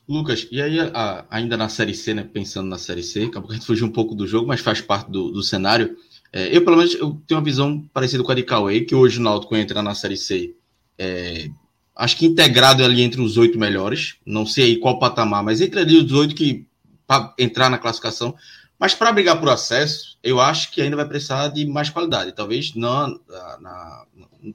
Lucas, 0.09 0.47
e 0.53 0.63
aí 0.63 0.79
a, 0.81 1.27
ainda 1.29 1.57
na 1.57 1.69
Série 1.69 1.95
C, 1.95 2.15
né, 2.15 2.23
pensando 2.23 2.69
na 2.69 2.79
Série 2.79 3.03
C, 3.03 3.25
acabou 3.25 3.49
que 3.49 3.55
a 3.55 3.57
gente 3.57 3.67
fugiu 3.67 3.87
um 3.87 3.93
pouco 3.93 4.15
do 4.15 4.27
jogo, 4.27 4.47
mas 4.47 4.61
faz 4.61 4.81
parte 4.81 5.11
do, 5.11 5.31
do 5.33 5.43
cenário. 5.43 5.97
É, 6.33 6.57
eu, 6.57 6.65
pelo 6.65 6.77
menos, 6.77 6.95
eu 6.95 7.21
tenho 7.27 7.39
uma 7.39 7.45
visão 7.45 7.81
parecida 7.93 8.23
com 8.23 8.31
a 8.31 8.35
de 8.35 8.45
Cauê, 8.45 8.83
que 8.83 8.95
hoje 8.95 9.19
o 9.19 9.23
Náutico 9.23 9.57
entra 9.57 9.83
na 9.83 9.95
Série 9.95 10.17
C 10.17 10.55
é, 10.99 11.49
acho 11.95 12.17
que 12.17 12.27
integrado 12.27 12.85
ali 12.85 13.03
entre 13.03 13.21
os 13.21 13.37
oito 13.37 13.59
melhores. 13.59 14.17
Não 14.25 14.47
sei 14.47 14.65
aí 14.65 14.77
qual 14.77 14.99
patamar, 14.99 15.43
mas 15.43 15.61
entre 15.61 15.81
ali 15.81 15.97
os 15.99 16.13
oito 16.13 16.35
que 16.35 16.67
para 17.07 17.35
entrar 17.39 17.71
na 17.71 17.79
classificação. 17.79 18.35
Mas 18.79 18.95
para 18.95 19.13
brigar 19.13 19.39
por 19.41 19.49
acesso, 19.49 20.19
eu 20.23 20.41
acho 20.41 20.71
que 20.71 20.83
ainda 20.83 20.97
vai 20.97 21.07
precisar 21.07 21.49
de 21.49 21.65
mais 21.67 21.89
qualidade, 21.89 22.33
talvez 22.33 22.75
não, 22.75 23.19
na, 23.29 23.59
na, 23.61 24.07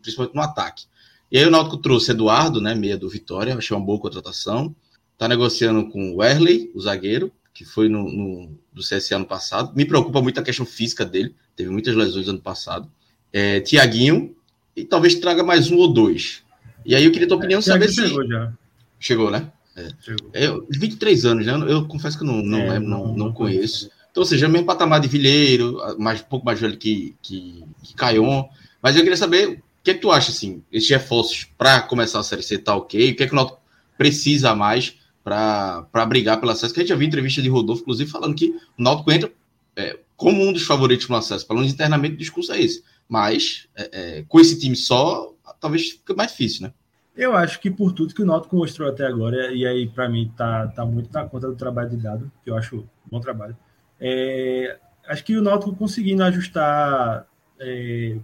principalmente 0.02 0.36
no 0.36 0.42
ataque. 0.42 0.86
E 1.32 1.38
aí 1.38 1.46
o 1.46 1.50
Náutico 1.50 1.78
trouxe 1.78 2.12
Eduardo, 2.12 2.62
né, 2.62 2.76
meia 2.76 2.98
do 2.98 3.10
Vitória, 3.10 3.56
achei 3.56 3.76
uma 3.76 3.86
boa 3.86 4.00
contratação. 4.00 4.76
tá 5.18 5.28
negociando 5.28 5.90
com 5.90 6.12
o 6.12 6.18
Werley, 6.18 6.70
o 6.76 6.82
zagueiro, 6.82 7.32
que 7.54 7.66
foi 7.66 7.90
no, 7.90 8.04
no 8.04 8.58
do 8.72 8.82
CSA 8.82 9.16
ano 9.16 9.26
passado. 9.26 9.74
Me 9.76 9.86
preocupa 9.86 10.22
muito 10.22 10.40
a 10.40 10.44
questão 10.44 10.66
física 10.66 11.06
dele, 11.06 11.36
teve 11.56 11.70
muitas 11.70 11.96
lesões 11.96 12.28
ano 12.28 12.42
passado. 12.42 12.90
É, 13.32 13.60
Tiaguinho, 13.62 14.36
e 14.76 14.84
talvez 14.84 15.16
traga 15.16 15.44
mais 15.44 15.72
um 15.72 15.78
ou 15.78 15.92
dois. 15.92 16.44
E 16.86 16.96
aí 16.96 17.06
eu 17.06 17.12
queria 17.12 17.28
tua 17.28 17.38
opinião 17.38 17.60
é, 17.60 17.62
saber 17.62 17.90
se. 17.90 18.08
Chegou 18.08 18.28
já. 18.28 18.54
Chegou, 19.00 19.32
né? 19.32 19.52
É. 19.76 19.90
Chegou. 20.02 20.30
É, 20.34 20.48
23 20.70 21.26
anos, 21.26 21.46
né? 21.46 21.54
Eu 21.72 21.88
confesso 21.88 22.18
que 22.18 22.26
não, 22.26 22.42
não, 22.42 22.60
é, 22.60 22.70
lembro, 22.72 22.90
não, 22.90 23.08
não, 23.08 23.16
não 23.16 23.34
conheço. 23.34 23.90
Então, 24.12 24.21
ou 24.21 24.26
seja, 24.28 24.47
mesmo 24.47 24.67
patamar 24.67 25.00
de 25.00 25.08
Vilheiro, 25.08 25.78
mais, 25.97 26.21
um 26.21 26.26
pouco 26.26 26.45
mais 26.45 26.60
velho 26.60 26.78
que, 26.78 27.15
que, 27.21 27.63
que 27.82 27.95
Caion. 27.95 28.43
Mas 28.82 28.95
eu 28.95 29.04
queria 29.04 29.17
saber 29.17 29.47
o 29.50 29.84
que, 29.84 29.91
é 29.91 29.93
que 29.93 30.02
tu 30.02 30.12
acha, 30.12 30.32
assim, 30.32 30.62
esses 30.71 30.89
reforços 30.89 31.47
para 31.58 31.82
começar 31.82 32.19
a 32.19 32.24
Série 32.24 32.43
C 32.43 32.58
tá 32.58 32.76
ok? 32.76 33.12
O 33.12 33.15
que 33.15 33.24
é 33.24 33.28
que 33.28 33.34
o 33.34 33.36
Náutico 33.36 33.60
precisa 33.97 34.54
mais 34.54 34.97
para 35.24 36.06
brigar 36.08 36.39
pelo 36.39 36.52
acesso? 36.52 36.74
Que 36.74 36.82
a 36.82 36.84
gente 36.84 36.89
já 36.89 36.95
viu 36.95 37.08
entrevista 37.08 37.41
de 37.41 37.50
Rodolfo, 37.50 37.82
inclusive, 37.82 38.12
falando 38.12 38.36
que 38.36 38.50
o 38.78 38.84
Náutico 38.84 39.12
entra 39.12 39.32
é, 39.76 39.97
como 40.17 40.43
um 40.43 40.52
dos 40.52 40.63
favoritos 40.63 41.08
no 41.08 41.15
acesso. 41.15 41.47
Pelo 41.47 41.60
menos 41.60 41.74
internamente 41.74 42.15
o 42.15 42.17
discurso 42.17 42.52
é 42.52 42.62
esse. 42.62 42.84
Mas, 43.08 43.67
é, 43.76 43.89
é, 43.91 44.26
com 44.28 44.39
esse 44.39 44.60
time 44.60 44.76
só, 44.76 45.34
talvez 45.60 45.91
fique 45.91 46.13
mais 46.13 46.32
difícil, 46.32 46.63
né? 46.63 46.74
Eu 47.15 47.36
acho 47.36 47.60
que 47.60 47.69
por 47.69 47.91
tudo 47.91 48.13
que 48.13 48.21
o 48.21 48.26
Náutico 48.26 48.56
mostrou 48.56 48.89
até 48.89 49.06
agora, 49.06 49.54
e 49.54 49.65
aí 49.65 49.88
para 49.88 50.08
mim 50.10 50.32
tá, 50.36 50.67
tá 50.67 50.86
muito 50.86 51.12
na 51.13 51.26
conta 51.26 51.47
do 51.47 51.56
trabalho 51.56 51.89
de 51.89 51.97
dado, 51.97 52.32
que 52.43 52.50
eu 52.50 52.56
acho 52.56 52.88
bom 53.10 53.19
trabalho. 53.19 53.56
É, 54.02 54.80
acho 55.08 55.24
que 55.24 55.38
o 55.38 55.42
Náutico 55.42 55.76
conseguindo 55.76 56.24
ajustar 56.24 57.28
é, 57.60 58.18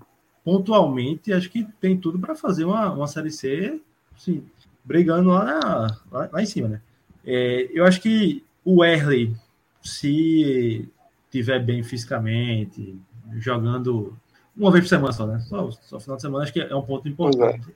pontualmente, 0.44 1.32
acho 1.32 1.50
que 1.52 1.64
tem 1.80 1.96
tudo 1.96 2.18
para 2.18 2.34
fazer 2.34 2.66
uma, 2.66 2.92
uma 2.92 3.08
Série 3.08 3.30
C, 3.30 3.80
assim, 4.16 4.44
brigando 4.84 5.30
lá, 5.30 5.46
na, 5.46 6.00
lá, 6.12 6.30
lá, 6.34 6.42
em 6.42 6.46
cima, 6.48 6.68
né? 6.68 6.82
É, 7.24 7.70
eu 7.72 7.86
acho 7.86 8.02
que 8.02 8.44
o 8.66 8.84
Erley, 8.84 9.36
se 9.84 10.90
tiver 11.30 11.60
bem 11.60 11.84
fisicamente, 11.84 13.00
jogando 13.36 14.18
uma 14.56 14.72
vez 14.72 14.86
por 14.86 14.90
semana 14.90 15.14
só, 15.14 15.28
né? 15.28 15.40
Só, 15.42 15.70
só 15.72 16.00
final 16.00 16.16
de 16.16 16.22
semana, 16.22 16.44
acho 16.44 16.54
que 16.54 16.62
é 16.62 16.76
um 16.76 16.82
ponto 16.82 17.08
importante 17.08 17.68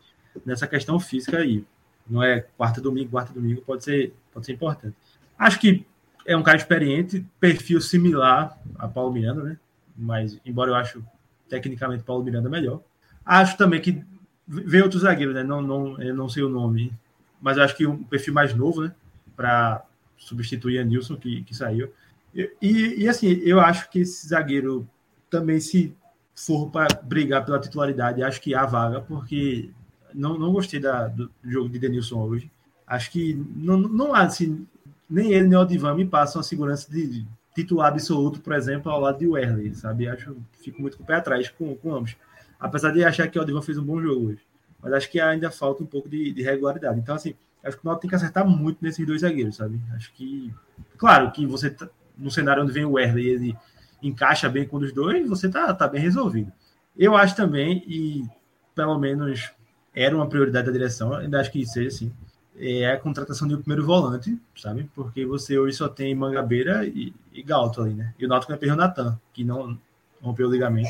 nessa 0.45 0.65
questão 0.65 0.99
física 0.99 1.37
aí. 1.37 1.63
Não 2.09 2.23
é 2.23 2.41
quarta 2.57 2.81
domingo, 2.81 3.11
quarta 3.11 3.31
domingo, 3.31 3.61
pode 3.61 3.83
ser, 3.83 4.13
pode 4.33 4.45
ser 4.45 4.53
importante. 4.53 4.95
Acho 5.37 5.59
que 5.59 5.85
é 6.25 6.35
um 6.35 6.43
cara 6.43 6.57
experiente, 6.57 7.25
perfil 7.39 7.81
similar 7.81 8.57
a 8.77 8.87
Paulo 8.87 9.13
Miranda, 9.13 9.43
né? 9.43 9.57
Mas, 9.95 10.39
embora 10.45 10.71
eu 10.71 10.75
acho 10.75 11.03
tecnicamente 11.49 12.03
Paulo 12.03 12.23
Miranda 12.23 12.49
melhor. 12.49 12.81
Acho 13.25 13.57
também 13.57 13.81
que 13.81 14.03
vem 14.47 14.81
outro 14.81 14.99
zagueiro, 14.99 15.33
né? 15.33 15.43
Não, 15.43 15.61
não, 15.61 16.01
eu 16.01 16.15
não 16.15 16.29
sei 16.29 16.43
o 16.43 16.49
nome, 16.49 16.93
mas 17.41 17.57
acho 17.57 17.75
que 17.75 17.85
um 17.85 18.03
perfil 18.03 18.33
mais 18.33 18.53
novo, 18.53 18.81
né? 18.83 18.93
Para 19.35 19.83
substituir 20.17 20.79
a 20.79 20.83
Nilson, 20.83 21.17
que, 21.17 21.43
que 21.43 21.55
saiu. 21.55 21.91
E, 22.33 23.03
e, 23.03 23.09
assim, 23.09 23.27
eu 23.43 23.59
acho 23.59 23.89
que 23.89 23.99
esse 23.99 24.27
zagueiro 24.27 24.87
também, 25.29 25.59
se 25.59 25.95
for 26.35 26.69
para 26.69 26.87
brigar 27.01 27.43
pela 27.43 27.59
titularidade, 27.59 28.23
acho 28.23 28.41
que 28.41 28.55
há 28.55 28.65
vaga, 28.65 29.01
porque 29.01 29.69
não, 30.13 30.37
não 30.37 30.53
gostei 30.53 30.79
da, 30.79 31.07
do 31.07 31.29
jogo 31.43 31.69
de 31.69 31.79
Denilson 31.79 32.21
hoje. 32.21 32.51
Acho 32.87 33.11
que 33.11 33.33
não, 33.55 33.77
não 33.77 34.13
há, 34.13 34.21
assim, 34.21 34.65
nem 35.11 35.33
ele 35.33 35.47
nem 35.47 35.57
o 35.57 35.61
Odivan 35.61 35.93
me 35.93 36.05
passam 36.05 36.39
a 36.39 36.43
segurança 36.43 36.89
de 36.89 37.27
titular 37.53 37.91
absoluto, 37.91 38.39
por 38.39 38.53
exemplo, 38.53 38.91
ao 38.91 38.99
lado 38.99 39.19
de 39.19 39.27
Werley, 39.27 39.75
sabe? 39.75 40.07
Acho 40.07 40.37
fico 40.63 40.81
muito 40.81 40.97
com 40.97 41.03
o 41.03 41.05
pé 41.05 41.15
atrás 41.15 41.49
com, 41.49 41.75
com 41.75 41.93
ambos. 41.93 42.15
Apesar 42.59 42.91
de 42.91 43.03
achar 43.03 43.27
que 43.27 43.37
o 43.37 43.41
Odivan 43.41 43.61
fez 43.61 43.77
um 43.77 43.83
bom 43.83 44.01
jogo 44.01 44.29
hoje. 44.29 44.39
Mas 44.81 44.93
acho 44.93 45.11
que 45.11 45.19
ainda 45.19 45.51
falta 45.51 45.83
um 45.83 45.85
pouco 45.85 46.09
de, 46.09 46.31
de 46.31 46.41
regularidade. 46.41 46.99
Então, 46.99 47.15
assim, 47.15 47.35
acho 47.63 47.77
que 47.77 47.83
o 47.83 47.85
Náutico 47.85 48.01
tem 48.01 48.09
que 48.09 48.15
acertar 48.15 48.47
muito 48.47 48.79
nesses 48.81 49.05
dois 49.05 49.21
zagueiros, 49.21 49.57
sabe? 49.57 49.79
Acho 49.95 50.11
que, 50.13 50.53
claro, 50.97 51.31
que 51.31 51.45
você 51.45 51.69
tá, 51.69 51.87
no 52.17 52.31
cenário 52.31 52.63
onde 52.63 52.71
vem 52.71 52.85
o 52.85 52.93
Werley 52.93 53.27
ele 53.27 53.57
encaixa 54.01 54.49
bem 54.49 54.67
com 54.67 54.77
os 54.77 54.91
dois, 54.91 55.27
você 55.27 55.49
tá, 55.49 55.73
tá 55.73 55.87
bem 55.87 56.01
resolvido. 56.01 56.51
Eu 56.97 57.15
acho 57.15 57.35
também, 57.35 57.83
e 57.87 58.25
pelo 58.73 58.97
menos 58.97 59.51
era 59.93 60.15
uma 60.15 60.27
prioridade 60.27 60.67
da 60.67 60.71
direção, 60.71 61.13
ainda 61.13 61.39
acho 61.39 61.51
que 61.51 61.65
seja 61.65 61.87
assim, 61.89 62.13
é 62.61 62.91
a 62.91 62.99
contratação 62.99 63.47
de 63.47 63.55
um 63.55 63.59
primeiro 63.59 63.83
volante, 63.83 64.37
sabe? 64.55 64.89
Porque 64.93 65.25
você 65.25 65.57
hoje 65.57 65.75
só 65.75 65.89
tem 65.89 66.13
Mangabeira 66.13 66.85
e, 66.85 67.11
e 67.33 67.41
Galto 67.41 67.81
ali, 67.81 67.93
né? 67.93 68.13
E 68.19 68.25
o 68.25 68.29
Náutico 68.29 68.51
vai 68.51 68.59
perder 68.59 68.75
o 68.75 68.77
Natan, 68.77 69.19
que 69.33 69.43
não 69.43 69.77
rompeu 70.21 70.47
o 70.47 70.51
ligamento, 70.51 70.89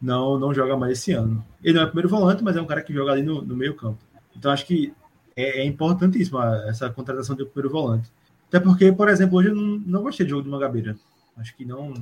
não, 0.00 0.38
não 0.38 0.54
joga 0.54 0.76
mais 0.76 0.92
esse 0.92 1.12
ano. 1.12 1.44
Ele 1.62 1.74
não 1.74 1.82
é 1.82 1.84
o 1.84 1.88
primeiro 1.88 2.08
volante, 2.08 2.44
mas 2.44 2.56
é 2.56 2.62
um 2.62 2.66
cara 2.66 2.82
que 2.82 2.94
joga 2.94 3.10
ali 3.10 3.22
no, 3.22 3.42
no 3.42 3.56
meio 3.56 3.74
campo. 3.74 3.98
Então 4.36 4.52
acho 4.52 4.64
que 4.64 4.94
é, 5.34 5.60
é 5.60 5.64
importantíssima 5.64 6.62
essa 6.66 6.88
contratação 6.88 7.34
de 7.34 7.42
um 7.42 7.46
primeiro 7.46 7.70
volante. 7.70 8.08
Até 8.48 8.60
porque, 8.60 8.92
por 8.92 9.08
exemplo, 9.08 9.38
hoje 9.38 9.48
eu 9.48 9.54
não, 9.54 9.82
não 9.84 10.02
gostei 10.02 10.24
do 10.24 10.30
jogo 10.30 10.42
do 10.42 10.50
Mangabeira. 10.50 10.96
Acho 11.36 11.56
que 11.56 11.64
não. 11.64 11.92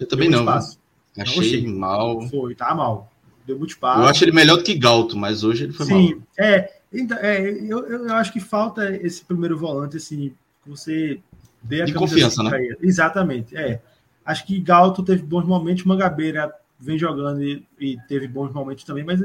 Eu 0.00 0.08
também 0.08 0.28
não. 0.28 0.40
Espaço. 0.40 0.78
Achei 1.16 1.66
não 1.66 1.78
mal. 1.78 2.28
Foi, 2.28 2.54
tá 2.54 2.74
mal. 2.74 3.12
Deu 3.46 3.56
muito 3.56 3.70
espaço. 3.70 4.02
Eu 4.02 4.06
acho 4.06 4.24
ele 4.24 4.32
melhor 4.32 4.56
do 4.56 4.62
que 4.62 4.74
Galto, 4.74 5.16
mas 5.16 5.42
hoje 5.42 5.64
ele 5.64 5.72
foi 5.72 5.86
Sim, 5.86 5.92
mal. 5.92 6.02
Sim, 6.02 6.22
é. 6.38 6.77
Então, 6.92 7.18
é 7.18 7.50
eu, 7.50 7.86
eu 7.86 8.14
acho 8.14 8.32
que 8.32 8.40
falta 8.40 8.90
esse 8.96 9.24
primeiro 9.24 9.58
volante, 9.58 9.96
assim, 9.96 10.34
que 10.62 10.70
você 10.70 11.20
dê 11.62 11.82
a 11.82 11.84
De 11.84 11.94
confiança, 11.94 12.42
né? 12.42 12.58
Exatamente, 12.80 13.56
é. 13.56 13.82
Acho 14.24 14.46
que 14.46 14.60
Galto 14.60 15.02
teve 15.02 15.22
bons 15.22 15.44
momentos, 15.44 15.84
Mangabeira 15.84 16.52
vem 16.78 16.98
jogando 16.98 17.42
e, 17.42 17.66
e 17.78 17.98
teve 18.08 18.28
bons 18.28 18.52
momentos 18.52 18.84
também, 18.84 19.04
mas 19.04 19.20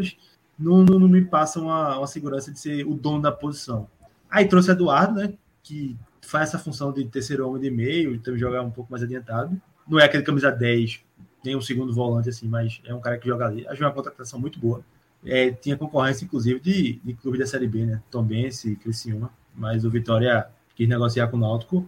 não, 0.57 0.83
não, 0.83 0.99
não 0.99 1.07
me 1.07 1.23
passam 1.23 1.63
uma, 1.63 1.97
uma, 1.97 2.07
segurança 2.07 2.51
de 2.51 2.59
ser 2.59 2.85
o 2.85 2.93
dono 2.93 3.21
da 3.21 3.31
posição. 3.31 3.87
Aí 4.29 4.45
trouxe 4.45 4.71
Eduardo, 4.71 5.19
né? 5.19 5.33
Que 5.61 5.95
faz 6.21 6.49
essa 6.49 6.59
função 6.59 6.91
de 6.91 7.05
terceiro 7.05 7.47
homem 7.47 7.61
de 7.61 7.69
meio, 7.69 8.15
então 8.15 8.37
jogar 8.37 8.61
um 8.61 8.71
pouco 8.71 8.91
mais 8.91 9.03
adiantado. 9.03 9.59
Não 9.87 9.99
é 9.99 10.05
aquele 10.05 10.23
camisa 10.23 10.49
10, 10.49 11.01
nem 11.43 11.55
um 11.55 11.61
segundo 11.61 11.93
volante, 11.93 12.29
assim, 12.29 12.47
mas 12.47 12.81
é 12.85 12.93
um 12.93 13.01
cara 13.01 13.17
que 13.17 13.27
joga 13.27 13.45
ali. 13.45 13.67
Acho 13.67 13.83
uma 13.83 13.91
contratação 13.91 14.39
muito 14.39 14.59
boa. 14.59 14.83
É, 15.25 15.51
tinha 15.51 15.77
concorrência, 15.77 16.25
inclusive, 16.25 16.59
de, 16.59 16.99
de 17.03 17.13
clube 17.13 17.37
da 17.37 17.45
Série 17.45 17.67
B, 17.67 17.85
né? 17.85 18.01
Tom 18.11 18.23
Bense, 18.23 18.75
Criciúma, 18.75 19.31
mas 19.55 19.85
o 19.85 19.89
Vitória 19.89 20.47
quis 20.75 20.87
negociar 20.87 21.27
com 21.27 21.37
o 21.37 21.39
Náutico. 21.39 21.87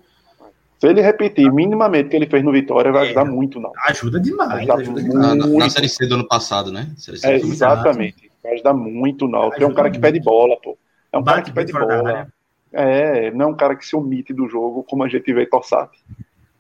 Se 0.80 0.88
ele 0.88 1.02
repetir 1.02 1.52
minimamente 1.52 2.08
o 2.08 2.10
que 2.10 2.15
ele 2.15 2.28
fez 2.28 2.43
no 2.43 2.52
Vitória, 2.52 2.91
vai 2.91 3.04
é, 3.04 3.06
ajudar 3.08 3.26
muito, 3.26 3.60
não. 3.60 3.71
Ajuda 3.88 4.19
demais. 4.19 4.69
Ajuda 4.69 4.82
ajuda 4.82 5.02
muito. 5.02 5.17
Na, 5.17 5.36
na, 5.36 5.69
Série 5.69 5.89
C 5.89 6.06
do 6.06 6.15
ano 6.15 6.28
passado, 6.28 6.71
né? 6.71 6.88
É, 7.24 7.36
exatamente. 7.36 8.32
Vai 8.43 8.54
ajudar 8.54 8.74
muito, 8.74 9.28
não. 9.28 9.52
É 9.54 9.65
um 9.65 9.74
cara 9.74 9.89
que 9.89 10.00
pede 10.00 10.19
bola, 10.19 10.56
pô. 10.62 10.78
É 11.12 11.17
um 11.17 11.24
Bate 11.24 11.36
cara 11.36 11.45
que 11.45 11.54
pede 11.54 11.71
bola. 11.71 12.28
É, 12.71 13.32
não 13.32 13.45
é 13.45 13.48
um 13.50 13.56
cara 13.56 13.76
que 13.76 13.86
se 13.86 13.95
omite 13.95 14.34
do 14.34 14.50
jogo, 14.50 14.84
como 14.84 15.04
a 15.04 15.08
gente 15.08 15.34
vê 15.34 15.45
Tossati. 15.45 15.98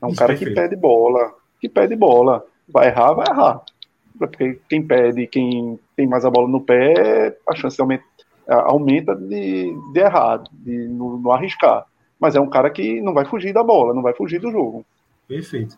É 0.01 0.05
um 0.05 0.09
Isso 0.09 0.17
cara 0.17 0.35
que 0.35 0.49
pede 0.49 0.75
bola. 0.75 1.33
Que 1.59 1.67
pede 1.67 1.95
bola. 1.95 2.43
Vai 2.67 2.87
errar, 2.87 3.13
vai 3.13 3.27
errar. 3.29 3.61
Porque 4.17 4.59
quem 4.69 4.81
pede, 4.81 5.27
quem 5.27 5.77
tem 5.95 6.07
mais 6.07 6.25
a 6.25 6.29
bola 6.29 6.47
no 6.47 6.61
pé, 6.61 7.37
a 7.47 7.55
chance 7.55 7.79
aumenta, 7.79 8.03
aumenta 8.47 9.15
de, 9.15 9.73
de 9.93 9.99
errar, 9.99 10.43
de 10.51 10.87
não, 10.87 11.31
arriscar. 11.31 11.85
Mas 12.19 12.35
é 12.35 12.39
um 12.39 12.49
cara 12.49 12.69
que 12.69 13.01
não 13.01 13.13
vai 13.13 13.25
fugir 13.25 13.53
da 13.53 13.63
bola, 13.63 13.93
não 13.93 14.01
vai 14.01 14.13
fugir 14.13 14.39
do 14.39 14.51
jogo. 14.51 14.85
Perfeito. 15.27 15.77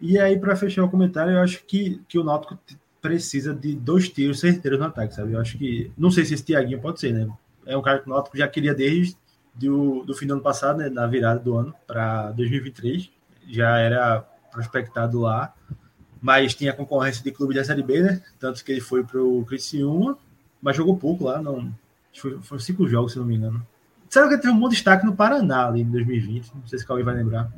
E 0.00 0.18
aí, 0.18 0.38
para 0.38 0.56
fechar 0.56 0.84
o 0.84 0.90
comentário, 0.90 1.32
eu 1.32 1.40
acho 1.40 1.64
que, 1.64 2.00
que 2.08 2.18
o 2.18 2.24
Náutico 2.24 2.58
precisa 3.00 3.54
de 3.54 3.74
dois 3.74 4.08
tiros 4.08 4.40
certeiros 4.40 4.78
no 4.78 4.86
ataque, 4.86 5.14
sabe? 5.14 5.32
Eu 5.32 5.40
acho 5.40 5.58
que. 5.58 5.92
Não 5.96 6.10
sei 6.10 6.24
se 6.24 6.34
esse 6.34 6.44
Tiaguinho 6.44 6.80
pode 6.80 7.00
ser, 7.00 7.12
né? 7.12 7.28
É 7.66 7.76
um 7.76 7.82
cara 7.82 7.98
que 7.98 8.06
o 8.06 8.10
Náutico 8.10 8.36
já 8.36 8.48
queria 8.48 8.74
desde 8.74 9.16
do, 9.54 10.02
do 10.04 10.14
fim 10.14 10.26
do 10.26 10.34
ano 10.34 10.42
passado, 10.42 10.78
né? 10.78 10.88
Na 10.88 11.06
virada 11.06 11.38
do 11.38 11.56
ano 11.56 11.74
para 11.86 12.30
2023. 12.32 13.10
Já 13.48 13.78
era 13.78 14.24
prospectado 14.50 15.20
lá 15.20 15.54
mas 16.20 16.54
tinha 16.54 16.72
concorrência 16.72 17.22
de 17.22 17.32
clube 17.32 17.54
da 17.54 17.64
Série 17.64 17.82
B, 17.82 18.02
né? 18.02 18.22
Tanto 18.38 18.64
que 18.64 18.72
ele 18.72 18.80
foi 18.80 19.02
para 19.02 19.22
o 19.22 19.44
Criciúma, 19.44 20.18
mas 20.60 20.76
jogou 20.76 20.96
pouco 20.96 21.24
lá, 21.24 21.40
não. 21.40 21.72
Foi, 22.16 22.38
foi 22.42 22.58
cinco 22.58 22.86
jogos, 22.88 23.12
se 23.12 23.18
não 23.18 23.24
me 23.24 23.36
engano. 23.36 23.64
Sabe 24.08 24.28
que 24.28 24.34
ele 24.34 24.42
teve 24.42 24.54
um 24.54 24.58
bom 24.58 24.68
destaque 24.68 25.06
no 25.06 25.14
Paraná 25.14 25.68
ali 25.68 25.82
em 25.82 25.90
2020, 25.90 26.52
não 26.54 26.66
sei 26.66 26.78
se 26.78 26.86
alguém 26.88 27.04
vai 27.04 27.14
lembrar. 27.14 27.50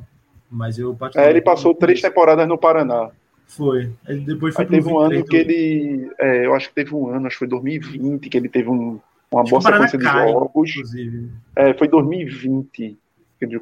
Mas 0.49 0.77
eu 0.77 0.95
É, 1.15 1.29
ele 1.29 1.41
passou 1.41 1.73
três 1.73 1.99
temporadas 1.99 2.47
no 2.47 2.57
Paraná. 2.57 3.09
Foi. 3.47 3.91
Ele 4.07 4.21
depois 4.21 4.53
foi 4.53 4.65
Aí 4.65 4.69
teve 4.69 4.87
um 4.87 4.99
ano 4.99 5.25
que 5.25 5.35
ele. 5.35 6.11
É, 6.19 6.45
eu 6.45 6.53
acho 6.53 6.69
que 6.69 6.75
teve 6.75 6.93
um 6.93 7.07
ano, 7.09 7.27
acho 7.27 7.35
que 7.35 7.39
foi 7.39 7.47
2020, 7.47 8.29
que 8.29 8.37
ele 8.37 8.49
teve 8.49 8.69
um, 8.69 8.99
uma 9.31 9.41
acho 9.41 9.49
boa 9.49 9.61
sequência 9.61 9.97
de 9.97 10.03
cai, 10.03 10.31
jogos. 10.31 10.69
Inclusive. 10.69 11.31
É, 11.55 11.73
foi 11.73 11.87
2020, 11.87 12.97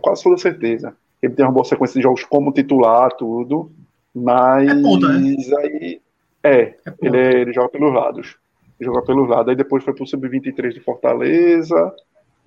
quase 0.02 0.24
toda 0.24 0.38
certeza. 0.38 0.94
Ele 1.22 1.34
teve 1.34 1.48
uma 1.48 1.54
boa 1.54 1.66
sequência 1.66 1.96
de 1.96 2.04
jogos 2.04 2.24
como 2.26 2.52
titular, 2.52 3.12
tudo. 3.14 3.72
Mas 4.14 4.70
é 4.70 4.82
ponta, 4.82 5.08
né? 5.08 5.36
aí. 5.60 6.02
É, 6.44 6.52
é 6.54 6.76
ele, 7.02 7.18
é, 7.18 7.42
ele 7.42 7.54
joga 7.54 7.70
pelos 7.70 7.94
lados. 7.94 8.38
Joga 8.80 9.02
pelos 9.04 9.30
lados. 9.30 9.50
Aí 9.50 9.56
depois 9.56 9.84
foi 9.84 9.94
pro 9.94 10.08
Sub-23 10.08 10.74
de 10.74 10.80
Fortaleza. 10.80 11.94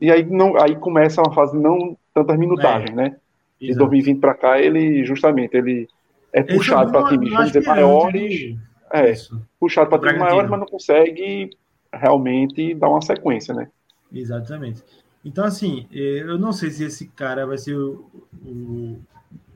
E 0.00 0.10
aí, 0.10 0.24
não, 0.24 0.60
aí 0.60 0.76
começa 0.76 1.22
uma 1.22 1.32
fase 1.32 1.56
não 1.56 1.96
tantas 2.12 2.38
minutagens, 2.38 2.90
é. 2.90 2.94
né? 2.94 3.16
De 3.60 3.70
Exato. 3.70 3.86
2020 3.86 4.20
para 4.20 4.34
cá, 4.34 4.60
ele 4.60 5.04
justamente 5.04 5.56
ele 5.56 5.88
é 6.32 6.40
ele 6.40 6.56
puxado 6.56 6.90
para 6.90 7.08
times, 7.08 7.30
vamos 7.30 7.52
dizer, 7.52 7.64
maiores. 7.64 8.56
É, 8.92 9.10
Isso. 9.10 9.40
puxado 9.58 9.88
para 9.88 10.00
times 10.00 10.18
maiores, 10.18 10.50
mas 10.50 10.60
não 10.60 10.66
consegue 10.66 11.50
realmente 11.92 12.74
dar 12.74 12.88
uma 12.88 13.00
sequência, 13.00 13.54
né? 13.54 13.68
Exatamente. 14.12 14.82
Então, 15.24 15.44
assim, 15.44 15.86
eu 15.90 16.36
não 16.38 16.52
sei 16.52 16.70
se 16.70 16.84
esse 16.84 17.08
cara 17.08 17.46
vai 17.46 17.56
ser 17.56 17.76
o, 17.76 18.04
o, 18.44 18.98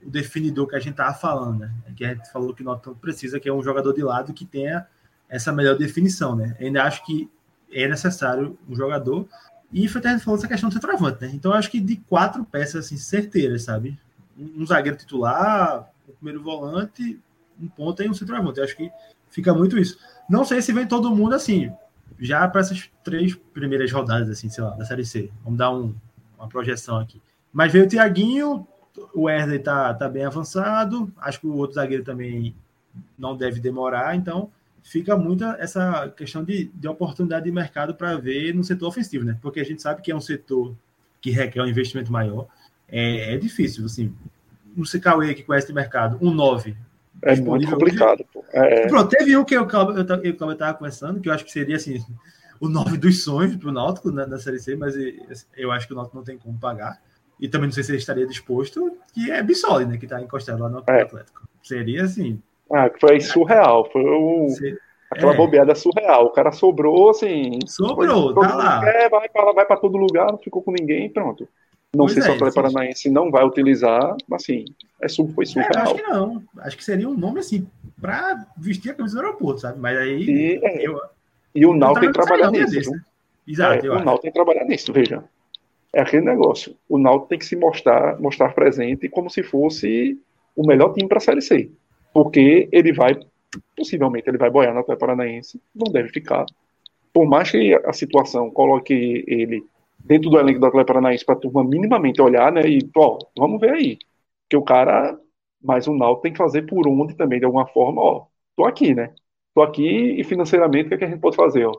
o 0.08 0.10
definidor 0.10 0.66
que 0.66 0.74
a 0.74 0.78
gente 0.78 0.92
estava 0.92 1.12
falando, 1.12 1.60
né? 1.60 1.70
Que 1.94 2.04
a 2.04 2.14
gente 2.14 2.32
falou 2.32 2.54
que 2.54 2.62
o 2.62 2.64
Norton 2.64 2.94
precisa, 2.94 3.38
que 3.38 3.46
é 3.46 3.52
um 3.52 3.62
jogador 3.62 3.92
de 3.92 4.02
lado 4.02 4.32
que 4.32 4.46
tenha 4.46 4.86
essa 5.28 5.52
melhor 5.52 5.76
definição, 5.76 6.34
né? 6.34 6.56
Eu 6.58 6.66
ainda 6.66 6.82
acho 6.82 7.04
que 7.04 7.30
é 7.70 7.86
necessário 7.86 8.58
um 8.66 8.74
jogador. 8.74 9.28
E 9.70 9.86
foi 9.86 10.00
até 10.00 10.18
falou 10.18 10.38
essa 10.38 10.48
questão 10.48 10.70
do 10.70 10.72
centroavante, 10.72 11.20
né? 11.20 11.30
Então, 11.34 11.52
acho 11.52 11.70
que 11.70 11.78
de 11.78 11.96
quatro 11.96 12.42
peças, 12.42 12.86
assim, 12.86 12.96
certeiras, 12.96 13.64
sabe? 13.64 13.98
Um, 14.38 14.64
zagueiro 14.64 14.96
titular, 14.96 15.90
o 16.06 16.12
um 16.12 16.14
primeiro 16.14 16.42
volante, 16.42 17.20
um 17.60 17.68
ponto 17.68 18.02
e 18.02 18.08
um 18.08 18.14
centroavante. 18.14 18.58
Eu 18.58 18.64
acho 18.64 18.76
que 18.76 18.90
fica 19.28 19.52
muito 19.52 19.76
isso. 19.76 19.98
Não 20.26 20.42
sei 20.42 20.62
se 20.62 20.72
vem 20.72 20.86
todo 20.86 21.14
mundo 21.14 21.34
assim, 21.34 21.70
já 22.18 22.48
para 22.48 22.62
essas 22.62 22.90
três 23.04 23.34
primeiras 23.52 23.92
rodadas, 23.92 24.30
assim, 24.30 24.48
sei 24.48 24.64
lá, 24.64 24.70
da 24.70 24.86
Série 24.86 25.04
C. 25.04 25.30
Vamos 25.44 25.58
dar 25.58 25.70
um, 25.70 25.94
uma 26.38 26.48
projeção 26.48 26.98
aqui. 26.98 27.20
Mas 27.52 27.70
veio 27.70 27.84
o 27.84 27.88
Tiaguinho, 27.88 28.66
o 29.14 29.22
Wesley 29.22 29.58
tá, 29.58 29.92
tá 29.94 30.08
bem 30.08 30.24
avançado, 30.24 31.12
acho 31.18 31.40
que 31.40 31.46
o 31.46 31.56
outro 31.56 31.74
zagueiro 31.74 32.04
também 32.04 32.54
não 33.18 33.36
deve 33.36 33.60
demorar, 33.60 34.14
então 34.16 34.50
fica 34.82 35.16
muito 35.16 35.44
essa 35.44 36.08
questão 36.16 36.42
de, 36.42 36.70
de 36.74 36.88
oportunidade 36.88 37.44
de 37.44 37.52
mercado 37.52 37.94
para 37.94 38.16
ver 38.16 38.54
no 38.54 38.64
setor 38.64 38.88
ofensivo, 38.88 39.24
né? 39.24 39.36
Porque 39.42 39.60
a 39.60 39.64
gente 39.64 39.82
sabe 39.82 40.02
que 40.02 40.10
é 40.10 40.16
um 40.16 40.20
setor 40.20 40.74
que 41.20 41.30
requer 41.30 41.62
um 41.62 41.66
investimento 41.66 42.10
maior. 42.10 42.46
É, 42.88 43.34
é 43.34 43.36
difícil, 43.36 43.84
assim, 43.84 44.14
um 44.76 44.82
Cauê 45.00 45.34
que 45.34 45.42
conhece 45.42 45.70
o 45.70 45.74
mercado, 45.74 46.18
um 46.20 46.32
9 46.32 46.76
é 47.22 47.36
muito 47.36 47.68
complicado. 47.68 48.24
É... 48.52 48.86
Pronto, 48.86 49.08
teve 49.08 49.36
um 49.36 49.44
que 49.44 49.56
eu, 49.56 49.68
eu, 50.22 50.52
estava 50.52 50.74
conversando, 50.74 51.20
que 51.20 51.28
eu 51.28 51.32
acho 51.32 51.44
que 51.44 51.50
seria 51.50 51.76
assim, 51.76 52.04
o 52.60 52.68
nome 52.68 52.96
dos 52.96 53.24
sonhos 53.24 53.56
para 53.56 53.68
o 53.68 53.72
Náutico 53.72 54.10
na, 54.10 54.26
na, 54.26 54.38
Série 54.38 54.58
C, 54.58 54.76
mas 54.76 54.94
eu 55.56 55.72
acho 55.72 55.86
que 55.86 55.92
o 55.92 55.96
Náutico 55.96 56.16
não 56.16 56.24
tem 56.24 56.38
como 56.38 56.58
pagar. 56.58 57.00
E 57.40 57.48
também 57.48 57.68
não 57.68 57.72
sei 57.72 57.84
se 57.84 57.92
ele 57.92 57.98
estaria 57.98 58.26
disposto, 58.26 58.96
que 59.14 59.30
é 59.30 59.42
Bissoli, 59.42 59.86
né? 59.86 59.96
Que 59.96 60.06
está 60.06 60.20
encostado 60.20 60.62
lá 60.62 60.68
no 60.68 60.82
é. 60.88 61.02
Atlético. 61.02 61.48
Seria 61.62 62.04
assim. 62.04 62.40
Ah, 62.72 62.90
foi 63.00 63.20
surreal. 63.20 63.88
Foi 63.90 64.02
um, 64.02 64.48
aquela 65.10 65.34
é. 65.34 65.36
bobeada 65.36 65.74
surreal. 65.74 66.26
O 66.26 66.30
cara 66.30 66.52
sobrou, 66.52 67.10
assim. 67.10 67.58
Sobrou, 67.66 68.34
tá 68.34 68.54
lá. 68.54 68.88
É, 68.88 69.08
vai 69.08 69.28
para 69.28 69.52
vai 69.52 69.80
todo 69.80 69.96
lugar, 69.96 70.30
não 70.30 70.38
ficou 70.38 70.62
com 70.62 70.72
ninguém, 70.72 71.08
pronto. 71.10 71.48
Não 71.94 72.04
pois 72.04 72.12
sei 72.12 72.22
é, 72.22 72.24
se 72.24 72.30
o 72.30 72.34
Atlético 72.34 72.62
Paranaense 72.62 73.10
não 73.10 73.30
vai 73.30 73.44
utilizar, 73.44 74.14
mas 74.28 74.42
assim, 74.42 74.66
é 75.00 75.08
sub, 75.08 75.32
foi 75.32 75.46
surreal. 75.46 75.72
É, 75.74 75.80
acho 75.80 75.94
que 75.94 76.02
não. 76.02 76.42
Acho 76.58 76.76
que 76.76 76.84
seria 76.84 77.08
um 77.08 77.16
nome 77.16 77.40
assim, 77.40 77.66
para 78.00 78.46
vestir 78.58 78.90
a 78.90 78.94
camisa 78.94 79.16
do 79.16 79.24
aeroporto, 79.24 79.60
sabe? 79.60 79.78
Mas 79.78 79.96
aí. 79.96 80.22
E, 80.22 80.60
é. 80.62 80.86
eu, 80.86 81.00
e 81.54 81.64
o 81.64 81.74
Nau 81.74 81.94
tem 81.94 82.08
que 82.08 82.14
trabalhar 82.14 82.50
nisso. 82.50 82.72
Desse, 82.72 82.90
né? 82.90 83.00
Exato. 83.46 83.86
É, 83.86 83.90
o 83.90 84.04
Nau 84.04 84.18
tem 84.18 84.30
que 84.30 84.34
trabalhar 84.34 84.64
nisso, 84.64 84.92
veja. 84.92 85.24
É 85.98 86.02
aquele 86.02 86.24
negócio. 86.24 86.76
O 86.88 86.96
Náutico 86.96 87.30
tem 87.30 87.38
que 87.40 87.44
se 87.44 87.56
mostrar, 87.56 88.20
mostrar 88.20 88.54
presente 88.54 89.08
como 89.08 89.28
se 89.28 89.42
fosse 89.42 90.16
o 90.54 90.64
melhor 90.64 90.92
time 90.92 91.08
para 91.08 91.18
a 91.18 91.20
Série 91.20 91.42
C. 91.42 91.72
Porque 92.14 92.68
ele 92.70 92.92
vai, 92.92 93.18
possivelmente, 93.76 94.30
ele 94.30 94.38
vai 94.38 94.48
boiar 94.48 94.72
no 94.72 94.78
Atlético 94.78 95.06
Paranaense, 95.06 95.60
não 95.74 95.92
deve 95.92 96.10
ficar. 96.10 96.46
Por 97.12 97.26
mais 97.26 97.50
que 97.50 97.74
a 97.84 97.92
situação 97.92 98.48
coloque 98.48 99.24
ele 99.26 99.64
dentro 99.98 100.30
do 100.30 100.38
elenco 100.38 100.60
do 100.60 100.66
Atlético 100.66 100.92
Paranaense 100.92 101.24
para 101.24 101.34
a 101.34 101.38
turma 101.38 101.64
minimamente 101.64 102.22
olhar, 102.22 102.52
né? 102.52 102.62
E, 102.64 102.78
ó, 102.96 103.18
vamos 103.36 103.60
ver 103.60 103.70
aí. 103.72 103.98
Que 104.48 104.56
o 104.56 104.62
cara, 104.62 105.18
mais 105.60 105.88
um 105.88 105.96
Náutico 105.96 106.22
tem 106.22 106.32
que 106.32 106.38
fazer 106.38 106.62
por 106.62 106.86
onde 106.86 107.16
também, 107.16 107.40
de 107.40 107.44
alguma 107.44 107.66
forma, 107.66 108.00
ó, 108.00 108.26
tô 108.54 108.64
aqui, 108.64 108.94
né? 108.94 109.12
Tô 109.52 109.62
aqui 109.62 109.82
e 110.20 110.22
financeiramente 110.22 110.86
o 110.86 110.88
que, 110.90 110.94
é 110.94 110.98
que 110.98 111.04
a 111.06 111.08
gente 111.08 111.20
pode 111.20 111.34
fazer, 111.34 111.66
ó? 111.66 111.72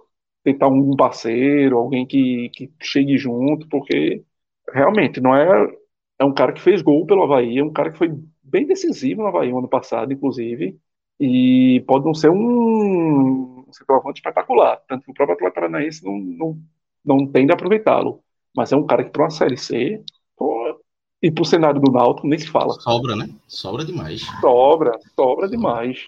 Tentar 0.51 0.67
um 0.67 0.95
parceiro, 0.95 1.77
alguém 1.77 2.05
que, 2.05 2.49
que 2.49 2.71
chegue 2.81 3.17
junto, 3.17 3.67
porque 3.67 4.23
realmente 4.73 5.19
não 5.19 5.35
é. 5.35 5.67
É 6.19 6.25
um 6.25 6.33
cara 6.33 6.51
que 6.51 6.61
fez 6.61 6.81
gol 6.81 7.05
pelo 7.05 7.23
Havaí, 7.23 7.57
é 7.57 7.63
um 7.63 7.71
cara 7.71 7.91
que 7.91 7.97
foi 7.97 8.11
bem 8.43 8.65
decisivo 8.65 9.21
no 9.21 9.27
Havaí 9.27 9.51
no 9.51 9.59
ano 9.59 9.69
passado, 9.69 10.11
inclusive, 10.11 10.77
e 11.19 11.81
pode 11.87 12.05
não 12.05 12.13
ser 12.13 12.29
um, 12.29 13.65
um 13.67 13.71
centroavante 13.71 14.19
espetacular. 14.19 14.81
Tanto 14.87 15.05
que 15.05 15.11
o 15.11 15.13
próprio 15.13 15.35
Atlético 15.35 15.61
Paranaense 15.61 16.03
não, 16.03 16.17
não 16.17 16.59
não 17.03 17.25
tende 17.25 17.51
a 17.51 17.55
aproveitá-lo. 17.55 18.21
Mas 18.55 18.71
é 18.71 18.75
um 18.75 18.85
cara 18.85 19.03
que 19.03 19.11
para 19.11 19.23
uma 19.23 19.29
Série 19.29 19.57
C, 19.57 20.03
pô, 20.35 20.79
e 21.21 21.31
para 21.31 21.41
o 21.41 21.45
cenário 21.45 21.81
do 21.81 21.91
Náutico 21.91 22.27
nem 22.27 22.39
se 22.39 22.47
fala. 22.47 22.73
Sobra, 22.73 23.15
né? 23.15 23.29
Sobra 23.47 23.85
demais. 23.85 24.21
Sobra, 24.41 24.97
sobra 25.15 25.47
demais. 25.47 26.07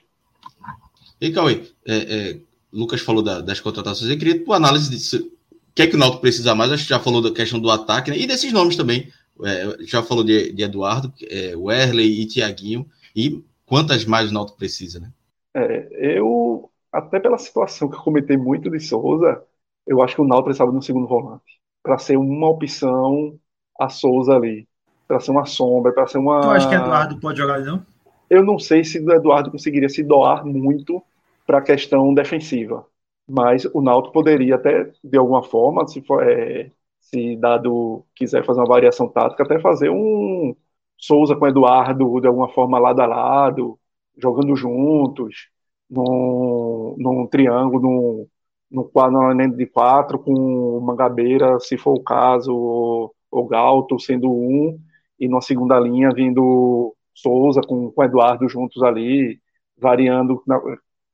E 1.20 1.32
Cauê, 1.32 1.64
é, 1.86 1.96
é, 1.98 2.40
Lucas 2.72 3.02
falou 3.02 3.22
da, 3.22 3.42
das 3.42 3.60
contratações, 3.60 4.10
eu 4.10 4.18
queria 4.18 4.44
tua 4.44 4.56
análise 4.56 4.90
de 4.90 5.18
o 5.18 5.74
que 5.74 5.84
é 5.84 5.88
que 5.88 5.96
o 5.96 6.00
Náutico 6.00 6.22
precisa 6.22 6.54
mais, 6.54 6.72
acho 6.72 6.84
que 6.84 6.90
já 6.90 7.00
falou 7.00 7.22
da 7.22 7.32
questão 7.32 7.60
do 7.60 7.70
ataque, 7.70 8.12
né? 8.12 8.18
e 8.18 8.28
desses 8.28 8.52
nomes 8.52 8.76
também, 8.76 9.08
é, 9.44 9.78
já 9.86 10.04
falou 10.04 10.24
de, 10.24 10.52
de 10.52 10.64
Eduardo, 10.64 11.14
é, 11.30 11.56
Werley 11.56 12.22
e 12.22 12.26
Tiaguinho, 12.26 12.86
e 13.16 13.44
quantas 13.66 14.06
mais 14.06 14.30
o 14.30 14.34
Náutico 14.34 14.58
precisa, 14.58 15.00
né? 15.00 15.12
É, 15.54 16.18
eu, 16.18 16.70
até 16.92 17.20
pela 17.20 17.38
situação 17.38 17.90
que 17.90 17.96
eu 17.96 18.02
comentei 18.02 18.38
muito 18.38 18.70
de 18.70 18.80
Souza, 18.80 19.42
eu 19.88 20.02
acho 20.02 20.16
que 20.16 20.22
o 20.22 20.28
Náutico 20.28 20.46
precisava 20.46 20.72
de 20.72 20.78
um 20.78 20.82
segundo 20.82 21.08
volante 21.08 21.62
para 21.84 21.98
ser 21.98 22.18
uma 22.18 22.50
opção 22.50 23.40
a 23.80 23.90
Souza 23.90 24.34
ali, 24.34 24.68
para 25.08 25.20
ser 25.20 25.32
uma 25.32 25.46
sombra, 25.46 25.92
para 25.92 26.08
ser 26.08 26.20
uma. 26.20 26.42
Tu 26.42 26.50
acha 26.50 26.70
que 26.70 26.76
Eduardo 26.76 27.20
pode 27.20 27.38
jogar 27.38 27.60
não? 27.62 27.84
Eu 28.30 28.46
não 28.46 28.60
sei 28.60 28.84
se 28.84 29.00
o 29.00 29.12
Eduardo 29.12 29.52
conseguiria 29.52 29.90
se 29.90 30.04
doar 30.04 30.46
muito 30.46 31.04
para 31.46 31.60
a 31.60 31.62
questão 31.62 32.14
defensiva, 32.14 32.86
mas 33.28 33.66
o 33.74 33.82
Náutico 33.82 34.14
poderia 34.14 34.56
até 34.56 34.92
de 35.04 35.18
alguma 35.18 35.44
forma, 35.44 35.88
se 35.88 36.02
for, 36.02 36.24
é, 36.28 36.72
se 37.00 37.36
dado 37.38 38.06
quiser 38.16 38.46
fazer 38.46 38.60
uma 38.62 38.68
variação 38.68 39.08
tática, 39.10 39.44
até 39.44 39.60
fazer 39.60 39.90
um 39.90 40.56
Souza 40.98 41.36
com 41.36 41.48
Eduardo 41.48 42.22
de 42.22 42.28
alguma 42.28 42.50
forma 42.50 42.80
lado 42.80 43.02
a 43.02 43.08
lado, 43.08 43.80
jogando 44.18 44.56
juntos, 44.56 45.50
num, 45.90 46.96
num 46.98 47.28
triângulo, 47.28 47.82
num 47.82 48.28
no 48.72 48.86
quadro 48.86 49.58
de 49.58 49.66
quatro, 49.68 50.20
com 50.20 50.80
Mangabeira, 50.80 51.60
se 51.60 51.78
for 51.78 51.94
o 51.94 52.04
caso, 52.04 53.14
o 53.30 53.48
Galto 53.48 54.00
sendo 54.00 54.32
um, 54.32 54.80
e 55.20 55.28
na 55.28 55.42
segunda 55.42 55.80
linha 55.80 56.12
vindo 56.14 56.96
Souza 57.14 57.62
com, 57.62 57.92
o 57.96 58.04
Eduardo 58.04 58.48
juntos 58.48 58.82
ali, 58.82 59.40
variando, 59.78 60.44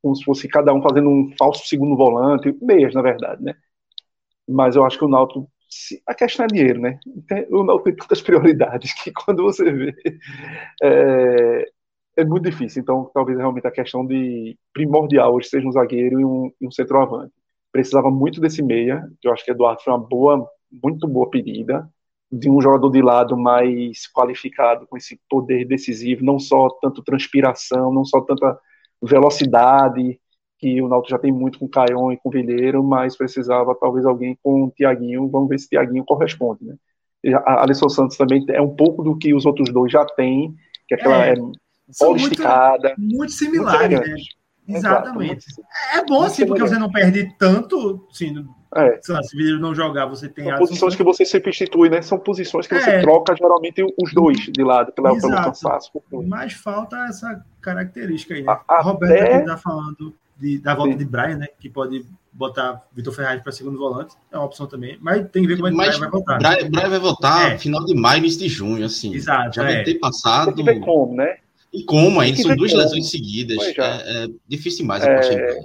como 0.01 0.15
se 0.15 0.23
fosse 0.23 0.47
cada 0.47 0.73
um 0.73 0.81
fazendo 0.81 1.09
um 1.09 1.31
falso 1.37 1.65
segundo 1.67 1.95
volante, 1.95 2.55
meias, 2.61 2.93
na 2.93 3.01
verdade, 3.01 3.43
né? 3.43 3.55
Mas 4.47 4.75
eu 4.75 4.85
acho 4.85 4.97
que 4.97 5.05
o 5.05 5.09
Náutico, 5.09 5.49
a 6.07 6.13
questão 6.13 6.45
é 6.45 6.47
dinheiro, 6.47 6.79
né? 6.79 6.99
O 7.49 7.63
Náutico 7.63 7.85
tem 7.85 7.95
tantas 7.95 8.21
prioridades 8.21 8.93
que 9.03 9.11
quando 9.11 9.43
você 9.43 9.71
vê, 9.71 9.95
é, 10.81 11.65
é 12.17 12.25
muito 12.25 12.49
difícil. 12.49 12.81
Então, 12.81 13.09
talvez 13.13 13.37
realmente 13.37 13.67
a 13.67 13.71
questão 13.71 14.05
de 14.05 14.57
primordial 14.73 15.33
hoje 15.33 15.49
seja 15.49 15.67
um 15.67 15.71
zagueiro 15.71 16.19
e 16.19 16.25
um, 16.25 16.51
um 16.61 16.71
centroavante 16.71 17.33
precisava 17.71 18.09
muito 18.09 18.41
desse 18.41 18.63
meia, 18.63 19.07
que 19.21 19.27
eu 19.27 19.33
acho 19.33 19.45
que 19.45 19.51
Eduardo 19.51 19.81
foi 19.83 19.93
uma 19.93 19.99
boa, 19.99 20.49
muito 20.71 21.07
boa 21.07 21.29
pedida, 21.29 21.87
de 22.31 22.49
um 22.49 22.59
jogador 22.59 22.89
de 22.89 23.01
lado 23.01 23.37
mais 23.37 24.11
qualificado, 24.11 24.87
com 24.87 24.97
esse 24.97 25.19
poder 25.29 25.65
decisivo, 25.65 26.25
não 26.25 26.39
só 26.39 26.69
tanto 26.81 27.03
transpiração, 27.03 27.93
não 27.93 28.03
só 28.03 28.21
tanta 28.21 28.59
velocidade, 29.01 30.19
que 30.57 30.81
o 30.81 30.87
Náutico 30.87 31.11
já 31.11 31.19
tem 31.19 31.31
muito 31.31 31.59
com 31.59 31.65
o 31.65 31.69
Caion 31.69 32.11
e 32.11 32.17
com 32.17 32.29
o 32.29 32.31
Vilheiro, 32.31 32.83
mas 32.83 33.15
precisava 33.15 33.75
talvez 33.79 34.05
alguém 34.05 34.37
com 34.41 34.63
o 34.63 34.71
Tiaguinho, 34.71 35.29
vamos 35.29 35.49
ver 35.49 35.59
se 35.59 35.67
o 35.67 35.69
Tiaguinho 35.69 36.03
corresponde, 36.03 36.65
né? 36.65 36.75
A 37.45 37.63
Alisson 37.63 37.89
Santos 37.89 38.15
também 38.15 38.45
é 38.49 38.61
um 38.61 38.75
pouco 38.75 39.03
do 39.03 39.17
que 39.17 39.33
os 39.33 39.45
outros 39.45 39.71
dois 39.71 39.91
já 39.91 40.05
têm, 40.05 40.55
que 40.87 40.95
é 40.95 40.97
aquela 40.97 41.25
é, 41.25 41.33
é 41.33 41.35
bola 41.99 42.17
esticada. 42.17 42.95
Muito 42.97 43.33
similares, 43.33 43.99
né? 43.99 44.15
Exatamente. 44.67 45.45
É 45.93 46.03
bom 46.05 46.23
assim, 46.23 46.45
porque 46.45 46.61
você 46.61 46.77
não 46.77 46.91
perde 46.91 47.33
tanto, 47.37 48.05
assim, 48.11 48.45
é. 48.75 48.99
se 49.01 49.53
o 49.53 49.59
não 49.59 49.73
jogar, 49.73 50.05
você 50.05 50.27
tem 50.27 50.45
São 50.45 50.57
posições 50.57 50.95
que 50.95 51.03
você 51.03 51.23
se 51.23 51.31
substitui, 51.31 51.89
né? 51.89 52.01
São 52.01 52.19
posições 52.19 52.67
que 52.67 52.75
é. 52.75 52.79
você 52.79 53.01
troca 53.01 53.35
geralmente 53.35 53.81
os 53.83 54.13
dois 54.13 54.39
de 54.39 54.63
lado, 54.63 54.91
pela, 54.91 55.17
pelo 55.17 55.35
cansaço. 55.35 55.91
Mas 56.27 56.53
falta 56.53 56.97
essa 57.07 57.43
característica 57.67 58.33
aí, 58.33 58.43
né? 58.43 58.57
A, 58.67 58.81
Roberto 58.81 59.35
aqui 59.35 59.45
tá 59.45 59.57
falando 59.57 60.13
de, 60.37 60.59
da 60.59 60.73
volta 60.73 60.93
Sim. 60.93 60.97
de 60.97 61.05
Brian, 61.05 61.37
né? 61.37 61.47
Que 61.59 61.69
pode 61.69 62.05
botar 62.31 62.83
Vitor 62.93 63.13
Ferraz 63.13 63.41
para 63.41 63.51
segundo 63.51 63.77
volante, 63.77 64.15
é 64.31 64.37
uma 64.37 64.45
opção 64.45 64.67
também, 64.67 64.97
mas 65.01 65.27
tem 65.31 65.41
que 65.41 65.47
ver 65.47 65.55
como 65.55 65.67
é 65.67 65.71
que 65.71 65.77
Brian 65.77 65.99
vai 65.99 66.09
voltar. 66.09 66.37
Brian, 66.37 66.69
Brian 66.69 66.89
vai 66.89 66.99
voltar 66.99 67.51
é. 67.51 67.57
final 67.57 67.83
de 67.83 67.95
maio, 67.95 68.19
início 68.19 68.39
de 68.39 68.47
junho, 68.47 68.85
assim. 68.85 69.13
Exato. 69.13 69.55
Já 69.55 69.69
é. 69.69 69.75
vai 69.75 69.83
ter 69.83 69.95
passado. 69.95 70.53
Tem 70.53 70.63
que 70.63 70.71
ver 70.71 70.79
como, 70.79 71.15
né? 71.15 71.37
E 71.73 71.83
como 71.83 72.19
ainda? 72.19 72.41
São 72.41 72.55
duas 72.55 72.73
lesões 72.73 73.09
seguidas. 73.09 73.57
É, 73.59 73.73
é, 73.79 74.27
difícil 74.47 74.81
demais 74.81 75.03
é, 75.03 75.59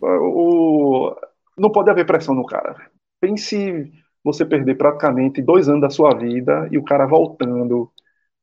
o, 0.00 1.14
Não 1.58 1.70
pode 1.70 1.90
haver 1.90 2.06
pressão 2.06 2.34
no 2.34 2.46
cara. 2.46 2.90
Pense 3.20 3.92
você 4.24 4.44
perder 4.44 4.76
praticamente 4.76 5.42
dois 5.42 5.68
anos 5.68 5.82
da 5.82 5.90
sua 5.90 6.14
vida 6.14 6.68
e 6.70 6.78
o 6.78 6.84
cara 6.84 7.06
voltando. 7.06 7.90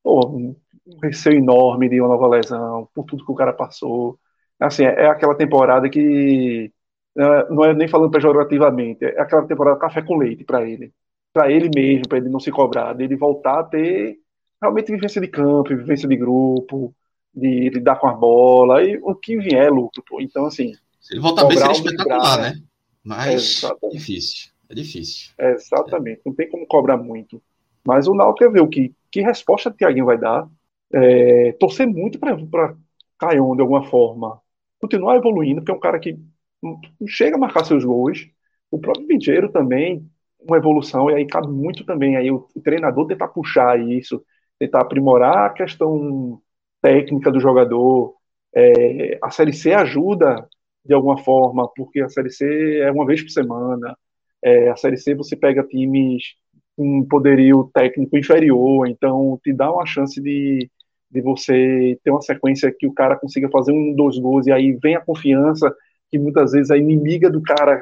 Pô, 0.03 0.55
um 0.95 0.99
receio 1.01 1.37
enorme 1.37 1.89
de 1.89 1.99
uma 1.99 2.09
nova 2.09 2.27
lesão, 2.27 2.87
por 2.93 3.05
tudo 3.05 3.25
que 3.25 3.31
o 3.31 3.35
cara 3.35 3.53
passou. 3.53 4.19
Assim, 4.59 4.83
é, 4.83 5.03
é 5.03 5.07
aquela 5.07 5.35
temporada 5.35 5.89
que. 5.89 6.71
É, 7.17 7.49
não 7.49 7.65
é 7.65 7.73
nem 7.73 7.87
falando 7.87 8.11
pejorativamente, 8.11 9.03
é 9.03 9.19
aquela 9.19 9.45
temporada 9.45 9.79
café 9.79 10.01
com 10.01 10.17
leite 10.17 10.43
para 10.43 10.67
ele. 10.67 10.93
para 11.33 11.51
ele 11.51 11.69
mesmo, 11.73 12.07
para 12.07 12.17
ele 12.19 12.29
não 12.29 12.39
se 12.39 12.51
cobrar, 12.51 12.93
dele 12.93 13.15
voltar 13.15 13.59
a 13.59 13.63
ter 13.63 14.19
realmente 14.61 14.91
vivência 14.91 15.21
de 15.21 15.27
campo, 15.27 15.69
vivência 15.69 16.07
de 16.07 16.15
grupo, 16.15 16.93
de 17.33 17.69
lidar 17.69 17.97
com 17.97 18.07
a 18.07 18.13
bola, 18.13 18.83
e 18.83 18.97
o 19.01 19.15
que 19.15 19.37
vier 19.37 19.65
é 19.65 19.69
lucro. 19.69 20.03
Pô. 20.07 20.21
Então, 20.21 20.45
assim. 20.45 20.73
Se 20.99 21.13
ele 21.13 21.21
voltar 21.21 21.45
bem, 21.45 21.57
seria 21.57 21.71
espetacular, 21.71 22.41
né? 22.41 22.53
Mas 23.03 23.63
é 23.63 23.89
difícil. 23.89 24.51
É 24.69 24.75
difícil. 24.75 25.31
É, 25.37 25.53
exatamente. 25.53 26.21
Não 26.25 26.33
tem 26.33 26.49
como 26.49 26.67
cobrar 26.67 26.97
muito. 26.97 27.41
Mas 27.85 28.07
o 28.07 28.13
Náutico 28.13 28.45
quer 28.45 28.51
ver 28.51 28.61
o 28.61 28.67
que, 28.67 28.93
que 29.11 29.21
resposta 29.21 29.69
o 29.69 29.73
Thiaguinho 29.73 30.05
vai 30.05 30.17
dar. 30.17 30.47
É, 30.93 31.51
torcer 31.53 31.87
muito 31.87 32.19
para 32.19 32.75
Caion, 33.19 33.55
de 33.55 33.61
alguma 33.61 33.83
forma, 33.83 34.41
continuar 34.79 35.17
evoluindo, 35.17 35.61
porque 35.61 35.71
é 35.71 35.75
um 35.75 35.79
cara 35.79 35.99
que 35.99 36.17
chega 37.07 37.35
a 37.35 37.39
marcar 37.39 37.65
seus 37.65 37.83
gols. 37.83 38.27
O 38.71 38.79
próprio 38.79 39.07
Vigeiro 39.07 39.51
também, 39.51 40.07
uma 40.39 40.57
evolução, 40.57 41.09
e 41.09 41.15
aí 41.15 41.27
cabe 41.27 41.47
muito 41.47 41.85
também 41.85 42.15
aí 42.15 42.31
o, 42.31 42.47
treinador 42.63 43.07
tentar 43.07 43.27
puxar 43.29 43.79
isso, 43.79 44.23
tentar 44.57 44.81
aprimorar 44.81 45.47
a 45.47 45.53
questão 45.53 46.41
técnica 46.81 47.31
do 47.31 47.39
jogador. 47.39 48.15
É, 48.55 49.19
a 49.21 49.29
Série 49.31 49.53
C 49.53 49.73
ajuda 49.73 50.47
de 50.85 50.93
alguma 50.93 51.17
forma, 51.17 51.67
porque 51.75 52.01
a 52.01 52.09
Série 52.09 52.31
C 52.31 52.79
é 52.79 52.91
uma 52.91 53.05
vez 53.05 53.21
por 53.21 53.29
semana. 53.29 53.97
É, 54.43 54.69
a 54.69 54.75
Série 54.75 54.97
C 54.97 55.13
você 55.15 55.35
pega 55.35 55.63
times 55.63 56.23
com 56.75 57.05
poderio 57.05 57.69
técnico 57.73 58.17
inferior, 58.17 58.87
então 58.87 59.39
te 59.43 59.53
dá 59.53 59.71
uma 59.71 59.85
chance 59.85 60.21
de, 60.21 60.69
de 61.11 61.21
você 61.21 61.99
ter 62.03 62.11
uma 62.11 62.21
sequência 62.21 62.73
que 62.77 62.87
o 62.87 62.93
cara 62.93 63.17
consiga 63.17 63.49
fazer 63.49 63.71
um, 63.71 63.95
dois 63.95 64.17
gols, 64.17 64.47
e 64.47 64.51
aí 64.51 64.73
vem 64.73 64.95
a 64.95 65.01
confiança, 65.01 65.73
que 66.09 66.19
muitas 66.19 66.51
vezes 66.51 66.69
é 66.69 66.77
inimiga 66.77 67.29
do 67.29 67.41
cara 67.41 67.79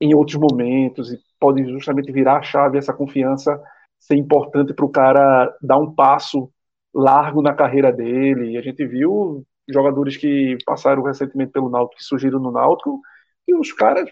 em 0.00 0.14
outros 0.14 0.36
momentos, 0.36 1.12
e 1.12 1.18
pode 1.40 1.64
justamente 1.64 2.12
virar 2.12 2.38
a 2.38 2.42
chave 2.42 2.78
essa 2.78 2.92
confiança 2.92 3.60
ser 3.98 4.16
importante 4.16 4.72
para 4.72 4.84
o 4.84 4.90
cara 4.90 5.52
dar 5.60 5.78
um 5.78 5.92
passo 5.92 6.50
largo 6.94 7.42
na 7.42 7.52
carreira 7.52 7.92
dele. 7.92 8.52
E 8.52 8.58
a 8.58 8.62
gente 8.62 8.86
viu 8.86 9.44
jogadores 9.68 10.16
que 10.16 10.56
passaram 10.64 11.02
recentemente 11.02 11.52
pelo 11.52 11.68
Náutico, 11.68 11.96
que 11.96 12.04
surgiram 12.04 12.38
no 12.38 12.52
Náutico, 12.52 13.00
e 13.46 13.54
os 13.54 13.72
caras, 13.72 14.08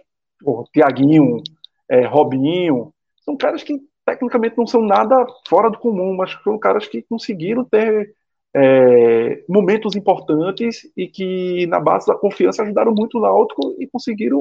Tiaguinho, 0.72 1.40
é, 1.88 2.04
Robinho, 2.04 2.92
são 3.24 3.36
caras 3.36 3.62
que 3.62 3.80
tecnicamente 4.04 4.56
não 4.56 4.66
são 4.66 4.82
nada 4.82 5.26
fora 5.48 5.70
do 5.70 5.78
comum, 5.78 6.14
mas 6.16 6.32
são 6.42 6.58
caras 6.58 6.86
que 6.86 7.02
conseguiram 7.02 7.64
ter 7.64 8.14
é, 8.58 9.44
momentos 9.46 9.94
importantes 9.94 10.90
e 10.96 11.06
que, 11.06 11.66
na 11.66 11.78
base 11.78 12.06
da 12.06 12.14
confiança, 12.14 12.62
ajudaram 12.62 12.94
muito 12.94 13.18
o 13.18 13.20
Náutico 13.20 13.76
e 13.78 13.86
conseguiram 13.86 14.40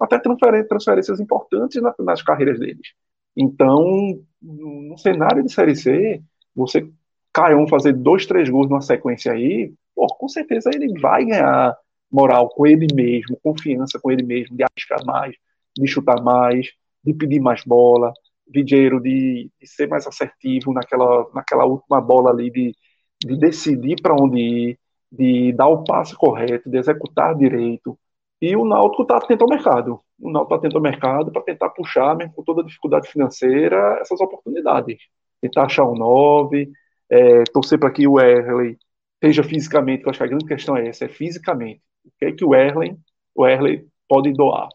até 0.00 0.18
transferências 0.18 1.20
importantes 1.20 1.80
nas 1.98 2.22
carreiras 2.22 2.58
deles. 2.58 2.94
Então, 3.36 4.18
no 4.40 4.96
cenário 4.96 5.44
de 5.44 5.52
Série 5.52 5.76
C, 5.76 6.22
você 6.56 6.88
Caion 7.34 7.68
fazer 7.68 7.92
dois, 7.92 8.24
três 8.24 8.48
gols 8.48 8.68
numa 8.68 8.80
sequência 8.80 9.32
aí, 9.32 9.74
pô, 9.94 10.06
com 10.06 10.26
certeza 10.26 10.70
ele 10.72 10.98
vai 10.98 11.26
ganhar 11.26 11.76
moral 12.10 12.48
com 12.48 12.66
ele 12.66 12.86
mesmo, 12.94 13.38
confiança 13.42 14.00
com 14.00 14.10
ele 14.10 14.24
mesmo, 14.24 14.56
de 14.56 14.64
arriscar 14.64 15.04
mais, 15.04 15.36
de 15.76 15.86
chutar 15.86 16.22
mais, 16.22 16.68
de 17.04 17.12
pedir 17.12 17.40
mais 17.40 17.62
bola, 17.62 18.12
Vigeiro 18.52 19.00
de, 19.00 19.48
de 19.60 19.66
ser 19.66 19.86
mais 19.86 20.06
assertivo 20.06 20.72
naquela, 20.72 21.26
naquela 21.32 21.66
última 21.66 22.00
bola 22.00 22.30
ali, 22.30 22.50
de, 22.50 22.74
de 23.24 23.36
decidir 23.36 24.00
para 24.02 24.14
onde 24.14 24.38
ir, 24.38 24.78
de 25.10 25.52
dar 25.52 25.68
o 25.68 25.84
passe 25.84 26.16
correto, 26.16 26.70
de 26.70 26.78
executar 26.78 27.34
direito. 27.36 27.98
E 28.40 28.56
o 28.56 28.64
Náutico 28.64 29.02
está 29.02 29.18
atento 29.18 29.44
ao 29.44 29.50
mercado. 29.50 30.00
O 30.18 30.30
Náutico 30.30 30.54
está 30.54 30.66
atento 30.66 30.76
ao 30.76 30.82
mercado 30.82 31.32
para 31.32 31.42
tentar 31.42 31.70
puxar, 31.70 32.16
mesmo 32.16 32.34
com 32.34 32.42
toda 32.42 32.62
a 32.62 32.64
dificuldade 32.64 33.08
financeira, 33.08 33.98
essas 34.00 34.20
oportunidades. 34.20 34.98
Tentar 35.40 35.64
achar 35.64 35.84
um 35.84 35.94
9, 35.94 36.70
é, 37.10 37.44
torcer 37.44 37.78
para 37.78 37.90
que 37.90 38.06
o 38.06 38.20
Erley 38.20 38.78
esteja 39.14 39.42
fisicamente, 39.42 40.02
que 40.02 40.08
eu 40.08 40.10
acho 40.10 40.18
que 40.18 40.24
a 40.24 40.28
grande 40.28 40.46
questão 40.46 40.76
é 40.76 40.88
essa, 40.88 41.04
é 41.04 41.08
fisicamente. 41.08 41.82
O 42.04 42.10
que 42.18 42.24
é 42.26 42.32
que 42.32 42.44
o 42.44 42.54
Erley, 42.54 42.96
o 43.34 43.46
Erley 43.46 43.86
pode 44.08 44.32
doar? 44.32 44.68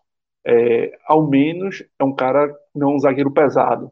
É, 0.45 0.91
ao 1.07 1.27
menos 1.27 1.83
é 1.99 2.03
um 2.03 2.13
cara, 2.13 2.53
não 2.73 2.95
um 2.95 2.99
zagueiro 2.99 3.31
pesado. 3.31 3.91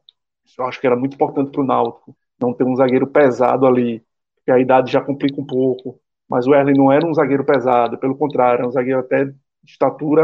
Eu 0.57 0.65
acho 0.65 0.79
que 0.79 0.85
era 0.85 0.95
muito 0.95 1.15
importante 1.15 1.51
para 1.51 1.61
o 1.61 1.65
Náutico, 1.65 2.15
não 2.39 2.53
ter 2.53 2.63
um 2.63 2.75
zagueiro 2.75 3.07
pesado 3.07 3.65
ali, 3.65 4.03
porque 4.43 4.51
a 4.51 4.59
idade 4.59 4.91
já 4.91 5.01
complica 5.01 5.39
um 5.39 5.45
pouco. 5.45 5.99
Mas 6.29 6.47
o 6.47 6.53
Erley 6.53 6.75
não 6.75 6.91
era 6.91 7.05
um 7.05 7.13
zagueiro 7.13 7.45
pesado, 7.45 7.97
pelo 7.97 8.17
contrário, 8.17 8.59
era 8.59 8.67
um 8.67 8.71
zagueiro 8.71 8.99
até 8.99 9.25
de 9.25 9.35
estatura 9.65 10.23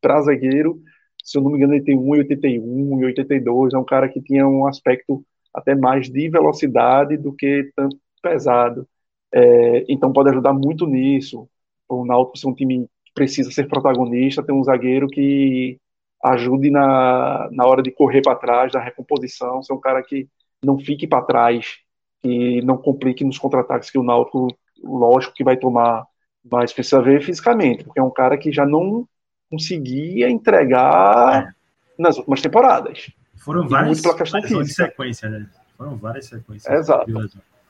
para 0.00 0.20
zagueiro. 0.22 0.80
Se 1.22 1.38
eu 1.38 1.42
não 1.42 1.50
me 1.50 1.56
engano, 1.56 1.74
ele 1.74 1.84
tem 1.84 1.96
1,81, 1.98 2.60
1,82. 2.62 3.74
É 3.74 3.78
um 3.78 3.84
cara 3.84 4.08
que 4.08 4.20
tinha 4.20 4.46
um 4.46 4.66
aspecto 4.66 5.24
até 5.54 5.74
mais 5.74 6.10
de 6.10 6.28
velocidade 6.28 7.16
do 7.16 7.32
que 7.32 7.70
tanto 7.76 7.96
pesado. 8.22 8.86
É, 9.32 9.84
então 9.88 10.12
pode 10.12 10.30
ajudar 10.30 10.52
muito 10.52 10.86
nisso. 10.86 11.48
O 11.88 12.04
Náutico 12.04 12.38
ser 12.38 12.48
um 12.48 12.54
time 12.54 12.88
que 13.04 13.12
precisa 13.14 13.50
ser 13.50 13.68
protagonista, 13.68 14.42
ter 14.42 14.52
um 14.52 14.64
zagueiro 14.64 15.08
que 15.08 15.78
ajude 16.24 16.70
na, 16.70 17.48
na 17.52 17.66
hora 17.66 17.82
de 17.82 17.90
correr 17.92 18.22
para 18.22 18.36
trás, 18.36 18.72
da 18.72 18.80
recomposição, 18.80 19.62
ser 19.62 19.74
um 19.74 19.80
cara 19.80 20.02
que 20.02 20.28
não 20.64 20.78
fique 20.78 21.06
para 21.06 21.24
trás, 21.24 21.83
que 22.24 22.62
não 22.62 22.78
complique 22.78 23.22
nos 23.22 23.38
contra-ataques 23.38 23.90
que 23.90 23.98
o 23.98 24.02
Náutico, 24.02 24.48
lógico 24.82 25.34
que 25.34 25.44
vai 25.44 25.58
tomar, 25.58 26.06
mas 26.50 26.72
precisa 26.72 27.02
ver 27.02 27.20
fisicamente, 27.22 27.84
porque 27.84 28.00
é 28.00 28.02
um 28.02 28.10
cara 28.10 28.38
que 28.38 28.50
já 28.50 28.64
não 28.64 29.06
conseguia 29.50 30.30
entregar 30.30 31.48
é. 31.48 32.02
nas 32.02 32.16
últimas 32.16 32.40
temporadas. 32.40 33.10
Foram 33.36 33.68
várias 33.68 34.00
de 34.00 34.72
sequência, 34.72 35.28
né? 35.28 35.46
Foram 35.76 35.98
várias 35.98 36.24
sequências. 36.24 36.72
Exato. 36.72 37.12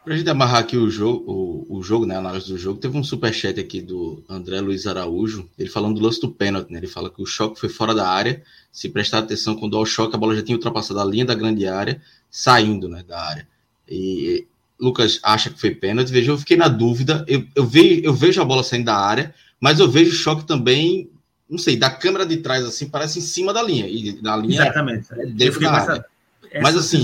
Pra 0.05 0.17
gente 0.17 0.31
amarrar 0.31 0.61
aqui 0.61 0.77
o 0.77 0.89
jogo, 0.89 1.25
o, 1.27 1.79
o 1.79 1.83
jogo, 1.83 2.07
né? 2.07 2.15
A 2.15 2.19
análise 2.19 2.47
do 2.47 2.57
jogo, 2.57 2.79
teve 2.79 2.97
um 2.97 3.03
superchat 3.03 3.59
aqui 3.59 3.83
do 3.83 4.23
André 4.29 4.61
Luiz 4.61 4.87
Araújo, 4.87 5.51
ele 5.59 5.69
falando 5.69 5.99
do 5.99 6.05
lance 6.05 6.21
do 6.21 6.31
pênalti, 6.31 6.71
né? 6.71 6.79
Ele 6.79 6.87
fala 6.87 7.11
que 7.11 7.21
o 7.21 7.27
choque 7.27 7.59
foi 7.59 7.69
fora 7.69 7.93
da 7.93 8.09
área. 8.09 8.41
Se 8.71 8.89
prestar 8.89 9.19
atenção, 9.19 9.57
quando 9.57 9.77
há 9.77 9.81
o 9.81 9.87
choque, 9.87 10.15
a 10.15 10.19
bola 10.19 10.37
já 10.37 10.45
tinha 10.45 10.57
ultrapassado 10.57 11.01
a 11.01 11.05
linha 11.05 11.25
da 11.25 11.35
grande 11.35 11.67
área, 11.67 12.01
saindo 12.31 12.89
né, 12.89 13.03
da 13.03 13.21
área. 13.21 13.49
E 13.89 14.47
Lucas 14.80 15.20
acha 15.22 15.51
que 15.51 15.61
foi 15.61 15.70
pênalti. 15.70 16.11
Veja, 16.11 16.32
eu 16.32 16.39
fiquei 16.39 16.57
na 16.57 16.68
dúvida. 16.68 17.24
Eu, 17.28 17.45
eu, 17.55 17.66
vejo, 17.66 18.01
eu 18.05 18.12
vejo 18.12 18.41
a 18.41 18.45
bola 18.45 18.62
saindo 18.62 18.87
da 18.87 18.97
área, 18.97 19.35
mas 19.61 19.80
eu 19.80 19.89
vejo 19.89 20.11
o 20.11 20.14
choque 20.14 20.45
também 20.45 21.11
não 21.49 21.59
sei, 21.59 21.76
da 21.76 21.91
câmera 21.91 22.24
de 22.24 22.39
trás, 22.39 22.64
assim, 22.64 22.89
parece 22.89 23.18
em 23.18 23.22
cima 23.22 23.53
da 23.53 23.62
linha. 23.62 23.87
E 23.87 24.20
na 24.22 24.37
linha. 24.37 24.62
Exatamente. 24.62 25.07
É 25.12 25.26
dentro 25.26 25.61
da 25.61 25.72
área. 25.72 25.82
Essa, 25.82 26.07
essa 26.51 26.62
Mas 26.62 26.76
assim. 26.76 27.03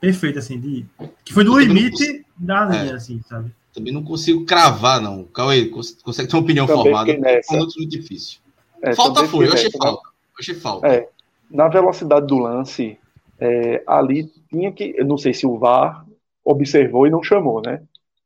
Perfeita, 0.00 0.38
assim, 0.38 0.60
de. 0.60 0.86
Que 1.24 1.32
foi 1.32 1.44
no 1.44 1.58
limite 1.58 2.24
da 2.36 2.64
linha, 2.64 2.92
é, 2.92 2.94
assim, 2.94 3.20
sabe? 3.28 3.50
Também 3.72 3.92
não 3.92 4.02
consigo 4.02 4.44
cravar, 4.44 5.00
não. 5.00 5.24
Cauê, 5.24 5.66
consegue 5.66 6.28
ter 6.28 6.36
uma 6.36 6.42
opinião 6.42 6.66
também 6.66 6.82
formada. 6.82 7.10
É 7.12 7.40
muito 7.50 7.88
difícil. 7.88 8.38
É, 8.82 8.94
falta 8.94 9.26
foi, 9.26 9.46
eu 9.46 9.52
achei 9.52 9.64
nessa, 9.64 9.78
falta. 9.78 10.08
Eu 10.08 10.40
achei 10.40 10.54
falta. 10.54 10.86
É, 10.88 11.08
na 11.50 11.68
velocidade 11.68 12.26
do 12.26 12.38
lance, 12.38 12.98
é, 13.38 13.82
ali 13.86 14.30
tinha 14.50 14.72
que. 14.72 14.94
Eu 14.96 15.06
não 15.06 15.18
sei 15.18 15.32
se 15.32 15.46
o 15.46 15.58
VAR 15.58 16.05
observou 16.46 17.06
e 17.06 17.10
não 17.10 17.22
chamou, 17.22 17.60
né? 17.60 17.82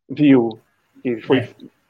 Viu 0.09 0.61
que 1.03 1.21
foi 1.23 1.39
é 1.39 1.49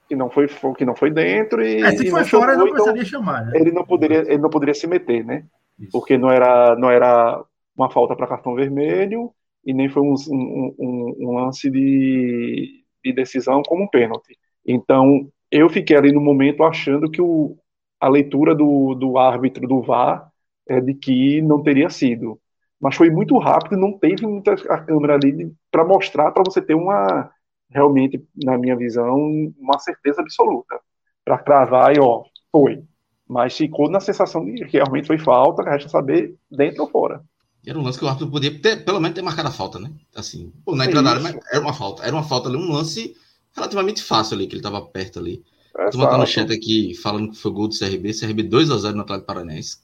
que 0.09 0.17
não 0.17 0.29
foi 0.29 0.49
que 0.77 0.85
não 0.85 0.97
foi 0.97 1.11
dentro 1.11 1.63
e, 1.63 1.83
é, 1.83 1.93
se 1.93 2.11
foi 2.11 2.25
fora 2.25 2.53
chamou, 2.53 2.67
não 2.67 2.73
precisaria 2.73 3.03
então, 3.03 3.21
chamar 3.21 3.47
né? 3.47 3.53
ele 3.55 3.71
não 3.71 3.85
poderia 3.85 4.19
ele 4.21 4.39
não 4.39 4.51
poderia 4.51 4.75
se 4.75 4.87
meter 4.87 5.25
né 5.25 5.45
Isso. 5.79 5.93
porque 5.93 6.19
não 6.19 6.31
era 6.31 6.75
não 6.77 6.91
era 6.91 7.43
uma 7.77 7.91
falta 7.91 8.17
para 8.17 8.27
cartão 8.27 8.55
vermelho 8.55 9.31
e 9.65 9.73
nem 9.73 9.89
foi 9.89 10.03
um, 10.03 10.15
um, 10.31 10.75
um, 10.79 11.17
um 11.21 11.35
lance 11.37 11.71
de, 11.71 12.83
de, 13.05 13.13
decisão 13.13 13.63
como 13.63 13.85
um 13.85 13.89
pênalti 13.89 14.37
então 14.67 15.29
eu 15.51 15.69
fiquei 15.69 15.97
ali 15.97 16.13
no 16.13 16.21
momento 16.21 16.65
achando 16.65 17.09
que 17.09 17.23
o, 17.23 17.57
a 18.01 18.09
leitura 18.09 18.53
do, 18.53 18.95
do 18.95 19.17
árbitro 19.17 19.69
do 19.69 19.81
VAR 19.81 20.29
é 20.69 20.81
de 20.81 20.95
que 20.95 21.41
não 21.43 21.63
teria 21.63 21.89
sido 21.89 22.39
mas 22.81 22.97
foi 22.97 23.11
muito 23.11 23.37
rápido 23.39 23.77
não 23.77 23.93
teve 23.99 24.27
muita 24.27 24.57
câmera 24.57 25.15
ali 25.15 25.53
para 25.71 25.85
mostrar 25.85 26.33
para 26.33 26.43
você 26.47 26.63
ter 26.63 26.75
uma 26.75 27.31
realmente, 27.71 28.23
na 28.35 28.59
minha 28.59 28.77
visão, 28.77 29.17
uma 29.59 29.79
certeza 29.79 30.21
absoluta. 30.21 30.79
Para 31.25 31.39
cravar 31.39 31.97
e, 31.97 32.01
ó, 32.01 32.25
foi. 32.51 32.83
Mas 33.29 33.57
ficou 33.57 33.89
na 33.89 34.01
sensação 34.01 34.45
de 34.45 34.65
que 34.65 34.77
realmente 34.77 35.07
foi 35.07 35.19
falta, 35.19 35.63
resta 35.63 35.89
saber 35.89 36.35
dentro 36.51 36.83
ou 36.83 36.91
fora. 36.91 37.23
Era 37.65 37.79
um 37.79 37.83
lance 37.83 37.99
que 37.99 38.05
o 38.05 38.09
árbitro 38.09 38.31
podia 38.31 38.59
ter, 38.61 38.85
pelo 38.85 38.99
menos 38.99 39.15
ter 39.15 39.23
marcado 39.23 39.49
a 39.49 39.53
falta, 39.53 39.79
né? 39.79 39.93
Assim, 40.17 40.53
pô, 40.65 40.75
na 40.75 40.87
entrada 40.87 41.11
área, 41.11 41.23
mas 41.23 41.39
era 41.53 41.61
uma 41.61 41.75
falta. 41.75 42.03
Era 42.03 42.13
uma 42.13 42.25
falta 42.25 42.49
ali, 42.49 42.57
um 42.57 42.73
lance 42.73 43.15
relativamente 43.55 44.03
fácil 44.03 44.35
ali, 44.35 44.47
que 44.47 44.55
ele 44.55 44.61
estava 44.61 44.83
perto 44.83 45.21
ali. 45.21 45.45
É 45.79 45.91
Tô 45.91 45.99
no 45.99 46.27
chat 46.27 46.53
aqui 46.53 46.95
falando 46.95 47.31
que 47.31 47.37
foi 47.37 47.53
gol 47.53 47.69
do 47.69 47.79
CRB, 47.79 48.13
CRB 48.13 48.45
2x0 48.45 48.93
no 48.93 49.03
Atlético 49.03 49.27
Paranaense. 49.27 49.79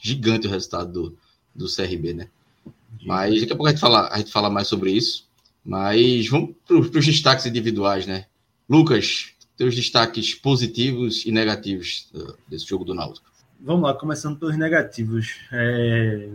Gigante 0.00 0.46
o 0.46 0.50
resultado 0.50 0.92
do, 0.92 1.18
do 1.58 1.66
CRB, 1.66 2.14
né? 2.14 2.28
Mas 3.04 3.40
daqui 3.40 3.52
a 3.52 3.56
pouco 3.56 3.66
a 3.66 3.70
gente, 3.70 3.80
fala, 3.80 4.08
a 4.10 4.18
gente 4.18 4.32
fala 4.32 4.48
mais 4.48 4.68
sobre 4.68 4.92
isso. 4.92 5.26
Mas 5.64 6.28
vamos 6.28 6.54
para 6.66 6.78
os 6.78 7.06
destaques 7.06 7.44
individuais, 7.44 8.06
né? 8.06 8.26
Lucas, 8.68 9.34
teus 9.56 9.74
destaques 9.74 10.34
positivos 10.34 11.26
e 11.26 11.32
negativos 11.32 12.10
uh, 12.14 12.34
desse 12.48 12.66
jogo 12.66 12.84
do 12.84 12.94
Náutico. 12.94 13.28
Vamos 13.60 13.82
lá, 13.82 13.94
começando 13.94 14.38
pelos 14.38 14.56
negativos. 14.56 15.40
É, 15.52 16.28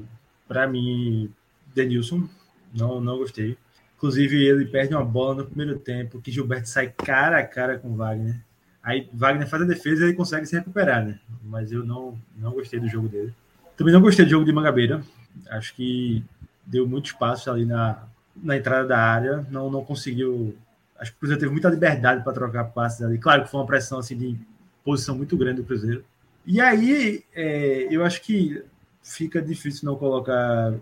para 0.48 0.68
mim, 0.68 1.32
Denilson, 1.74 2.28
não, 2.74 3.00
não 3.00 3.18
gostei. 3.18 3.58
Inclusive, 3.96 4.46
ele 4.46 4.66
perde 4.66 4.94
uma 4.94 5.06
bola 5.06 5.36
no 5.36 5.46
primeiro 5.46 5.80
tempo, 5.80 6.22
que 6.22 6.32
Gilberto 6.32 6.68
sai 6.68 6.90
cara 6.90 7.40
a 7.40 7.46
cara 7.46 7.80
com 7.80 7.96
Wagner. 7.96 8.44
Aí 8.84 9.08
Wagner 9.14 9.48
faz 9.48 9.64
a 9.64 9.66
defesa 9.66 10.02
e 10.02 10.10
ele 10.10 10.14
consegue 10.14 10.46
se 10.46 10.56
recuperar, 10.58 11.06
né? 11.06 11.20
Mas 11.46 11.72
eu 11.72 11.86
não, 11.86 12.20
não 12.36 12.52
gostei 12.52 12.82
do 12.82 12.90
jogo 12.90 13.08
dele. 13.08 13.34
Também 13.76 13.94
não 13.94 14.02
gostei 14.02 14.26
do 14.26 14.32
jogo 14.32 14.46
de 14.46 14.52
Mangabeira. 14.52 15.02
Acho 15.50 15.74
que 15.76 16.24
deu 16.66 16.88
muito 16.88 17.08
espaço 17.08 17.50
ali 17.50 17.66
na, 17.66 18.04
na 18.36 18.58
entrada 18.58 18.88
da 18.88 18.98
área. 18.98 19.46
Não, 19.50 19.70
não 19.70 19.84
conseguiu. 19.84 20.56
Acho 21.00 21.12
que 21.12 21.18
o 21.18 21.20
Cruzeiro 21.20 21.40
teve 21.40 21.52
muita 21.52 21.70
liberdade 21.70 22.24
para 22.24 22.34
trocar 22.34 22.66
passes 22.66 23.02
ali. 23.02 23.18
Claro 23.18 23.44
que 23.44 23.52
foi 23.52 23.60
uma 23.60 23.66
pressão 23.66 24.00
assim, 24.00 24.18
de 24.18 24.38
posição 24.84 25.16
muito 25.16 25.36
grande 25.36 25.62
do 25.62 25.68
Cruzeiro. 25.68 26.04
E 26.46 26.60
aí, 26.60 27.24
é, 27.34 27.88
eu 27.90 28.04
acho 28.04 28.22
que 28.22 28.64
fica 29.02 29.42
difícil 29.42 29.86
não 29.86 29.96
colocar 29.96 30.74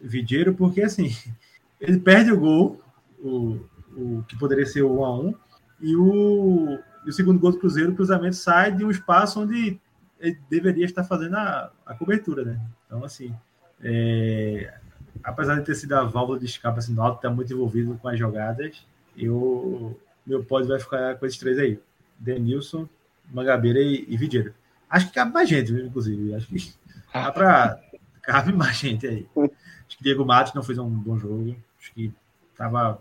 Vidieiro, 0.00 0.54
porque 0.54 0.82
assim, 0.82 1.14
ele 1.80 1.98
perde 1.98 2.32
o 2.32 2.38
gol, 2.38 2.80
o, 3.18 3.60
o 3.96 4.24
que 4.26 4.38
poderia 4.38 4.66
ser 4.66 4.82
o 4.82 5.00
1 5.00 5.04
a 5.04 5.20
1 5.20 5.34
e 5.82 5.96
o, 5.96 6.78
e 7.04 7.10
o 7.10 7.12
segundo 7.12 7.38
gol 7.38 7.52
do 7.52 7.58
Cruzeiro, 7.58 7.92
o 7.92 7.94
cruzamento 7.94 8.36
sai 8.36 8.72
de 8.72 8.84
um 8.84 8.90
espaço 8.90 9.40
onde 9.40 9.78
ele 10.20 10.38
deveria 10.48 10.84
estar 10.84 11.02
fazendo 11.02 11.36
a, 11.36 11.72
a 11.86 11.94
cobertura, 11.94 12.44
né? 12.44 12.60
Então, 12.86 13.02
assim, 13.02 13.34
é, 13.82 14.72
apesar 15.24 15.56
de 15.56 15.64
ter 15.64 15.74
sido 15.74 15.94
a 15.94 16.04
válvula 16.04 16.38
de 16.38 16.46
escape 16.46 16.78
assim, 16.78 16.94
no 16.94 17.02
alto, 17.02 17.16
está 17.16 17.30
muito 17.30 17.52
envolvido 17.52 17.98
com 18.00 18.08
as 18.08 18.18
jogadas, 18.18 18.84
eu, 19.16 19.98
meu 20.26 20.44
pódio 20.44 20.68
vai 20.68 20.78
ficar 20.78 21.16
com 21.16 21.26
esses 21.26 21.38
três 21.38 21.58
aí: 21.58 21.80
Denilson, 22.18 22.88
Mangabeira 23.32 23.80
e, 23.80 24.06
e. 24.08 24.52
Acho 24.88 25.06
que 25.06 25.14
cabe 25.14 25.32
mais 25.32 25.48
gente, 25.48 25.72
inclusive. 25.72 26.34
Acho 26.34 26.46
que 26.46 26.74
dá 27.12 27.32
para 27.32 27.80
cabe 28.22 28.52
mais 28.52 28.76
gente 28.76 29.06
aí. 29.06 29.26
Acho 29.36 29.96
que 29.96 30.04
Diego 30.04 30.24
Matos 30.24 30.52
não 30.52 30.62
fez 30.62 30.78
um 30.78 30.88
bom 30.88 31.18
jogo. 31.18 31.56
Acho 31.80 31.92
que 31.94 32.12
tava 32.56 33.00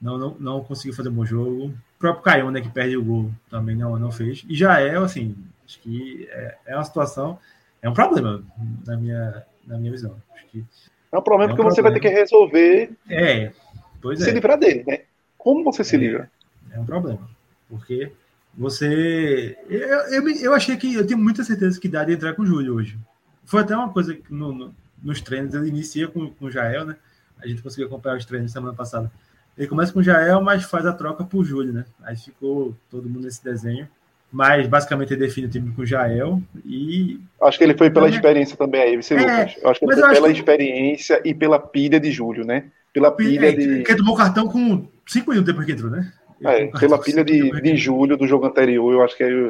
não, 0.00 0.18
não, 0.18 0.36
não 0.38 0.64
conseguiu 0.64 0.94
fazer 0.94 1.08
um 1.08 1.14
bom 1.14 1.24
jogo. 1.24 1.66
O 1.66 1.98
próprio 1.98 2.22
Caio, 2.22 2.50
né, 2.50 2.60
que 2.60 2.68
perde 2.68 2.96
o 2.96 3.04
gol, 3.04 3.30
também 3.48 3.76
não, 3.76 3.98
não 3.98 4.10
fez. 4.10 4.44
E 4.48 4.54
já 4.54 4.80
é, 4.80 4.96
assim, 4.96 5.36
acho 5.70 5.80
que 5.80 6.28
é, 6.30 6.56
é 6.66 6.74
uma 6.74 6.84
situação, 6.84 7.38
é 7.80 7.88
um 7.88 7.94
problema 7.94 8.42
na 8.84 8.96
minha, 8.96 9.46
na 9.64 9.78
minha 9.78 9.92
visão. 9.92 10.16
Acho 10.34 10.46
que 10.48 10.64
é 11.12 11.18
um 11.18 11.22
problema 11.22 11.52
é 11.52 11.54
um 11.54 11.56
porque 11.56 11.62
problema. 11.62 11.74
você 11.74 11.82
vai 11.82 11.92
ter 11.92 12.00
que 12.00 12.08
resolver. 12.08 12.90
É, 13.08 13.52
pois 14.00 14.20
se 14.20 14.28
é. 14.28 14.32
livrar 14.32 14.58
dele, 14.58 14.84
né? 14.86 15.02
Como 15.38 15.64
você 15.64 15.84
se 15.84 15.94
é, 15.94 15.98
livra? 15.98 16.30
É 16.72 16.78
um 16.78 16.84
problema. 16.84 17.28
Porque 17.68 18.12
você. 18.56 19.56
Eu, 19.68 19.88
eu, 20.12 20.28
eu, 20.28 20.54
achei 20.54 20.76
que. 20.76 20.92
Eu 20.92 21.06
tenho 21.06 21.18
muita 21.18 21.44
certeza 21.44 21.80
que 21.80 21.88
dá 21.88 22.04
de 22.04 22.12
entrar 22.12 22.34
com 22.34 22.42
o 22.42 22.46
Júlio 22.46 22.74
hoje. 22.74 22.98
Foi 23.44 23.60
até 23.60 23.76
uma 23.76 23.92
coisa 23.92 24.14
que 24.14 24.32
no, 24.32 24.52
no, 24.52 24.74
nos 25.02 25.20
treinos 25.20 25.54
ele 25.54 25.68
inicia 25.68 26.08
com, 26.08 26.30
com 26.30 26.46
o 26.46 26.50
Jael, 26.50 26.84
né? 26.84 26.96
A 27.42 27.46
gente 27.46 27.62
conseguiu 27.62 27.86
acompanhar 27.86 28.18
os 28.18 28.24
treinos 28.24 28.52
semana 28.52 28.74
passada. 28.74 29.10
Ele 29.56 29.66
começa 29.66 29.92
com 29.92 30.00
o 30.00 30.02
Jael, 30.02 30.40
mas 30.40 30.64
faz 30.64 30.84
a 30.86 30.92
troca 30.92 31.24
por 31.24 31.44
Júlio, 31.44 31.72
né? 31.72 31.84
Aí 32.02 32.16
ficou 32.16 32.76
todo 32.90 33.08
mundo 33.08 33.24
nesse 33.24 33.42
desenho. 33.42 33.88
Mas 34.32 34.66
basicamente 34.68 35.12
ele 35.12 35.26
define 35.26 35.48
o 35.48 35.50
time 35.50 35.72
com 35.72 35.82
o 35.82 35.86
Jael 35.86 36.40
e. 36.64 37.20
Acho 37.42 37.58
que 37.58 37.64
ele 37.64 37.76
foi 37.76 37.90
pela 37.90 38.06
também... 38.06 38.16
experiência 38.16 38.56
também 38.56 38.80
aí, 38.80 38.96
você 38.96 39.14
é, 39.14 39.18
Lucas. 39.18 39.64
Acho 39.64 39.80
que 39.80 39.84
ele 39.86 39.94
foi 39.94 40.12
pela 40.12 40.28
que... 40.28 40.38
experiência 40.38 41.20
e 41.24 41.34
pela 41.34 41.58
pilha 41.58 41.98
de 41.98 42.12
Júlio, 42.12 42.46
né? 42.46 42.66
Pela 42.92 43.10
pilha 43.10 43.48
é, 43.48 43.52
de. 43.52 43.76
Porque 43.78 43.96
tomou 43.96 44.16
cartão 44.16 44.46
com 44.46 44.86
cinco 45.06 45.30
minutos 45.30 45.52
depois 45.52 45.66
que 45.66 45.72
entrou, 45.72 45.90
né? 45.90 46.12
É, 46.42 46.66
pela 46.66 46.98
pilha 46.98 47.24
de, 47.24 47.50
de 47.60 47.76
julho 47.76 48.16
do 48.16 48.26
jogo 48.26 48.46
anterior, 48.46 48.92
eu 48.92 49.02
acho 49.02 49.16
que 49.16 49.24
é. 49.24 49.48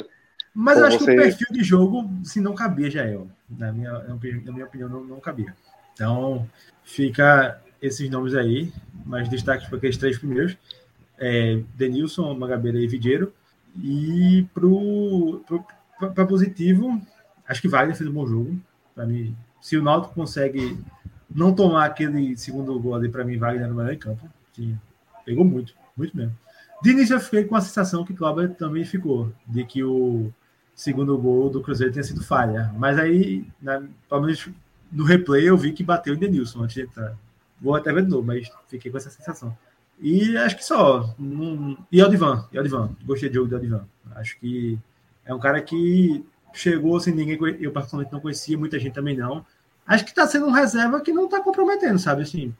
Mas 0.54 0.78
eu 0.78 0.86
acho 0.86 0.98
você... 0.98 1.14
que 1.14 1.20
o 1.20 1.22
perfil 1.22 1.46
de 1.52 1.62
jogo, 1.62 2.10
se 2.24 2.40
não 2.40 2.54
cabia, 2.54 2.90
Jael. 2.90 3.28
Na 3.48 3.72
minha, 3.72 3.92
na 3.92 4.52
minha 4.52 4.64
opinião, 4.64 4.88
não, 4.88 5.04
não 5.04 5.20
cabia. 5.20 5.54
Então, 5.92 6.48
fica 6.82 7.60
esses 7.80 8.10
nomes 8.10 8.34
aí, 8.34 8.72
mas 9.04 9.28
destaques 9.28 9.68
para 9.68 9.78
aqueles 9.78 9.96
três 9.96 10.18
primeiros. 10.18 10.56
É, 11.18 11.60
Denilson, 11.74 12.34
Magabeira 12.34 12.78
e 12.78 12.88
Vidieiro. 12.88 13.32
E 13.76 14.46
para 16.14 16.26
positivo, 16.26 17.00
acho 17.46 17.60
que 17.60 17.68
Wagner 17.68 17.96
fez 17.96 18.08
um 18.08 18.12
bom 18.12 18.26
jogo. 18.26 18.60
Para 18.94 19.06
mim, 19.06 19.36
se 19.60 19.76
o 19.76 19.82
Náutico 19.82 20.14
consegue 20.14 20.78
não 21.32 21.54
tomar 21.54 21.86
aquele 21.86 22.36
segundo 22.36 22.78
gol 22.78 22.94
ali, 22.94 23.08
para 23.08 23.24
mim, 23.24 23.36
Wagner 23.36 23.68
no 23.68 23.74
melhor 23.74 23.92
em 23.92 23.98
campo. 23.98 24.28
Pegou 25.24 25.44
muito, 25.44 25.74
muito 25.96 26.16
mesmo. 26.16 26.36
De 26.82 26.90
início, 26.90 27.14
eu 27.14 27.20
fiquei 27.20 27.44
com 27.44 27.54
a 27.54 27.60
sensação 27.60 28.04
que 28.04 28.14
Cláudio 28.14 28.54
também 28.54 28.84
ficou, 28.84 29.30
de 29.46 29.64
que 29.64 29.84
o 29.84 30.32
segundo 30.74 31.16
gol 31.18 31.50
do 31.50 31.60
Cruzeiro 31.60 31.92
tinha 31.92 32.02
sido 32.02 32.24
falha. 32.24 32.72
Mas 32.78 32.98
aí, 32.98 33.46
na, 33.60 33.82
pelo 34.08 34.22
menos 34.22 34.48
no 34.90 35.04
replay, 35.04 35.46
eu 35.48 35.58
vi 35.58 35.72
que 35.72 35.84
bateu 35.84 36.14
o 36.14 36.16
Denilson 36.16 36.62
antes 36.62 36.74
de 36.74 36.82
entrar. 36.82 37.14
Vou 37.60 37.74
até 37.74 37.92
ver 37.92 38.04
de 38.04 38.08
novo, 38.08 38.26
mas 38.26 38.50
fiquei 38.66 38.90
com 38.90 38.96
essa 38.96 39.10
sensação. 39.10 39.56
E 40.00 40.36
acho 40.38 40.56
que 40.56 40.64
só. 40.64 41.14
Um... 41.18 41.76
E 41.92 42.00
Aldivan, 42.00 42.48
e 42.52 42.58
Aldivan. 42.58 42.90
Gostei 43.04 43.28
do 43.28 43.34
jogo 43.34 43.48
do 43.48 43.56
Aldivan. 43.56 43.86
Acho 44.16 44.38
que 44.38 44.78
é 45.24 45.34
um 45.34 45.38
cara 45.38 45.60
que 45.60 46.24
chegou 46.54 46.98
sem 46.98 47.14
ninguém. 47.14 47.38
Eu, 47.60 47.70
particularmente, 47.70 48.12
não 48.12 48.20
conhecia, 48.20 48.56
muita 48.56 48.78
gente 48.78 48.94
também 48.94 49.16
não. 49.16 49.44
Acho 49.86 50.04
que 50.04 50.10
está 50.10 50.26
sendo 50.26 50.46
um 50.46 50.50
reserva 50.50 51.00
que 51.00 51.12
não 51.12 51.26
está 51.26 51.40
comprometendo, 51.40 51.98
sabe? 51.98 52.22
Assim, 52.22 52.54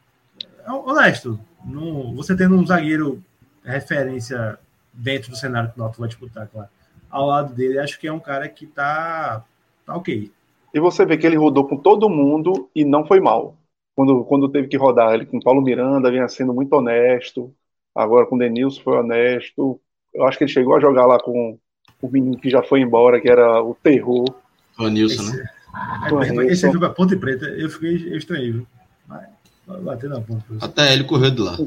é 0.67 0.71
honesto. 0.71 1.41
Não, 1.65 2.15
você 2.15 2.37
tendo 2.37 2.55
um 2.55 2.67
zagueiro 2.67 3.23
referência 3.65 4.59
dentro 4.93 5.31
do 5.31 5.37
cenário 5.37 5.71
que 5.71 5.79
o 5.79 5.83
Náutico 5.83 6.01
vai 6.01 6.09
disputar, 6.09 6.47
claro. 6.49 6.69
Ao 7.09 7.27
lado 7.27 7.55
dele, 7.55 7.79
acho 7.79 7.99
que 7.99 8.07
é 8.07 8.13
um 8.13 8.21
cara 8.21 8.49
que 8.49 8.67
tá, 8.67 9.45
tá 9.87 9.97
ok. 9.97 10.31
E 10.73 10.81
você 10.81 11.05
vê 11.05 11.17
que 11.17 11.27
ele 11.27 11.37
rodou 11.37 11.67
com 11.67 11.77
todo 11.77 12.09
mundo 12.09 12.69
e 12.75 12.85
não 12.85 13.07
foi 13.07 13.21
mal 13.21 13.57
quando, 14.01 14.25
quando 14.25 14.49
teve 14.49 14.67
que 14.67 14.79
rodar 14.79 15.13
ele 15.13 15.27
com 15.27 15.39
Paulo 15.39 15.61
Miranda, 15.61 16.11
vinha 16.11 16.27
sendo 16.27 16.55
muito 16.55 16.73
honesto. 16.73 17.55
Agora 17.95 18.25
com 18.25 18.35
o 18.37 18.39
Denilson 18.39 18.81
foi 18.81 18.97
honesto. 18.97 19.79
Eu 20.15 20.25
acho 20.25 20.39
que 20.39 20.45
ele 20.45 20.51
chegou 20.51 20.75
a 20.75 20.81
jogar 20.81 21.05
lá 21.05 21.21
com 21.21 21.59
o 22.01 22.09
menino 22.09 22.39
que 22.39 22.49
já 22.49 22.63
foi 22.63 22.81
embora, 22.81 23.21
que 23.21 23.29
era 23.29 23.63
o 23.63 23.75
terror. 23.75 24.25
O 24.79 24.89
Nilson, 24.89 25.23
né? 25.25 25.45
Esse 26.47 26.71
foi 26.71 26.81
pra 26.81 26.89
Ponte 26.89 27.15
Preta, 27.15 27.45
eu 27.45 27.69
fiquei 27.69 28.11
eu 28.11 28.17
estranhei, 28.17 28.53
viu? 28.53 28.67
Bater 29.67 30.09
na 30.09 30.23
ponta. 30.23 30.45
Até 30.63 30.95
ele 30.95 31.05
correu 31.05 31.31
de 31.31 31.43
lá. 31.43 31.59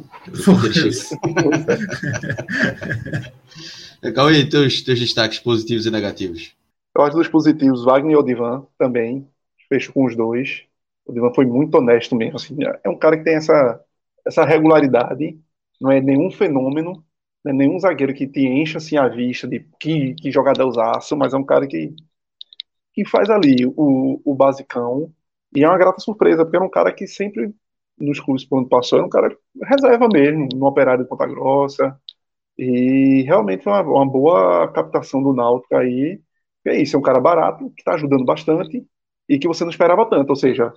Legal, 4.02 4.32
e 4.32 4.50
teus, 4.50 4.82
teus 4.82 5.00
destaques 5.00 5.38
positivos 5.38 5.86
e 5.86 5.92
negativos? 5.92 6.52
Eu 6.98 7.04
acho 7.04 7.16
dos 7.16 7.28
positivos, 7.28 7.86
Wagner 7.86 8.14
e 8.14 8.16
Odivan 8.16 8.66
também. 8.76 9.28
Fecho 9.70 9.94
com 9.94 10.06
os 10.06 10.16
dois. 10.16 10.64
O 11.06 11.14
Divan 11.14 11.34
foi 11.34 11.46
muito 11.46 11.76
honesto 11.78 12.16
mesmo. 12.16 12.36
Assim, 12.38 12.56
é 12.84 12.90
um 12.90 12.98
cara 12.98 13.18
que 13.18 13.24
tem 13.24 13.36
essa, 13.36 13.82
essa 14.26 14.46
regularidade, 14.46 15.40
não 15.82 15.92
é 15.92 16.02
nenhum 16.02 16.32
fenômeno, 16.32 17.04
não 17.44 17.52
é 17.52 17.56
nenhum 17.56 17.80
zagueiro 17.80 18.14
que 18.14 18.28
te 18.28 18.42
encha 18.42 18.78
assim, 18.78 18.98
a 18.98 19.08
vista 19.08 19.48
de 19.48 19.62
que, 19.80 20.16
que 20.16 20.32
jogada 20.32 20.66
usaço, 20.66 21.16
mas 21.18 21.34
é 21.34 21.38
um 21.38 21.46
cara 21.46 21.68
que, 21.68 21.94
que 22.94 23.06
faz 23.06 23.30
ali 23.30 23.66
o, 23.66 24.22
o 24.24 24.36
basicão. 24.36 25.14
E 25.56 25.64
é 25.64 25.68
uma 25.68 25.78
grata 25.78 26.00
surpresa, 26.00 26.44
porque 26.44 26.58
era 26.58 26.66
um 26.66 26.70
cara 26.70 26.92
que 26.94 27.08
sempre, 27.08 27.54
nos 28.00 28.20
clubes 28.20 28.46
por 28.46 28.60
onde 28.60 28.70
passou, 28.70 29.00
era 29.00 29.06
um 29.08 29.10
cara 29.10 29.36
reserva 29.64 30.08
mesmo, 30.12 30.48
no 30.56 30.66
operário 30.68 31.04
de 31.04 31.10
Ponta 31.10 31.28
Grossa. 31.28 32.00
E 32.58 33.24
realmente 33.24 33.64
foi 33.64 33.74
uma, 33.74 33.82
uma 33.84 34.08
boa 34.10 34.72
captação 34.74 35.24
do 35.24 35.34
Náutico 35.34 35.76
aí. 35.76 36.22
É 36.66 36.82
isso, 36.82 36.96
é 36.96 37.00
um 37.00 37.04
cara 37.04 37.20
barato, 37.20 37.70
que 37.72 37.82
está 37.82 37.94
ajudando 37.96 38.26
bastante 38.26 38.86
e 39.30 39.40
que 39.40 39.48
você 39.48 39.64
não 39.64 39.72
esperava 39.72 40.10
tanto, 40.10 40.30
ou 40.32 40.36
seja, 40.36 40.74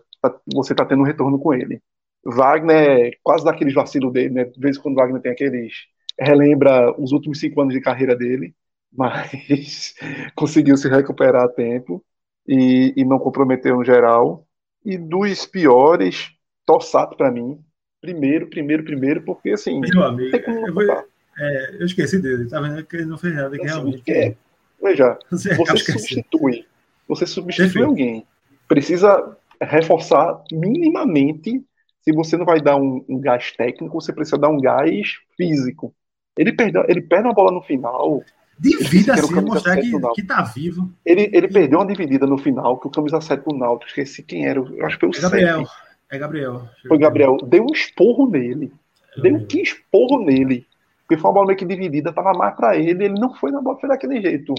você 0.52 0.72
está 0.72 0.84
tendo 0.84 1.00
um 1.00 1.06
retorno 1.06 1.38
com 1.38 1.52
ele. 1.54 1.80
Wagner, 2.24 3.18
quase 3.22 3.44
daqueles 3.44 3.74
vacilos 3.74 4.12
dele, 4.12 4.30
né? 4.30 4.44
De 4.44 4.58
vez 4.58 4.76
em 4.76 4.80
quando 4.80 4.96
Wagner 4.96 5.22
tem 5.22 5.32
aqueles. 5.32 5.74
relembra 6.18 6.92
os 7.00 7.12
últimos 7.12 7.38
cinco 7.38 7.60
anos 7.60 7.74
de 7.74 7.80
carreira 7.80 8.16
dele, 8.16 8.54
mas 8.92 9.94
conseguiu 10.34 10.76
se 10.76 10.88
recuperar 10.88 11.44
a 11.44 11.48
tempo 11.48 12.04
e, 12.46 12.92
e 12.96 13.04
não 13.04 13.18
comprometeu 13.18 13.76
no 13.76 13.84
geral. 13.84 14.46
E 14.84 14.96
dos 14.96 15.46
piores, 15.46 16.30
Tossato 16.64 17.16
para 17.16 17.30
mim. 17.30 17.60
Primeiro, 18.00 18.48
primeiro, 18.48 18.84
primeiro, 18.84 19.22
porque 19.22 19.50
assim. 19.50 19.80
Meu 19.80 20.04
amigo, 20.04 20.36
eu, 20.36 20.74
vou, 20.74 20.82
é, 20.82 21.76
eu, 21.80 21.86
esqueci 21.86 22.20
dele, 22.20 22.48
tá 22.48 22.60
vendo 22.60 22.84
que 22.84 22.96
ele 22.96 23.06
não 23.06 23.18
fez 23.18 23.34
nada 23.34 23.56
que 23.56 23.64
realmente. 23.64 24.10
É, 24.10 24.36
veja, 24.82 25.18
você, 25.30 25.54
você 25.54 25.92
substitui. 25.92 26.66
Você 27.08 27.26
substitui 27.26 27.66
Perfeito. 27.66 27.88
alguém 27.88 28.26
precisa 28.68 29.36
reforçar 29.60 30.42
minimamente. 30.52 31.64
Se 32.02 32.12
você 32.12 32.36
não 32.36 32.44
vai 32.44 32.60
dar 32.60 32.76
um, 32.76 33.04
um, 33.08 33.20
gás 33.20 33.52
técnico, 33.52 34.00
você 34.00 34.12
precisa 34.12 34.38
dar 34.38 34.48
um 34.48 34.60
gás 34.60 35.16
físico. 35.36 35.94
Ele 36.36 36.52
perdeu, 36.52 36.84
ele 36.88 37.00
perde 37.00 37.26
uma 37.26 37.34
bola 37.34 37.50
no 37.50 37.62
final. 37.62 38.22
Divida 38.58 39.14
assim, 39.14 39.40
mostrar 39.40 39.76
que, 39.76 39.90
que 40.14 40.22
tá 40.22 40.42
vivo. 40.42 40.90
Ele, 41.04 41.30
ele 41.32 41.48
perdeu 41.48 41.78
uma 41.78 41.86
dividida 41.86 42.26
no 42.26 42.38
final, 42.38 42.78
que 42.78 42.86
o 42.86 42.90
camisa 42.90 43.20
7 43.20 43.44
do 43.44 43.56
Náutico, 43.56 43.88
esqueci 43.88 44.22
quem 44.22 44.46
era, 44.46 44.58
eu 44.58 44.86
acho 44.86 44.98
que 44.98 45.00
foi 45.00 45.08
o 45.10 45.18
é 45.18 45.20
Gabriel. 45.20 45.66
7. 45.66 45.70
É 46.10 46.18
Gabriel. 46.18 46.68
Foi 46.86 46.98
Gabriel. 46.98 47.36
Deu 47.38 47.64
um 47.64 47.72
esporro 47.72 48.30
nele. 48.30 48.72
Deu 49.20 49.34
um 49.34 49.44
que 49.44 49.60
esporro 49.60 50.24
nele. 50.24 50.66
Porque 51.00 51.20
foi 51.20 51.30
uma 51.30 51.34
bola 51.34 51.46
meio 51.46 51.58
que 51.58 51.64
dividida, 51.64 52.12
tava 52.12 52.32
mais 52.32 52.54
pra 52.56 52.76
ele, 52.76 53.04
ele 53.04 53.20
não 53.20 53.34
foi 53.34 53.50
na 53.50 53.60
bola, 53.60 53.78
foi 53.78 53.88
daquele 53.88 54.20
jeito. 54.20 54.54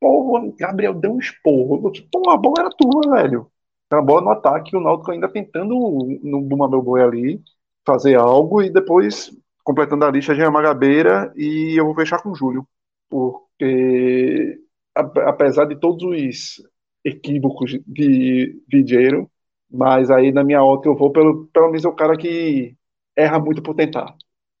Pô, 0.00 0.52
Gabriel 0.58 0.94
deu 0.94 1.12
um 1.12 1.18
esporro. 1.18 1.92
Pô, 2.12 2.30
a 2.30 2.36
bola 2.36 2.54
era 2.60 2.70
tua, 2.70 3.16
velho. 3.16 3.50
Tem 3.94 4.00
uma 4.00 4.02
bola 4.06 4.22
no 4.22 4.30
ataque, 4.30 4.76
o 4.76 4.80
Náutico 4.80 5.12
ainda 5.12 5.28
tentando 5.28 5.74
no 6.22 6.40
Buma 6.40 6.68
Meu 6.68 6.82
Boi 6.82 7.00
ali 7.02 7.42
fazer 7.86 8.16
algo 8.16 8.60
e 8.62 8.68
depois 8.70 9.30
completando 9.62 10.04
a 10.04 10.10
lista 10.10 10.34
já 10.34 10.44
é 10.46 10.50
Magabeira 10.50 11.32
e 11.36 11.78
eu 11.78 11.84
vou 11.86 11.94
fechar 11.94 12.20
com 12.22 12.30
o 12.30 12.34
Júlio, 12.34 12.66
porque 13.08 14.58
apesar 14.94 15.66
de 15.66 15.76
todos 15.78 16.02
os 16.04 16.62
equívocos 17.04 17.78
de 17.86 18.60
Vigeiro, 18.68 19.30
mas 19.70 20.10
aí 20.10 20.32
na 20.32 20.42
minha 20.44 20.62
ótica 20.64 20.88
eu 20.88 20.96
vou 20.96 21.12
pelo, 21.12 21.46
pelo 21.48 21.66
menos 21.68 21.84
é 21.84 21.88
o 21.88 21.94
cara 21.94 22.16
que 22.16 22.76
erra 23.16 23.38
muito 23.38 23.62
por 23.62 23.74
tentar, 23.74 24.14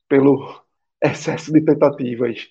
pelo 0.08 0.62
excesso 1.02 1.52
de 1.52 1.60
tentativas. 1.62 2.48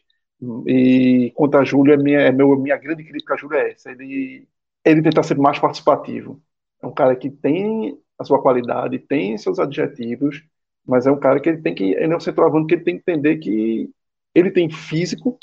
E 0.67 1.31
quanto 1.35 1.57
a 1.57 1.63
Júlio, 1.63 1.93
é 1.93 1.97
minha, 1.97 2.19
é 2.19 2.31
meu, 2.31 2.57
minha 2.59 2.77
grande 2.77 3.03
crítica 3.03 3.35
a 3.35 3.37
Júlio 3.37 3.57
é 3.57 3.71
essa. 3.71 3.91
Ele, 3.91 4.47
ele 4.85 5.01
tentar 5.01 5.23
ser 5.23 5.37
mais 5.37 5.59
participativo. 5.59 6.41
É 6.83 6.87
um 6.87 6.93
cara 6.93 7.15
que 7.15 7.29
tem 7.29 7.97
a 8.19 8.23
sua 8.23 8.41
qualidade, 8.41 8.99
tem 8.99 9.37
seus 9.37 9.57
adjetivos, 9.57 10.43
mas 10.85 11.07
é 11.07 11.11
um 11.11 11.19
cara 11.19 11.39
que 11.39 11.49
ele 11.49 11.61
tem 11.61 11.73
que. 11.73 11.93
Ele 11.93 12.13
é 12.13 12.17
um 12.17 12.19
centroavante 12.19 12.67
que 12.67 12.73
ele 12.75 12.83
tem 12.83 12.95
que 12.95 13.01
entender 13.01 13.37
que 13.37 13.89
ele 14.35 14.51
tem 14.51 14.69
físico 14.69 15.39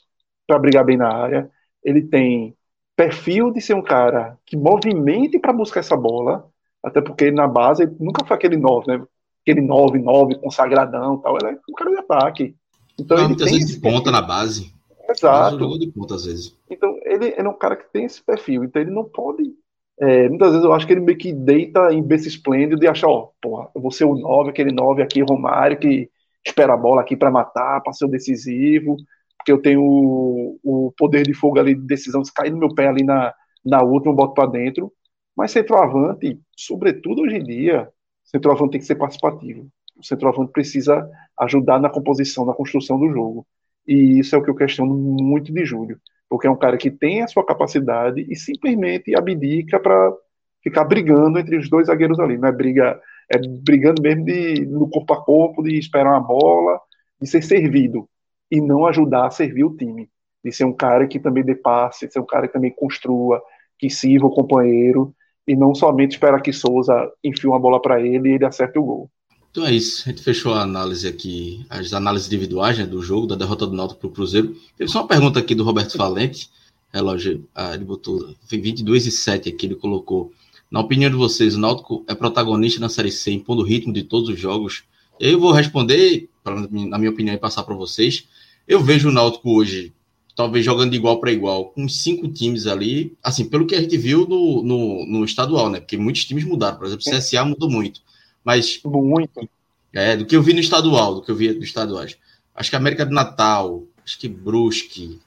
para 0.47 0.59
brigar 0.59 0.85
bem 0.85 0.97
na 0.97 1.09
área, 1.09 1.51
ele 1.83 2.03
tem 2.03 2.57
perfil 2.97 3.51
de 3.51 3.61
ser 3.61 3.75
um 3.75 3.83
cara 3.83 4.39
que 4.45 4.57
movimente 4.57 5.39
para 5.39 5.53
buscar 5.53 5.81
essa 5.81 5.97
bola, 5.97 6.47
até 6.83 7.01
porque 7.01 7.31
na 7.31 7.49
base 7.49 7.85
ele 7.85 7.97
nunca 7.99 8.27
foi 8.27 8.37
aquele 8.37 8.57
9, 8.57 8.87
né? 8.87 9.07
Aquele 9.43 9.63
9, 9.63 9.99
9, 9.99 10.35
consagradão 10.41 11.17
tal. 11.19 11.37
Ele 11.37 11.57
é 11.57 11.59
um 11.69 11.75
cara 11.75 11.91
de 11.91 11.97
ataque. 11.97 12.57
Então, 12.99 13.17
Não, 13.17 13.29
muitas 13.29 13.51
vezes 13.51 13.75
de 13.77 13.81
ponta 13.81 14.11
na 14.11 14.21
base. 14.21 14.75
Exato. 15.09 15.79
de 15.79 15.91
ponta 15.91 16.15
às 16.15 16.25
vezes. 16.25 16.57
Então 16.69 16.99
ele, 17.05 17.27
ele, 17.27 17.35
é 17.37 17.49
um 17.49 17.57
cara 17.57 17.77
que 17.77 17.91
tem 17.93 18.05
esse 18.05 18.23
perfil, 18.23 18.65
então 18.65 18.81
ele 18.81 18.91
não 18.91 19.05
pode. 19.05 19.55
É, 20.01 20.29
muitas 20.31 20.51
vezes 20.53 20.65
eu 20.65 20.73
acho 20.73 20.87
que 20.87 20.95
ele 20.95 21.01
meio 21.01 21.19
que 21.19 21.33
deita 21.33 21.93
em 21.93 22.03
berço 22.03 22.27
esplêndido 22.27 22.83
e 22.83 22.89
acha, 22.89 23.07
ó, 23.07 23.31
porra, 23.41 23.69
eu 23.75 23.83
vou 23.83 23.91
ser 23.91 24.05
o 24.05 24.15
9, 24.15 24.51
aquele 24.51 24.73
9 24.73 25.03
aqui, 25.03 25.21
Romário, 25.23 25.79
que 25.79 26.11
espera 26.45 26.73
a 26.73 26.77
bola 26.77 27.03
aqui 27.03 27.17
para 27.17 27.31
matar, 27.31 27.83
para 27.83 27.93
ser 27.93 28.07
o 28.07 28.09
decisivo, 28.09 28.97
porque 29.37 29.53
eu 29.53 29.61
tenho 29.61 29.83
o, 29.83 30.59
o, 30.63 30.93
poder 30.97 31.25
de 31.25 31.35
fogo 31.35 31.59
ali 31.59 31.75
de 31.75 31.83
decisão, 31.87 32.25
se 32.25 32.33
cair 32.33 32.51
no 32.51 32.59
meu 32.59 32.75
pé 32.75 32.89
ali 32.89 33.05
na, 33.05 33.35
na 33.65 33.83
última, 33.83 34.13
eu 34.13 34.17
boto 34.17 34.35
para 34.35 34.51
dentro. 34.51 34.93
Mas 35.37 35.53
centroavante, 35.53 36.41
sobretudo 36.57 37.23
hoje 37.23 37.37
em 37.37 37.45
dia, 37.45 37.89
centroavante 38.25 38.73
tem 38.73 38.81
que 38.81 38.87
ser 38.87 38.97
participativo. 38.97 39.69
O 39.99 40.05
centroavante 40.05 40.53
precisa 40.53 41.09
ajudar 41.39 41.79
na 41.79 41.91
composição, 41.91 42.47
na 42.47 42.55
construção 42.55 42.99
do 42.99 43.11
jogo. 43.11 43.47
E 43.87 44.19
isso 44.19 44.35
é 44.35 44.39
o 44.39 44.43
que 44.43 44.51
eu 44.51 44.55
questiono 44.55 44.95
muito 44.95 45.53
de 45.53 45.65
Júlio, 45.65 45.99
porque 46.31 46.47
é 46.47 46.51
um 46.51 46.57
cara 46.57 46.79
que 46.79 46.93
tem 46.93 47.23
a 47.23 47.27
sua 47.27 47.45
capacidade 47.45 48.25
e 48.31 48.37
simplesmente 48.37 49.17
abdica 49.17 49.81
para 49.81 50.15
ficar 50.63 50.85
brigando 50.85 51.41
entre 51.41 51.57
os 51.57 51.69
dois 51.69 51.89
zagueiros 51.89 52.21
ali. 52.21 52.39
Não 52.39 52.49
é 52.49 52.53
briga, 52.53 53.01
é 53.29 53.37
brigando 53.39 54.01
mesmo 54.01 54.25
de, 54.25 54.65
no 54.65 54.89
corpo 54.89 55.13
a 55.13 55.25
corpo, 55.25 55.61
de 55.61 55.77
esperar 55.77 56.13
uma 56.13 56.21
bola, 56.21 56.81
de 57.21 57.29
ser 57.29 57.43
servido 57.43 58.09
e 58.49 58.61
não 58.61 58.87
ajudar 58.87 59.27
a 59.27 59.31
servir 59.31 59.65
o 59.65 59.77
time. 59.77 60.09
De 60.43 60.53
ser 60.53 60.65
um 60.65 60.73
cara 60.73 61.07
que 61.09 61.19
também 61.19 61.45
dê 61.45 61.57
passe, 61.57 62.07
de 62.07 62.13
ser 62.13 62.21
um 62.21 62.27
cara 62.27 62.47
que 62.47 62.53
também 62.53 62.71
construa, 62.71 63.43
que 63.77 63.91
sirva 63.91 64.29
o 64.29 64.35
companheiro 64.35 65.13
e 65.49 65.57
não 65.57 65.75
somente 65.75 66.13
esperar 66.13 66.41
que 66.41 66.53
Souza 66.53 67.11
enfie 67.25 67.49
uma 67.49 67.59
bola 67.59 67.83
para 67.83 68.01
ele 68.01 68.31
e 68.31 68.33
ele 68.35 68.47
acerte 68.47 68.79
o 68.79 68.85
gol. 68.85 69.11
Então 69.51 69.67
é 69.67 69.75
isso, 69.75 70.05
a 70.07 70.13
gente 70.13 70.23
fechou 70.23 70.55
a 70.55 70.63
análise 70.63 71.09
aqui, 71.09 71.67
as 71.69 71.93
análises 71.93 72.29
individuais 72.29 72.79
né, 72.79 72.87
do 72.87 73.03
jogo, 73.03 73.27
da 73.27 73.35
derrota 73.35 73.67
do 73.67 73.75
Náutico 73.75 74.01
para 74.01 74.09
o 74.09 74.13
Cruzeiro. 74.13 74.57
Teve 74.77 74.89
só 74.89 75.01
uma 75.01 75.09
pergunta 75.09 75.41
aqui 75.41 75.57
do 75.57 75.65
Roberto 75.65 75.99
Valente, 75.99 76.49
relógio, 76.93 77.49
ah, 77.53 77.75
ele 77.75 77.85
botou 77.85 78.33
22 78.49 79.07
e 79.07 79.11
7 79.11 79.49
aqui, 79.49 79.67
ele 79.67 79.75
colocou. 79.75 80.33
Na 80.71 80.79
opinião 80.79 81.11
de 81.11 81.17
vocês, 81.17 81.57
o 81.57 81.59
Náutico 81.59 82.05
é 82.07 82.15
protagonista 82.15 82.81
na 82.81 82.89
Série 82.89 83.11
C, 83.11 83.33
impondo 83.33 83.63
o 83.63 83.65
ritmo 83.65 83.93
de 83.93 84.05
todos 84.05 84.29
os 84.29 84.39
jogos. 84.39 84.85
Eu 85.19 85.41
vou 85.41 85.51
responder, 85.51 86.29
pra, 86.45 86.55
na 86.55 86.97
minha 86.97 87.11
opinião, 87.11 87.35
e 87.35 87.39
passar 87.39 87.65
para 87.65 87.75
vocês. 87.75 88.29
Eu 88.69 88.81
vejo 88.81 89.09
o 89.09 89.13
Náutico 89.13 89.51
hoje, 89.51 89.93
talvez 90.37 90.65
jogando 90.65 90.93
de 90.93 90.97
igual 90.97 91.19
para 91.19 91.33
igual, 91.33 91.71
com 91.71 91.89
cinco 91.89 92.29
times 92.29 92.69
ali, 92.69 93.17
assim, 93.21 93.49
pelo 93.49 93.67
que 93.67 93.75
a 93.75 93.81
gente 93.81 93.97
viu 93.97 94.29
no, 94.29 94.63
no, 94.63 95.07
no 95.07 95.25
estadual, 95.25 95.69
né? 95.69 95.81
Porque 95.81 95.97
muitos 95.97 96.25
times 96.25 96.45
mudaram, 96.45 96.79
por 96.79 96.87
exemplo, 96.87 97.05
o 97.05 97.11
CSA 97.11 97.45
mudou 97.45 97.69
muito. 97.69 98.01
Mas. 98.45 98.81
Muito. 98.85 99.49
É, 99.93 100.17
do 100.17 100.25
que 100.25 100.37
eu 100.37 100.43
vi 100.43 100.53
no 100.53 100.61
estadual, 100.61 101.17
do 101.17 101.23
que 101.23 101.31
eu 101.31 101.37
vi 101.37 101.53
do 101.53 101.65
estaduais. 101.65 102.17
Acho 102.55 102.71
que 102.71 102.77
América 102.77 103.05
do 103.05 103.13
Natal, 103.13 103.83
acho 104.05 104.19
que 104.19 104.29
Brusque, 104.29 105.19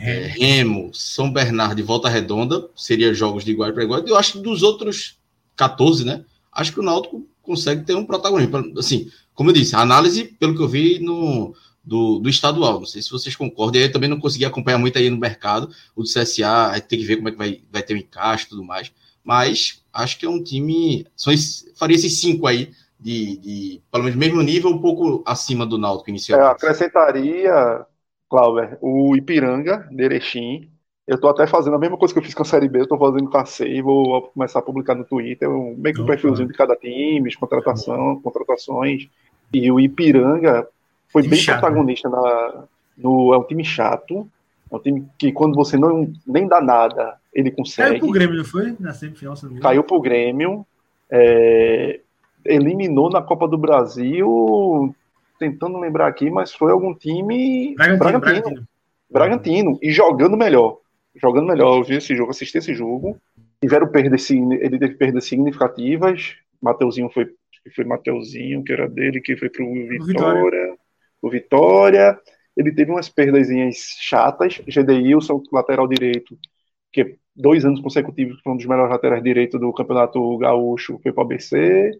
é, 0.00 0.26
Remo, 0.26 0.90
São 0.94 1.32
Bernardo 1.32 1.80
e 1.80 1.82
Volta 1.82 2.08
Redonda 2.08 2.68
seria 2.76 3.12
jogos 3.12 3.44
de 3.44 3.50
igual 3.50 3.72
para 3.72 3.82
igual. 3.82 4.00
Eu 4.06 4.16
acho 4.16 4.34
que 4.34 4.38
dos 4.38 4.62
outros 4.62 5.18
14, 5.56 6.04
né? 6.04 6.24
Acho 6.52 6.72
que 6.72 6.80
o 6.80 6.82
Náutico 6.82 7.26
consegue 7.42 7.84
ter 7.84 7.94
um 7.94 8.06
protagonismo. 8.06 8.78
Assim, 8.78 9.10
como 9.34 9.50
eu 9.50 9.54
disse, 9.54 9.74
a 9.74 9.80
análise, 9.80 10.24
pelo 10.38 10.54
que 10.54 10.62
eu 10.62 10.68
vi 10.68 10.98
no, 10.98 11.54
do, 11.84 12.18
do 12.18 12.28
estadual. 12.28 12.80
Não 12.80 12.86
sei 12.86 13.02
se 13.02 13.10
vocês 13.10 13.34
concordam. 13.34 13.80
E 13.80 13.84
aí 13.84 13.88
eu 13.88 13.92
também 13.92 14.08
não 14.08 14.20
consegui 14.20 14.44
acompanhar 14.44 14.78
muito 14.78 14.98
aí 14.98 15.10
no 15.10 15.16
mercado. 15.16 15.70
O 15.96 16.02
do 16.02 16.08
CSA, 16.08 16.70
aí 16.70 16.80
tem 16.80 16.98
que 16.98 17.04
ver 17.04 17.16
como 17.16 17.28
é 17.28 17.32
que 17.32 17.38
vai, 17.38 17.60
vai 17.70 17.82
ter 17.82 17.94
o 17.94 17.98
encaixe 17.98 18.46
e 18.46 18.48
tudo 18.48 18.64
mais. 18.64 18.92
Mas 19.24 19.81
acho 19.92 20.18
que 20.18 20.26
é 20.26 20.28
um 20.28 20.42
time. 20.42 21.06
Só 21.14 21.30
esse, 21.30 21.72
faria 21.76 21.96
esses 21.96 22.20
cinco 22.20 22.46
aí, 22.46 22.72
de, 22.98 23.36
de, 23.38 23.82
pelo 23.90 24.04
menos 24.04 24.18
mesmo 24.18 24.42
nível, 24.42 24.70
um 24.70 24.80
pouco 24.80 25.22
acima 25.26 25.66
do 25.66 25.78
Náutico 25.78 26.10
inicial. 26.10 26.40
É, 26.40 26.46
acrescentaria, 26.46 27.84
Cláudio, 28.30 28.78
o 28.80 29.16
Ipiranga, 29.16 29.88
de 29.90 30.02
Erechim. 30.02 30.68
Eu 31.06 31.16
estou 31.16 31.30
até 31.30 31.46
fazendo 31.46 31.74
a 31.74 31.78
mesma 31.78 31.98
coisa 31.98 32.14
que 32.14 32.20
eu 32.20 32.22
fiz 32.22 32.32
com 32.32 32.42
a 32.42 32.46
Série 32.46 32.68
B, 32.68 32.78
eu 32.78 32.84
estou 32.84 32.98
fazendo 32.98 33.28
com 33.28 33.36
a 33.36 33.44
C, 33.44 33.82
vou 33.82 34.22
começar 34.28 34.60
a 34.60 34.62
publicar 34.62 34.94
no 34.94 35.04
Twitter, 35.04 35.50
um, 35.50 35.74
meio 35.76 35.94
que 35.94 36.00
um 36.00 36.06
perfilzinho 36.06 36.46
de 36.46 36.54
cada 36.54 36.76
time, 36.76 37.34
contratação, 37.34 38.20
contratações. 38.22 39.08
E 39.52 39.70
o 39.70 39.80
Ipiranga 39.80 40.66
foi 41.08 41.22
time 41.22 41.34
bem 41.34 41.44
chato, 41.44 41.56
né? 41.56 41.60
protagonista 41.60 42.08
né? 42.08 42.16
na, 42.16 42.64
no. 42.96 43.34
É 43.34 43.38
um 43.38 43.42
time 43.42 43.64
chato, 43.64 44.28
é 44.72 44.76
um 44.76 44.78
time 44.78 45.06
que 45.18 45.30
quando 45.32 45.54
você 45.54 45.76
não 45.76 46.10
nem 46.26 46.48
dá 46.48 46.60
nada, 46.60 47.16
ele 47.34 47.50
consegue. 47.50 47.90
Caiu 47.90 48.00
pro 48.00 48.10
Grêmio, 48.10 48.36
não 48.36 48.44
foi? 48.44 48.76
Na 48.80 48.94
semifinal, 48.94 49.34
não 49.42 49.60
Caiu 49.60 49.84
pro 49.84 50.00
Grêmio. 50.00 50.66
É, 51.10 52.00
eliminou 52.44 53.10
na 53.10 53.20
Copa 53.20 53.46
do 53.46 53.58
Brasil, 53.58 54.94
tentando 55.38 55.78
lembrar 55.78 56.06
aqui, 56.06 56.30
mas 56.30 56.54
foi 56.54 56.72
algum 56.72 56.94
time. 56.94 57.74
Bragantino. 57.74 57.98
Bragantino. 57.98 58.20
Bragantino. 58.20 58.68
Bragantino 59.10 59.78
e 59.82 59.90
jogando 59.90 60.38
melhor. 60.38 60.78
Jogando 61.20 61.48
melhor. 61.48 61.76
Eu 61.76 61.84
vi 61.84 61.96
esse 61.96 62.16
jogo, 62.16 62.30
assisti 62.30 62.56
esse 62.56 62.74
jogo. 62.74 63.18
Tiveram 63.60 63.86
perdas, 63.88 64.28
ele 64.30 64.78
teve 64.78 64.94
perdas 64.94 65.26
significativas. 65.26 66.36
Mateuzinho 66.62 67.10
foi, 67.10 67.28
foi 67.76 67.84
Mateuzinho, 67.84 68.64
que 68.64 68.72
era 68.72 68.88
dele, 68.88 69.20
que 69.20 69.36
foi 69.36 69.50
pro 69.50 69.66
Vitória. 69.66 70.06
Vitória. 70.06 70.74
O 71.20 71.28
Vitória. 71.28 72.18
Ele 72.56 72.72
teve 72.74 72.90
umas 72.90 73.08
perdas 73.08 73.48
chatas. 74.00 74.60
Gedeilson, 74.66 75.42
lateral 75.52 75.88
direito, 75.88 76.38
que 76.92 77.18
dois 77.34 77.64
anos 77.64 77.80
consecutivos 77.80 78.40
foi 78.42 78.52
um 78.52 78.56
dos 78.56 78.66
melhores 78.66 78.92
laterais 78.92 79.22
direitos 79.22 79.58
do 79.60 79.72
Campeonato 79.72 80.38
Gaúcho, 80.38 80.98
foi 81.02 81.12
para 81.12 81.22
o 81.22 81.26
ABC. 81.26 81.90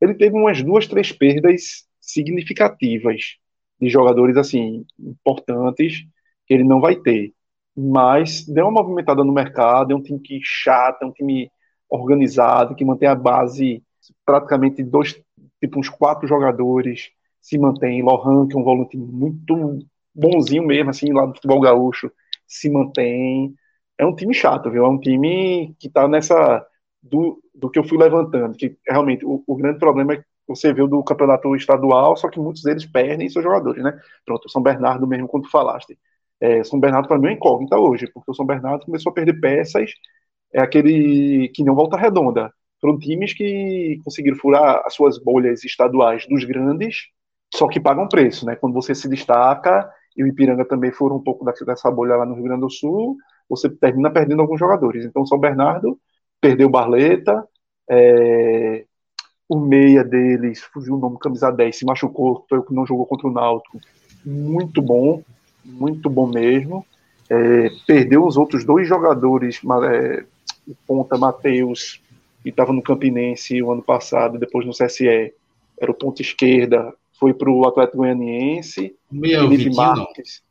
Ele 0.00 0.14
teve 0.14 0.36
umas 0.36 0.62
duas, 0.62 0.86
três 0.86 1.12
perdas 1.12 1.86
significativas 2.00 3.36
de 3.80 3.88
jogadores 3.88 4.36
assim 4.36 4.84
importantes 4.98 6.04
que 6.46 6.54
ele 6.54 6.64
não 6.64 6.80
vai 6.80 6.96
ter. 6.96 7.32
Mas 7.76 8.44
deu 8.46 8.66
uma 8.66 8.82
movimentada 8.82 9.24
no 9.24 9.32
mercado, 9.32 9.92
é 9.92 9.96
um 9.96 10.02
time 10.02 10.20
que 10.20 10.40
chato, 10.42 11.02
é 11.02 11.06
um 11.06 11.12
time 11.12 11.50
organizado, 11.88 12.74
que 12.74 12.84
mantém 12.84 13.08
a 13.08 13.14
base 13.14 13.82
praticamente 14.24 14.82
dois, 14.82 15.20
tipo 15.60 15.78
uns 15.78 15.88
quatro 15.88 16.26
jogadores 16.26 17.10
se 17.40 17.58
mantém. 17.58 18.02
Lohan, 18.02 18.48
que 18.48 18.56
é 18.56 18.58
um 18.58 18.64
volante 18.64 18.96
muito 18.96 19.78
bonzinho 20.14 20.66
mesmo, 20.66 20.90
assim, 20.90 21.12
lá 21.12 21.26
do 21.26 21.34
futebol 21.34 21.60
gaúcho, 21.60 22.10
se 22.46 22.70
mantém 22.70 23.54
é 24.00 24.06
um 24.06 24.14
time 24.14 24.32
chato, 24.34 24.70
viu? 24.70 24.84
É 24.84 24.88
um 24.88 24.98
time 24.98 25.74
que 25.78 25.88
tá 25.88 26.08
nessa. 26.08 26.66
Do, 27.02 27.42
do 27.54 27.70
que 27.70 27.78
eu 27.78 27.84
fui 27.84 27.96
levantando, 27.96 28.56
que 28.56 28.76
realmente 28.86 29.24
o, 29.24 29.42
o 29.46 29.56
grande 29.56 29.78
problema 29.78 30.14
é 30.14 30.16
que 30.18 30.24
você 30.46 30.72
viu 30.72 30.86
do 30.86 31.02
campeonato 31.02 31.54
estadual, 31.56 32.16
só 32.16 32.28
que 32.28 32.38
muitos 32.38 32.62
deles 32.62 32.84
perdem 32.84 33.28
seus 33.28 33.42
jogadores, 33.42 33.82
né? 33.82 33.98
Pronto, 34.24 34.46
o 34.46 34.50
São 34.50 34.62
Bernardo 34.62 35.06
mesmo, 35.06 35.28
quando 35.28 35.44
tu 35.44 35.50
falaste. 35.50 35.98
É, 36.40 36.62
São 36.64 36.80
Bernardo 36.80 37.08
para 37.08 37.18
mim 37.18 37.28
é 37.28 37.32
incógnita 37.32 37.78
hoje, 37.78 38.06
porque 38.12 38.30
o 38.30 38.34
São 38.34 38.44
Bernardo 38.46 38.84
começou 38.84 39.10
a 39.10 39.14
perder 39.14 39.40
peças, 39.40 39.90
é 40.52 40.60
aquele 40.60 41.48
que 41.54 41.64
não 41.64 41.74
volta 41.74 41.96
redonda. 41.96 42.52
Foram 42.80 42.98
times 42.98 43.34
que 43.34 44.00
conseguiram 44.04 44.36
furar 44.38 44.82
as 44.84 44.94
suas 44.94 45.18
bolhas 45.18 45.64
estaduais 45.64 46.26
dos 46.26 46.44
grandes, 46.44 47.08
só 47.54 47.68
que 47.68 47.80
pagam 47.80 48.08
preço, 48.08 48.46
né? 48.46 48.56
Quando 48.56 48.74
você 48.74 48.94
se 48.94 49.08
destaca, 49.08 49.90
e 50.20 50.22
o 50.22 50.26
Ipiranga 50.26 50.66
também 50.66 50.92
foram 50.92 51.16
um 51.16 51.22
pouco 51.22 51.46
dessa 51.64 51.90
bolha 51.90 52.14
lá 52.14 52.26
no 52.26 52.34
Rio 52.34 52.44
Grande 52.44 52.60
do 52.60 52.70
Sul, 52.70 53.16
você 53.48 53.70
termina 53.70 54.10
perdendo 54.10 54.42
alguns 54.42 54.60
jogadores. 54.60 55.06
Então, 55.06 55.24
São 55.24 55.38
Bernardo 55.38 55.98
perdeu 56.38 56.68
Barleta, 56.68 57.42
é, 57.88 58.84
o 59.48 59.58
meia 59.58 60.04
deles, 60.04 60.60
fugiu 60.60 60.96
o 60.96 60.98
nome, 60.98 61.18
camisa 61.18 61.50
10, 61.50 61.74
se 61.74 61.86
machucou, 61.86 62.44
foi 62.50 62.58
o 62.58 62.62
que 62.62 62.74
não 62.74 62.84
jogou 62.84 63.06
contra 63.06 63.28
o 63.28 63.32
Náutico. 63.32 63.80
Muito 64.22 64.82
bom, 64.82 65.22
muito 65.64 66.10
bom 66.10 66.26
mesmo. 66.26 66.84
É, 67.30 67.70
perdeu 67.86 68.26
os 68.26 68.36
outros 68.36 68.62
dois 68.62 68.86
jogadores, 68.86 69.58
é, 69.90 70.24
o 70.68 70.74
ponta 70.86 71.16
Matheus 71.16 71.98
que 72.42 72.50
estava 72.50 72.74
no 72.74 72.82
Campinense 72.82 73.62
o 73.62 73.72
ano 73.72 73.82
passado, 73.82 74.38
depois 74.38 74.66
no 74.66 74.72
CSE, 74.72 75.32
era 75.80 75.90
o 75.90 75.94
ponto 75.94 76.20
esquerda, 76.20 76.92
foi 77.20 77.34
para 77.34 77.50
o 77.50 77.68
Atlético 77.68 77.98
Goianiense. 77.98 78.96
Meu, 79.12 79.42
Felipe 79.42 79.64
Vitinho, 79.64 79.76
Marques. 79.76 80.42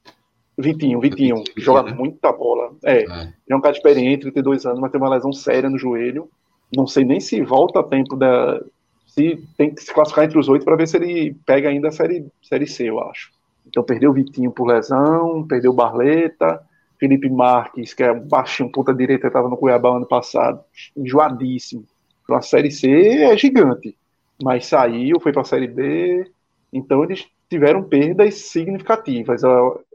Vitinho, 0.56 1.00
Vitinho, 1.00 1.38
Vitinho 1.38 1.56
que 1.56 1.60
joga 1.60 1.90
né? 1.90 1.94
muita 1.98 2.32
bola. 2.32 2.76
É, 2.86 3.04
é, 3.04 3.34
é 3.50 3.56
um 3.56 3.62
cara 3.62 3.76
experiente, 3.76 4.22
32 4.22 4.66
anos, 4.68 4.80
mas 4.80 4.92
tem 4.92 5.02
uma 5.02 5.10
lesão 5.10 5.34
séria 5.34 5.70
no 5.70 5.80
joelho. 5.80 6.30
Não 6.76 6.86
sei 6.86 7.04
nem 7.04 7.20
se 7.20 7.42
volta 7.42 7.80
a 7.80 7.84
tempo 7.84 8.16
da. 8.16 8.62
Se 9.08 9.44
tem 9.58 9.74
que 9.74 9.82
se 9.82 9.92
classificar 9.92 10.26
entre 10.26 10.38
os 10.38 10.48
oito 10.48 10.64
para 10.64 10.76
ver 10.76 10.88
se 10.88 10.96
ele 10.96 11.36
pega 11.44 11.70
ainda 11.70 11.88
a 11.88 11.92
série, 11.92 12.28
série 12.44 12.68
C, 12.68 12.88
eu 12.88 13.00
acho. 13.00 13.32
Então 13.66 13.84
perdeu 13.84 14.12
o 14.12 14.14
Vitinho 14.14 14.52
por 14.52 14.68
lesão, 14.68 15.46
perdeu 15.48 15.72
o 15.72 15.76
Barleta, 15.76 16.62
Felipe 17.00 17.30
Marques, 17.30 17.94
que 17.94 18.04
é 18.04 18.14
baixinho, 18.14 18.72
ponta 18.72 18.94
direita, 18.94 19.28
estava 19.28 19.50
no 19.50 19.58
Cuiabá 19.58 19.96
ano 19.96 20.06
passado, 20.06 20.64
enjoadíssimo. 20.96 21.86
Para 22.28 22.38
a 22.38 22.42
Série 22.44 22.70
C 22.70 22.88
é 23.24 23.36
gigante, 23.36 23.98
mas 24.44 24.68
saiu, 24.68 25.20
foi 25.20 25.32
para 25.32 25.42
a 25.42 25.46
Série 25.46 25.68
B, 25.68 26.30
então 26.72 27.04
eles 27.04 27.28
tiveram 27.50 27.84
perdas 27.84 28.36
significativas. 28.36 29.42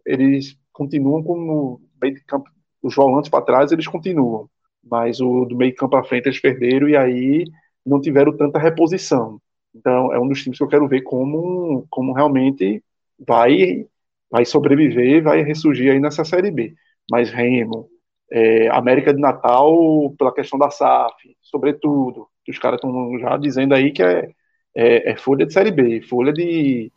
Eles 0.04 0.56
continuam 0.72 1.22
como 1.22 1.80
meio 2.00 2.14
de 2.14 2.24
campo, 2.24 2.50
os 2.82 2.94
volantes 2.94 3.30
para 3.30 3.44
trás 3.44 3.72
eles 3.72 3.86
continuam, 3.86 4.48
mas 4.82 5.20
o 5.20 5.44
do 5.44 5.56
meio 5.56 5.74
campo 5.74 5.92
para 5.92 6.04
frente 6.04 6.26
eles 6.26 6.40
perderam 6.40 6.88
e 6.88 6.96
aí 6.96 7.44
não 7.86 8.00
tiveram 8.00 8.36
tanta 8.36 8.58
reposição. 8.58 9.40
Então 9.74 10.12
é 10.12 10.18
um 10.20 10.28
dos 10.28 10.42
times 10.42 10.58
que 10.58 10.64
eu 10.64 10.68
quero 10.68 10.88
ver 10.88 11.02
como, 11.02 11.86
como 11.90 12.12
realmente 12.12 12.82
vai 13.18 13.86
vai 14.30 14.44
sobreviver, 14.44 15.22
vai 15.22 15.42
ressurgir 15.42 15.92
aí 15.92 16.00
nessa 16.00 16.24
Série 16.24 16.50
B. 16.50 16.74
Mas 17.10 17.30
Remo, 17.30 17.88
é, 18.32 18.68
América 18.68 19.14
de 19.14 19.20
Natal, 19.20 20.12
pela 20.18 20.34
questão 20.34 20.58
da 20.58 20.70
SAF, 20.70 21.14
sobretudo, 21.40 22.26
que 22.44 22.50
os 22.50 22.58
caras 22.58 22.78
estão 22.78 23.18
já 23.20 23.36
dizendo 23.36 23.74
aí 23.74 23.92
que 23.92 24.02
é, 24.02 24.28
é, 24.74 25.12
é, 25.12 25.16
folha 25.16 25.46
de 25.46 25.52
Série 25.52 25.70
B, 25.70 26.02
folha 26.02 26.32
de, 26.32 26.90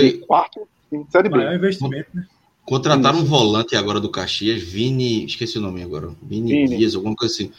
de 0.00 0.12
quarto 0.26 0.66
de 0.90 1.04
Série 1.10 1.28
B. 1.28 1.36
Maior 1.36 1.54
investimento, 1.54 2.08
né? 2.14 2.26
Contrataram 2.64 3.18
um 3.18 3.24
volante 3.24 3.74
agora 3.74 3.98
do 3.98 4.10
Caxias, 4.10 4.62
Vini, 4.62 5.24
esqueci 5.24 5.58
o 5.58 5.60
nome 5.60 5.82
agora, 5.82 6.10
Vini, 6.22 6.52
Vini. 6.52 6.76
Dias, 6.76 6.94
alguma 6.94 7.16
coisa 7.16 7.34
assim. 7.34 7.52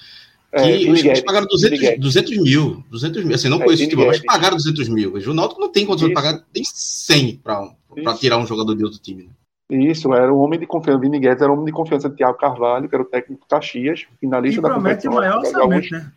É, 0.54 0.64
que 0.64 0.68
é, 0.70 0.82
eles, 0.82 1.22
pagaram 1.22 1.48
200, 1.48 2.00
200 2.00 2.38
mil, 2.38 2.84
200 2.90 3.24
mil, 3.24 3.36
assim, 3.36 3.50
não 3.50 3.62
é, 3.62 3.64
conheço 3.64 3.84
o 3.86 3.88
time, 3.88 4.06
mas 4.06 4.20
pagaram 4.20 4.58
200 4.58 4.90
mil. 4.90 5.14
O 5.14 5.34
Náutico 5.34 5.62
não 5.62 5.72
tem 5.72 5.86
condição 5.86 6.10
de 6.10 6.14
pagar 6.14 6.44
nem 6.54 6.64
100 6.66 7.42
para 7.44 7.74
tirar 8.18 8.38
um 8.38 8.46
jogador 8.46 8.76
de 8.76 8.84
outro 8.84 9.00
time. 9.00 9.24
Né? 9.24 9.86
Isso, 9.86 10.14
era 10.14 10.34
o 10.34 10.40
homem 10.40 10.60
de 10.60 10.66
confiança, 10.66 11.00
Vini 11.00 11.20
Guedes 11.20 11.42
era 11.42 11.50
o 11.50 11.54
homem 11.54 11.66
de 11.66 11.72
confiança 11.72 12.10
de 12.10 12.18
Thiago 12.18 12.38
Carvalho, 12.38 12.90
que 12.90 12.96
era 12.96 13.04
o 13.04 13.08
técnico 13.08 13.46
do 13.46 13.48
Caxias, 13.48 14.06
finalista 14.20 14.60
e 14.60 14.64
da 14.64 14.74
competição. 14.74 15.14
maior 15.14 15.40
orçamento, 15.40 15.90
né? 15.92 16.12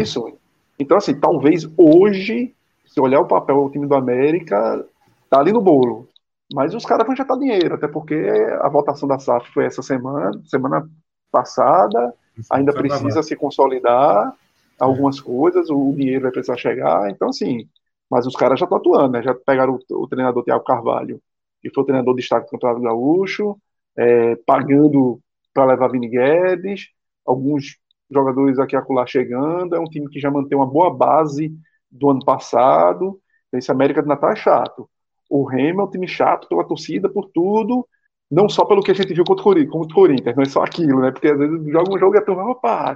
Isso. 0.00 0.32
Então, 0.78 0.96
assim, 0.96 1.18
talvez 1.18 1.68
hoje, 1.76 2.54
se 2.86 3.00
olhar 3.00 3.20
o 3.20 3.28
papel 3.28 3.64
do 3.64 3.70
time 3.70 3.86
do 3.86 3.94
América, 3.94 4.84
tá 5.30 5.40
ali 5.40 5.52
no 5.52 5.60
bolo. 5.60 6.08
Mas 6.52 6.74
os 6.74 6.84
caras 6.84 7.06
vão 7.06 7.14
injetar 7.14 7.38
dinheiro, 7.38 7.74
até 7.74 7.88
porque 7.88 8.14
a 8.60 8.68
votação 8.68 9.08
da 9.08 9.18
SAF 9.18 9.50
foi 9.52 9.64
essa 9.64 9.82
semana, 9.82 10.30
semana 10.44 10.88
passada, 11.30 12.14
ainda 12.50 12.72
precisa 12.72 13.22
se 13.22 13.34
consolidar 13.34 14.34
algumas 14.78 15.20
coisas, 15.20 15.70
o 15.70 15.92
dinheiro 15.92 16.22
vai 16.22 16.32
precisar 16.32 16.56
chegar, 16.56 17.10
então 17.10 17.28
assim, 17.28 17.66
mas 18.10 18.26
os 18.26 18.36
caras 18.36 18.58
já 18.58 18.64
estão 18.64 18.78
atuando, 18.78 19.12
né? 19.12 19.22
Já 19.22 19.34
pegaram 19.34 19.78
o, 19.90 20.02
o 20.02 20.08
treinador 20.08 20.44
Thiago 20.44 20.64
Carvalho, 20.64 21.20
que 21.60 21.70
foi 21.70 21.82
o 21.82 21.86
treinador 21.86 22.14
de 22.14 22.20
destaque 22.20 22.46
do 22.46 22.50
Campeonato 22.50 22.82
Gaúcho, 22.82 23.56
é, 23.96 24.36
pagando 24.46 25.20
para 25.52 25.64
levar 25.64 25.88
Vini 25.88 26.08
Guedes, 26.08 26.88
alguns 27.24 27.76
jogadores 28.10 28.58
aqui 28.58 28.76
acolá 28.76 29.06
chegando, 29.06 29.74
é 29.74 29.80
um 29.80 29.84
time 29.84 30.08
que 30.08 30.20
já 30.20 30.30
mantém 30.30 30.56
uma 30.56 30.66
boa 30.66 30.92
base 30.92 31.52
do 31.90 32.10
ano 32.10 32.24
passado, 32.24 33.20
esse 33.52 33.70
América 33.70 34.02
de 34.02 34.08
Natal 34.08 34.30
é 34.30 34.36
chato. 34.36 34.88
O 35.30 35.44
Remo 35.44 35.82
é 35.82 35.84
um 35.84 35.90
time 35.90 36.08
chato 36.08 36.48
pela 36.48 36.64
torcida, 36.64 37.08
por 37.08 37.30
tudo, 37.32 37.86
não 38.30 38.48
só 38.48 38.64
pelo 38.64 38.82
que 38.82 38.90
a 38.90 38.94
gente 38.94 39.14
viu 39.14 39.24
contra 39.24 39.48
o 39.48 39.88
Corinthians, 39.88 40.36
não 40.36 40.42
é 40.42 40.46
só 40.46 40.62
aquilo, 40.62 41.00
né? 41.00 41.12
Porque 41.12 41.28
às 41.28 41.38
vezes 41.38 41.66
joga 41.70 41.94
um 41.94 41.98
jogo 41.98 42.14
e 42.16 42.18
a 42.18 42.22
turma, 42.22 42.50
opa, 42.50 42.94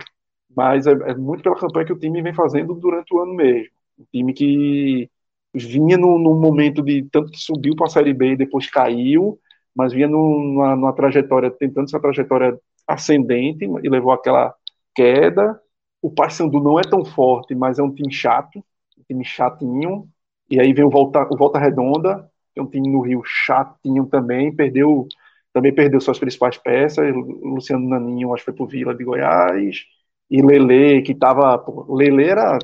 mas 0.54 0.86
é, 0.86 0.92
é, 0.92 1.14
muito 1.14 1.42
pela 1.42 1.56
campanha 1.56 1.86
que 1.86 1.92
o 1.92 1.98
time 1.98 2.22
vem 2.22 2.34
fazendo 2.34 2.74
durante 2.74 3.14
o 3.14 3.20
ano 3.20 3.34
mesmo. 3.34 3.70
Um 3.98 4.04
time 4.12 4.32
que 4.32 5.10
vinha 5.54 5.96
num, 5.96 6.18
num 6.18 6.38
momento 6.40 6.82
de 6.82 7.04
tanto 7.10 7.30
que 7.32 7.38
subiu 7.38 7.74
para 7.76 7.86
a 7.86 7.90
Série 7.90 8.12
B 8.12 8.32
e 8.32 8.36
depois 8.36 8.70
caiu, 8.70 9.38
mas 9.74 9.92
vinha 9.92 10.08
numa, 10.08 10.74
numa 10.76 10.92
trajetória, 10.92 11.50
tentando 11.50 11.84
essa 11.86 12.00
trajetória 12.00 12.58
ascendente 12.86 13.64
e 13.64 13.88
levou 13.88 14.12
aquela 14.12 14.54
queda. 14.98 15.60
O 16.02 16.10
Paysandu 16.10 16.60
não 16.60 16.78
é 16.78 16.82
tão 16.82 17.04
forte, 17.04 17.54
mas 17.54 17.78
é 17.78 17.82
um 17.82 17.94
time 17.94 18.12
chato, 18.12 18.58
um 18.98 19.02
time 19.06 19.24
chatinho. 19.24 20.08
E 20.50 20.60
aí 20.60 20.72
vem 20.72 20.84
o 20.84 20.90
Volta, 20.90 21.28
o 21.30 21.36
Volta 21.36 21.58
Redonda, 21.58 22.28
que 22.52 22.60
é 22.60 22.62
um 22.62 22.66
time 22.66 22.90
no 22.90 23.00
Rio 23.00 23.22
chatinho 23.24 24.06
também, 24.06 24.54
perdeu 24.54 25.06
também 25.52 25.74
perdeu 25.74 26.00
suas 26.00 26.18
principais 26.18 26.56
peças, 26.58 27.12
Luciano 27.14 27.88
Naninho, 27.88 28.32
acho 28.32 28.44
que 28.44 28.50
foi 28.50 28.54
pro 28.54 28.66
Vila 28.66 28.94
de 28.94 29.02
Goiás, 29.02 29.86
e 30.30 30.42
Lele, 30.42 31.02
que 31.02 31.14
tava, 31.14 31.64
Lele 31.88 32.24
era 32.24 32.58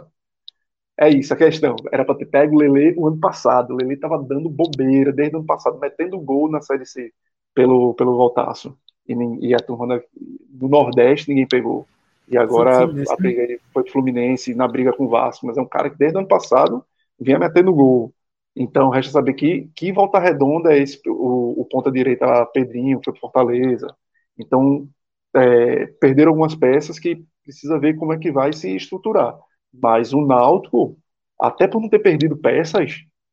é 0.98 1.08
isso 1.08 1.32
a 1.34 1.36
questão. 1.36 1.76
Era 1.92 2.04
para 2.04 2.14
ter 2.16 2.26
pego 2.26 2.56
o 2.56 2.58
Lele 2.58 2.94
o 2.96 3.06
ano 3.08 3.18
passado. 3.18 3.72
O 3.74 3.76
Lele 3.76 3.96
tava 3.96 4.22
dando 4.22 4.48
bobeira 4.48 5.12
desde 5.12 5.34
o 5.34 5.38
ano 5.38 5.46
passado, 5.46 5.78
metendo 5.78 6.20
gol 6.20 6.50
na 6.50 6.60
Série 6.60 6.86
C 6.86 7.12
pelo, 7.54 7.94
pelo 7.94 8.16
Voltaço. 8.16 8.76
E, 9.08 9.14
e 9.48 9.54
a 9.54 9.58
turma 9.58 10.02
do 10.48 10.68
Nordeste 10.68 11.28
ninguém 11.28 11.48
pegou. 11.48 11.86
E 12.26 12.38
agora 12.38 12.84
a 12.84 12.86
né? 12.86 13.04
briga 13.18 13.60
foi 13.72 13.82
pro 13.82 13.92
Fluminense 13.92 14.54
na 14.54 14.66
briga 14.66 14.92
com 14.92 15.04
o 15.04 15.08
Vasco, 15.08 15.46
mas 15.46 15.56
é 15.56 15.60
um 15.60 15.68
cara 15.68 15.90
que 15.90 15.98
desde 15.98 16.16
o 16.16 16.20
ano 16.20 16.28
passado 16.28 16.84
vinha 17.20 17.38
metendo 17.38 17.74
gol. 17.74 18.14
Então 18.56 18.88
resta 18.88 19.12
saber 19.12 19.34
que, 19.34 19.68
que 19.74 19.92
volta 19.92 20.18
redonda 20.18 20.72
é 20.72 20.78
esse, 20.78 21.00
o, 21.06 21.60
o 21.60 21.64
ponta 21.70 21.90
direita 21.90 22.46
Pedrinho, 22.46 23.00
foi 23.04 23.12
pro 23.12 23.20
Fortaleza. 23.20 23.94
Então 24.38 24.88
é, 25.34 25.86
perderam 26.00 26.30
algumas 26.30 26.54
peças 26.54 26.98
que 26.98 27.24
precisa 27.42 27.78
ver 27.78 27.96
como 27.96 28.12
é 28.12 28.18
que 28.18 28.32
vai 28.32 28.52
se 28.52 28.74
estruturar. 28.74 29.38
Mas 29.72 30.12
o 30.12 30.24
Náutico, 30.24 30.96
até 31.40 31.66
por 31.66 31.80
não 31.80 31.88
ter 31.88 31.98
perdido 31.98 32.36
peças, 32.36 32.92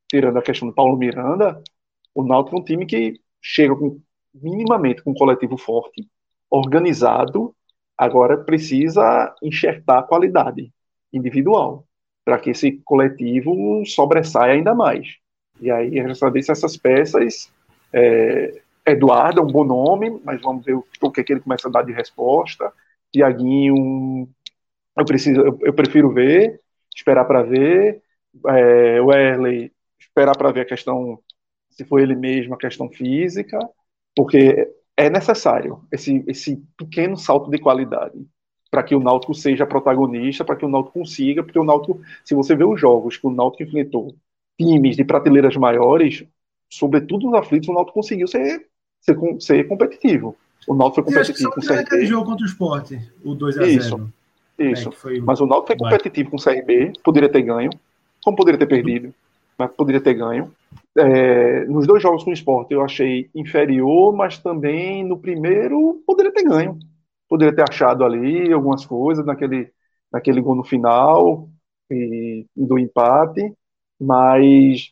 tirando 0.10 0.38
a 0.38 0.42
questão 0.42 0.68
do 0.68 0.74
Paulo 0.74 0.98
Miranda, 0.98 1.62
o 2.14 2.24
Náutico 2.24 2.58
é 2.58 2.60
um 2.60 2.64
time 2.64 2.86
que 2.86 3.20
chega 3.42 3.76
com, 3.76 4.02
minimamente 4.34 5.04
com 5.04 5.12
um 5.12 5.16
coletivo 5.16 5.58
forte, 5.58 6.08
organizado 6.50 7.56
Agora 8.02 8.36
precisa 8.36 9.32
enxertar 9.44 10.00
a 10.00 10.04
qualidade 10.04 10.74
individual 11.14 11.86
para 12.26 12.40
que 12.40 12.50
esse 12.50 12.82
coletivo 12.84 13.86
sobressaia 13.86 14.54
ainda 14.54 14.74
mais. 14.74 15.18
E 15.62 15.70
aí 15.70 16.00
a 16.00 16.08
gente 16.08 16.18
saber 16.18 16.42
se 16.42 16.52
essas 16.52 16.76
peças. 16.76 17.54
É, 17.94 18.60
Eduardo 18.88 19.40
é 19.40 19.44
um 19.44 19.52
bom 19.52 19.64
nome, 19.64 20.20
mas 20.26 20.42
vamos 20.42 20.66
ver 20.66 20.74
o, 20.74 21.12
que, 21.12 21.24
que 21.24 21.32
ele 21.32 21.42
começa 21.42 21.68
a 21.68 21.72
dar 21.72 21.84
de 21.84 21.92
resposta. 21.92 22.74
Tiaguinho, 23.14 24.28
eu, 24.98 25.06
preciso, 25.06 25.40
eu, 25.40 25.60
eu, 25.62 25.72
prefiro 25.72 26.12
ver, 26.12 26.60
esperar 26.96 27.26
para 27.26 27.44
ver. 27.44 28.02
É, 28.48 29.00
o 29.00 29.14
Erley, 29.14 29.72
esperar 30.00 30.36
para 30.36 30.52
ver 30.52 30.62
a 30.62 30.66
questão, 30.66 31.20
se 31.70 31.86
foi 31.86 32.02
ele 32.02 32.16
mesmo, 32.16 32.56
a 32.56 32.58
questão 32.58 32.90
física, 32.90 33.60
porque 34.16 34.68
é 34.98 35.10
necessário 35.10 35.82
esse, 35.92 36.24
esse 36.28 36.62
pequeno 36.78 37.18
salto 37.18 37.50
de 37.50 37.58
qualidade 37.58 38.26
para 38.70 38.84
que 38.84 38.96
o 38.96 39.02
Náutico 39.02 39.34
seja 39.34 39.66
protagonista, 39.66 40.46
para 40.46 40.56
que 40.56 40.66
o 40.66 40.70
Náutico 40.70 41.00
consiga, 41.00 41.44
porque 41.44 41.60
o 41.60 41.64
Náutico, 41.64 42.00
se 42.24 42.34
você 42.34 42.56
vê 42.56 42.64
os 42.64 42.80
jogos 42.80 43.18
que 43.18 43.28
o 43.28 43.32
Náutico 43.32 43.64
enfrentou, 43.64 44.16
times 44.58 44.96
de 44.96 45.04
prateleiras 45.04 45.58
maiores, 45.58 46.24
sobretudo 46.70 47.28
os 47.28 47.34
aflitos, 47.34 47.68
o 47.68 47.74
Náutico 47.74 47.96
conseguiu 47.96 48.28
ser, 48.28 48.68
ser, 49.02 49.18
ser 49.40 49.68
competitivo. 49.68 50.38
O 50.66 50.74
Náutico 50.74 51.12
foi 51.12 51.16
competitivo 51.16 51.52
com 51.52 51.60
o 51.60 51.66
CRB. 51.66 51.80
aquele 51.80 52.06
jogo 52.06 52.26
contra 52.26 52.46
o 52.46 52.48
Sport, 52.48 52.92
o 53.26 53.36
2x0. 53.36 53.68
Isso, 53.68 54.12
isso. 54.58 54.90
É, 54.90 54.92
foi... 54.94 55.20
Mas 55.20 55.42
o 55.42 55.46
Náutico 55.46 55.68
foi 55.68 55.78
competitivo 55.78 56.30
com 56.30 56.38
o 56.38 56.42
CRB, 56.42 56.94
poderia 57.04 57.30
ter 57.30 57.42
ganho, 57.42 57.72
como 58.24 58.38
poderia 58.38 58.60
ter 58.60 58.68
perdido, 58.68 59.14
mas 59.58 59.70
poderia 59.72 60.00
ter 60.00 60.14
ganho. 60.14 60.50
É, 60.98 61.66
nos 61.66 61.88
dois 61.88 62.04
jogos 62.04 62.24
com 62.24 62.32
o 62.32 62.34
esporte 62.34 62.74
eu 62.74 62.82
achei 62.84 63.30
inferior, 63.34 64.14
mas 64.14 64.38
também 64.40 65.06
no 65.06 65.18
primeiro 65.18 66.04
poderia 66.06 66.34
ter 66.34 66.44
ganho. 66.44 66.78
Poderia 67.30 67.56
ter 67.56 67.64
achado 67.70 68.04
ali 68.04 68.52
algumas 68.52 68.86
coisas 68.86 69.26
naquele, 69.26 69.72
naquele 70.12 70.42
gol 70.42 70.56
no 70.56 70.64
final 70.66 71.50
e, 71.90 72.46
do 72.56 72.78
empate, 72.78 73.54
mas 74.00 74.92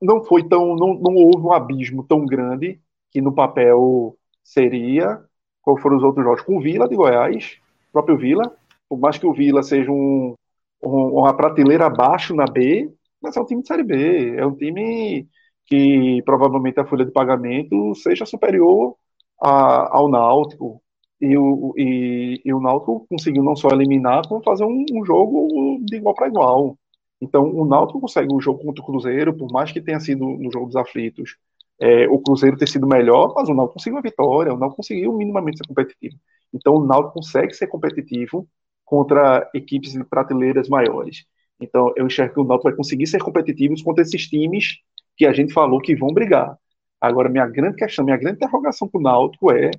não 0.00 0.24
foi 0.24 0.48
tão. 0.48 0.76
Não, 0.76 0.94
não 0.94 1.14
houve 1.16 1.46
um 1.46 1.52
abismo 1.52 2.04
tão 2.04 2.24
grande 2.26 2.80
que 3.10 3.20
no 3.20 3.34
papel 3.34 4.16
seria. 4.42 5.22
Qual 5.62 5.76
foram 5.78 5.96
os 5.98 6.02
outros 6.02 6.24
jogos? 6.24 6.42
Com 6.42 6.56
o 6.58 6.60
Vila 6.60 6.88
de 6.88 6.96
Goiás, 6.96 7.58
próprio 7.92 8.16
Vila, 8.16 8.56
por 8.88 8.98
mais 8.98 9.18
que 9.18 9.26
o 9.26 9.32
Vila 9.34 9.62
seja 9.62 9.90
um, 9.90 10.34
um, 10.82 11.18
uma 11.20 11.34
prateleira 11.36 11.86
abaixo 11.86 12.34
na 12.34 12.46
B, 12.46 12.92
mas 13.22 13.36
é 13.36 13.40
um 13.40 13.44
time 13.46 13.62
de 13.62 13.68
Série 13.68 13.82
B, 13.84 14.36
é 14.36 14.46
um 14.46 14.54
time 14.54 15.28
que 15.66 16.22
provavelmente 16.24 16.80
a 16.80 16.86
folha 16.86 17.04
de 17.04 17.12
pagamento 17.12 17.94
seja 17.94 18.24
superior 18.26 18.96
a, 19.42 19.96
ao 19.96 20.08
Náutico. 20.08 20.82
E 21.20 21.36
o, 21.36 21.74
e, 21.76 22.40
e 22.44 22.54
o 22.54 22.60
Náutico 22.60 23.06
conseguiu 23.08 23.42
não 23.42 23.56
só 23.56 23.68
eliminar, 23.70 24.26
como 24.28 24.42
fazer 24.42 24.64
um, 24.64 24.84
um 24.92 25.04
jogo 25.04 25.80
de 25.84 25.96
igual 25.96 26.14
para 26.14 26.28
igual. 26.28 26.78
Então, 27.20 27.44
o 27.44 27.64
Náutico 27.64 28.00
consegue 28.00 28.32
o 28.32 28.40
jogo 28.40 28.62
contra 28.64 28.82
o 28.82 28.86
Cruzeiro, 28.86 29.36
por 29.36 29.50
mais 29.50 29.72
que 29.72 29.80
tenha 29.80 29.98
sido 30.00 30.24
no 30.24 30.50
jogo 30.52 30.66
dos 30.66 30.76
aflitos, 30.76 31.36
é, 31.80 32.08
o 32.08 32.20
Cruzeiro 32.20 32.56
ter 32.56 32.68
sido 32.68 32.86
melhor, 32.86 33.32
mas 33.34 33.48
o 33.48 33.54
Náutico 33.54 33.74
conseguiu 33.74 33.98
a 33.98 34.02
vitória, 34.02 34.54
o 34.54 34.58
Náutico 34.58 34.76
conseguiu 34.76 35.12
minimamente 35.12 35.58
ser 35.58 35.66
competitivo. 35.66 36.16
Então, 36.52 36.74
o 36.74 36.86
Náutico 36.86 37.14
consegue 37.14 37.52
ser 37.54 37.66
competitivo 37.66 38.48
contra 38.84 39.48
equipes 39.54 39.92
de 39.92 40.04
prateleiras 40.04 40.68
maiores. 40.68 41.26
Então, 41.60 41.92
eu 41.96 42.06
enxergo 42.06 42.34
que 42.34 42.40
o 42.40 42.44
Náutico 42.44 42.68
vai 42.68 42.76
conseguir 42.76 43.06
ser 43.06 43.18
competitivo 43.18 43.74
contra 43.82 44.02
esses 44.02 44.28
times 44.28 44.78
que 45.16 45.26
a 45.26 45.32
gente 45.32 45.52
falou 45.52 45.80
que 45.80 45.96
vão 45.96 46.12
brigar. 46.12 46.56
Agora, 47.00 47.28
minha 47.28 47.46
grande 47.46 47.76
questão, 47.76 48.04
minha 48.04 48.16
grande 48.16 48.36
interrogação 48.36 48.88
para 48.88 48.98
o 48.98 49.02
Náutico 49.02 49.52
é 49.52 49.70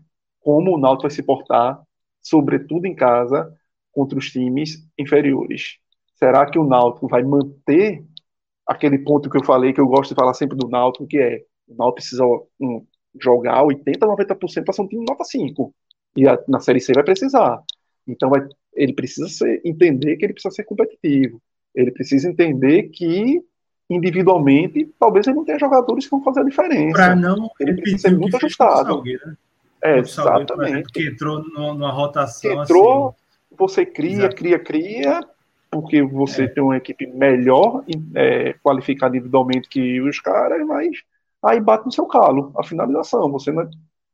como 0.41 0.75
o 0.75 0.79
Náutico 0.79 1.03
vai 1.03 1.11
se 1.11 1.23
portar, 1.23 1.81
sobretudo 2.21 2.85
em 2.85 2.95
casa, 2.95 3.53
contra 3.91 4.17
os 4.17 4.29
times 4.29 4.87
inferiores. 4.97 5.77
Será 6.15 6.45
que 6.45 6.59
o 6.59 6.65
Náutico 6.65 7.07
vai 7.07 7.23
manter 7.23 8.03
aquele 8.67 8.99
ponto 8.99 9.29
que 9.29 9.37
eu 9.37 9.43
falei, 9.43 9.73
que 9.73 9.81
eu 9.81 9.87
gosto 9.87 10.09
de 10.09 10.15
falar 10.15 10.33
sempre 10.33 10.57
do 10.57 10.67
Náutico, 10.67 11.07
que 11.07 11.17
é 11.17 11.43
o 11.67 11.75
Náutico 11.75 11.95
precisa 11.95 12.25
um, 12.59 12.85
jogar 13.21 13.63
80, 13.63 14.05
90% 14.05 14.63
para 14.63 14.73
ser 14.73 14.81
um 14.81 14.87
time 14.87 15.05
nota 15.05 15.23
5. 15.23 15.73
E 16.15 16.27
a, 16.27 16.37
na 16.47 16.59
Série 16.59 16.79
C 16.79 16.93
vai 16.93 17.03
precisar. 17.03 17.61
Então 18.07 18.29
vai, 18.29 18.41
ele 18.73 18.93
precisa 18.93 19.27
ser, 19.27 19.61
entender 19.63 20.17
que 20.17 20.25
ele 20.25 20.33
precisa 20.33 20.53
ser 20.53 20.63
competitivo. 20.63 21.41
Ele 21.75 21.91
precisa 21.91 22.29
entender 22.29 22.89
que 22.89 23.41
individualmente 23.89 24.93
talvez 24.99 25.25
ele 25.25 25.37
não 25.37 25.45
tenha 25.45 25.57
jogadores 25.57 26.05
que 26.05 26.11
vão 26.11 26.23
fazer 26.23 26.41
a 26.41 26.43
diferença. 26.43 26.93
Para 26.93 27.15
não 27.15 27.49
ele 27.59 27.81
precisa 27.81 28.09
ser 28.09 28.17
muito 28.17 28.37
ajustado. 28.37 29.03
Né? 29.03 29.35
É, 29.81 29.99
exatamente. 29.99 30.91
que 30.91 31.07
entrou 31.07 31.43
numa 31.43 31.91
rotação. 31.91 32.51
Que 32.51 32.57
entrou, 32.57 33.09
assim. 33.09 33.55
você 33.57 33.85
cria, 33.85 34.17
Exato. 34.17 34.35
cria, 34.35 34.59
cria, 34.59 35.21
porque 35.71 36.01
você 36.03 36.43
é. 36.43 36.47
tem 36.47 36.61
uma 36.61 36.77
equipe 36.77 37.07
melhor, 37.07 37.83
é, 38.15 38.53
qualificada 38.63 39.15
individualmente 39.15 39.69
que 39.69 40.01
os 40.01 40.19
caras, 40.19 40.65
mas 40.65 40.97
aí 41.43 41.59
bate 41.59 41.85
no 41.85 41.91
seu 41.91 42.05
calo 42.05 42.51
a 42.57 42.63
finalização. 42.63 43.31
Você 43.31 43.51
não 43.51 43.63
é 43.63 43.69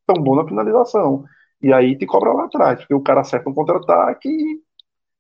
tão 0.05 0.21
bom 0.21 0.35
na 0.35 0.47
finalização. 0.47 1.25
E 1.61 1.73
aí 1.73 1.97
te 1.97 2.05
cobra 2.05 2.31
lá 2.31 2.45
atrás, 2.45 2.79
porque 2.79 2.93
o 2.93 3.01
cara 3.01 3.21
acerta 3.21 3.49
um 3.49 3.53
contra-ataque 3.53 4.29
e, 4.29 4.61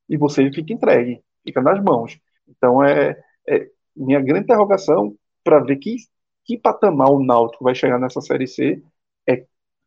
e 0.09 0.17
você 0.17 0.51
fica 0.51 0.73
entregue, 0.73 1.21
fica 1.45 1.61
nas 1.61 1.81
mãos. 1.81 2.19
Então 2.47 2.83
é, 2.83 3.17
é 3.47 3.69
minha 3.95 4.19
grande 4.19 4.43
interrogação 4.43 5.15
para 5.43 5.59
ver 5.59 5.77
que, 5.77 5.95
que 6.43 6.57
patamar 6.57 7.09
o 7.11 7.23
Náutico 7.23 7.63
vai 7.63 7.75
chegar 7.75 7.99
nessa 7.99 8.19
Série 8.19 8.47
C 8.47 8.81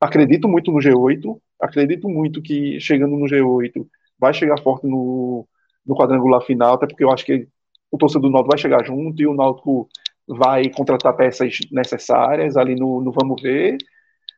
acredito 0.01 0.49
muito 0.49 0.71
no 0.71 0.79
G8, 0.79 1.41
acredito 1.61 2.09
muito 2.09 2.43
que 2.43 2.81
chegando 2.81 3.17
no 3.17 3.27
G8 3.27 3.87
vai 4.19 4.33
chegar 4.33 4.61
forte 4.63 4.87
no, 4.87 5.47
no 5.85 5.97
quadrangular 5.97 6.41
final, 6.43 6.75
até 6.75 6.87
porque 6.87 7.05
eu 7.05 7.11
acho 7.11 7.25
que 7.25 7.49
o 7.91 7.99
torcedor 7.99 8.29
do 8.29 8.33
Náutico 8.33 8.53
vai 8.53 8.59
chegar 8.59 8.85
junto 8.85 9.21
e 9.21 9.27
o 9.27 9.35
Náutico 9.35 9.89
vai 10.27 10.69
contratar 10.71 11.17
peças 11.17 11.59
necessárias 11.71 12.57
ali 12.57 12.75
no, 12.75 13.01
no 13.01 13.13
vamos 13.13 13.41
ver, 13.41 13.79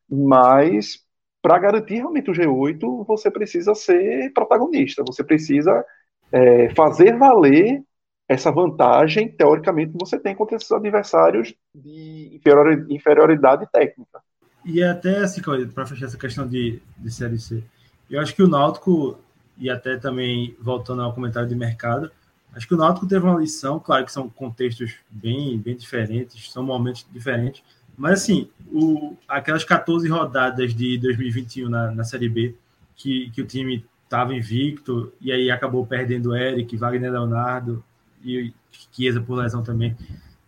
mas 0.09 1.01
para 1.43 1.59
garantir 1.59 1.95
realmente 1.95 2.31
o 2.31 2.35
G8 2.35 3.05
você 3.07 3.31
precisa 3.31 3.75
ser 3.75 4.33
protagonista, 4.33 5.03
você 5.07 5.25
precisa 5.25 5.85
é, 6.33 6.71
fazer 6.75 7.17
valer 7.17 7.83
essa 8.29 8.53
vantagem 8.53 9.29
teoricamente 9.29 9.93
que 9.93 9.99
você 9.99 10.19
tem 10.19 10.37
contra 10.37 10.57
esses 10.57 10.71
adversários 10.71 11.53
de 11.75 12.41
inferioridade 12.89 13.67
técnica. 13.73 14.21
E 14.65 14.83
até 14.83 15.19
assim, 15.19 15.43
para 15.75 15.87
fechar 15.87 16.07
essa 16.07 16.19
questão 16.19 16.47
de, 16.47 16.81
de 16.97 17.11
Série 17.11 17.41
C, 17.41 17.65
eu 18.09 18.21
acho 18.21 18.35
que 18.35 18.43
o 18.43 18.49
Náutico, 18.49 19.19
e 19.59 19.69
até 19.69 19.97
também 19.97 20.55
voltando 20.61 21.03
ao 21.03 21.13
comentário 21.13 21.49
de 21.49 21.57
mercado, 21.57 22.11
acho 22.55 22.69
que 22.69 22.75
o 22.75 22.77
Náutico 22.77 23.09
teve 23.09 23.25
uma 23.25 23.39
lição, 23.39 23.81
claro 23.81 24.05
que 24.05 24.13
são 24.13 24.29
contextos 24.29 24.95
bem, 25.11 25.59
bem 25.59 25.77
diferentes, 25.77 26.53
são 26.53 26.63
momentos 26.63 27.05
diferentes, 27.11 27.65
mas 27.97 28.23
assim, 28.23 28.49
o, 28.73 29.17
aquelas 29.29 29.65
14 29.65 30.09
rodadas 30.09 30.73
de 30.75 30.99
2021 30.99 31.69
na, 31.69 31.91
na 31.91 32.05
Série 32.05 32.29
B, 32.29 32.55
que, 32.95 33.31
que 33.31 33.43
o 33.43 33.47
time 33.47 33.85
estava 34.11 34.35
invicto, 34.35 35.13
e 35.21 35.31
aí 35.31 35.51
acabou 35.53 35.87
perdendo 35.87 36.37
Eric, 36.37 36.77
Wagner 36.77 37.13
Leonardo 37.13 37.85
e 38.25 38.53
Chiesa 38.93 39.21
por 39.21 39.37
lesão 39.37 39.63
também 39.63 39.97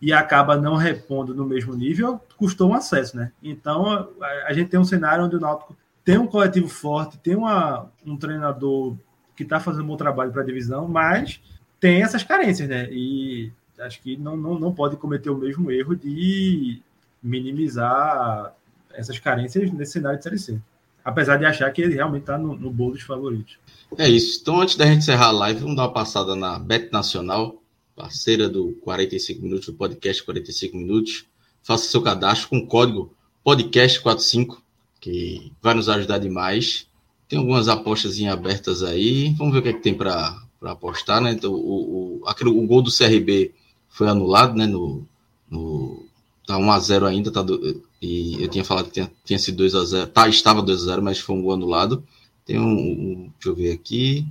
e 0.03 0.11
acaba 0.11 0.57
não 0.57 0.75
repondo 0.75 1.33
no 1.33 1.45
mesmo 1.45 1.73
nível, 1.73 2.19
custou 2.35 2.71
um 2.71 2.73
acesso, 2.73 3.15
né? 3.15 3.31
Então, 3.41 4.09
a, 4.45 4.51
gente 4.51 4.69
tem 4.69 4.77
um 4.77 4.83
cenário 4.83 5.23
onde 5.23 5.37
o 5.37 5.39
Náutico 5.39 5.77
tem 6.03 6.17
um 6.17 6.27
coletivo 6.27 6.67
forte, 6.67 7.17
tem 7.19 7.37
uma, 7.37 7.89
um 8.05 8.17
treinador 8.17 8.97
que 9.33 9.43
está 9.43 9.61
fazendo 9.61 9.85
um 9.85 9.87
bom 9.87 9.95
trabalho 9.95 10.33
para 10.33 10.41
a 10.41 10.45
divisão, 10.45 10.89
mas 10.89 11.39
tem 11.79 12.03
essas 12.03 12.21
carências, 12.21 12.67
né? 12.67 12.89
E 12.91 13.49
acho 13.79 14.01
que 14.01 14.17
não, 14.17 14.35
não, 14.35 14.59
não 14.59 14.73
pode 14.73 14.97
cometer 14.97 15.29
o 15.29 15.37
mesmo 15.37 15.71
erro 15.71 15.95
de 15.95 16.81
minimizar 17.23 18.53
essas 18.93 19.17
carências 19.19 19.71
nesse 19.71 19.93
cenário 19.93 20.17
de 20.17 20.23
Série 20.25 20.37
C. 20.37 20.61
Apesar 21.03 21.37
de 21.37 21.45
achar 21.45 21.69
que 21.71 21.81
ele 21.81 21.95
realmente 21.95 22.23
está 22.23 22.37
no, 22.37 22.55
no 22.55 22.71
bolo 22.71 22.93
dos 22.93 23.03
favoritos. 23.03 23.57
É 23.97 24.09
isso. 24.09 24.39
Então, 24.41 24.61
antes 24.61 24.75
da 24.75 24.85
gente 24.85 24.99
encerrar 24.99 25.27
a 25.27 25.31
live, 25.31 25.59
vamos 25.59 25.75
dar 25.75 25.83
uma 25.83 25.93
passada 25.93 26.35
na 26.35 26.57
Bet 26.57 26.91
Nacional 26.91 27.63
parceira 27.95 28.49
do 28.49 28.73
45 28.81 29.41
Minutos, 29.41 29.67
do 29.67 29.73
podcast 29.73 30.23
45 30.23 30.77
Minutos. 30.77 31.25
Faça 31.61 31.87
seu 31.87 32.01
cadastro 32.01 32.49
com 32.49 32.57
o 32.57 32.67
código 32.67 33.13
podcast45, 33.45 34.57
que 34.99 35.51
vai 35.61 35.73
nos 35.73 35.89
ajudar 35.89 36.17
demais. 36.17 36.87
Tem 37.27 37.39
algumas 37.39 37.67
apostas 37.67 38.21
abertas 38.23 38.83
aí. 38.83 39.33
Vamos 39.37 39.53
ver 39.53 39.59
o 39.59 39.63
que, 39.63 39.69
é 39.69 39.73
que 39.73 39.81
tem 39.81 39.93
para 39.93 40.37
apostar, 40.61 41.21
né? 41.21 41.31
Então, 41.31 41.51
o, 41.53 42.21
o, 42.21 42.27
aquele, 42.27 42.49
o 42.49 42.67
gol 42.67 42.81
do 42.81 42.91
CRB 42.91 43.53
foi 43.89 44.07
anulado, 44.07 44.55
né? 44.55 44.65
No, 44.65 45.05
no, 45.49 46.05
tá 46.45 46.55
1x0 46.55 47.07
ainda, 47.07 47.31
tá 47.31 47.41
do, 47.41 47.83
e 48.05 48.43
eu 48.43 48.49
tinha 48.49 48.65
falado 48.65 48.87
que 48.87 48.91
tinha, 48.91 49.09
tinha 49.23 49.39
sido 49.39 49.63
2x0. 49.63 50.07
Tá, 50.07 50.27
estava 50.27 50.61
2x0, 50.61 50.99
mas 50.99 51.19
foi 51.19 51.37
um 51.37 51.41
gol 51.41 51.53
anulado. 51.53 52.03
Tem 52.45 52.59
um, 52.59 52.65
um, 52.65 53.31
Deixa 53.35 53.47
eu 53.47 53.55
ver 53.55 53.71
aqui. 53.71 54.27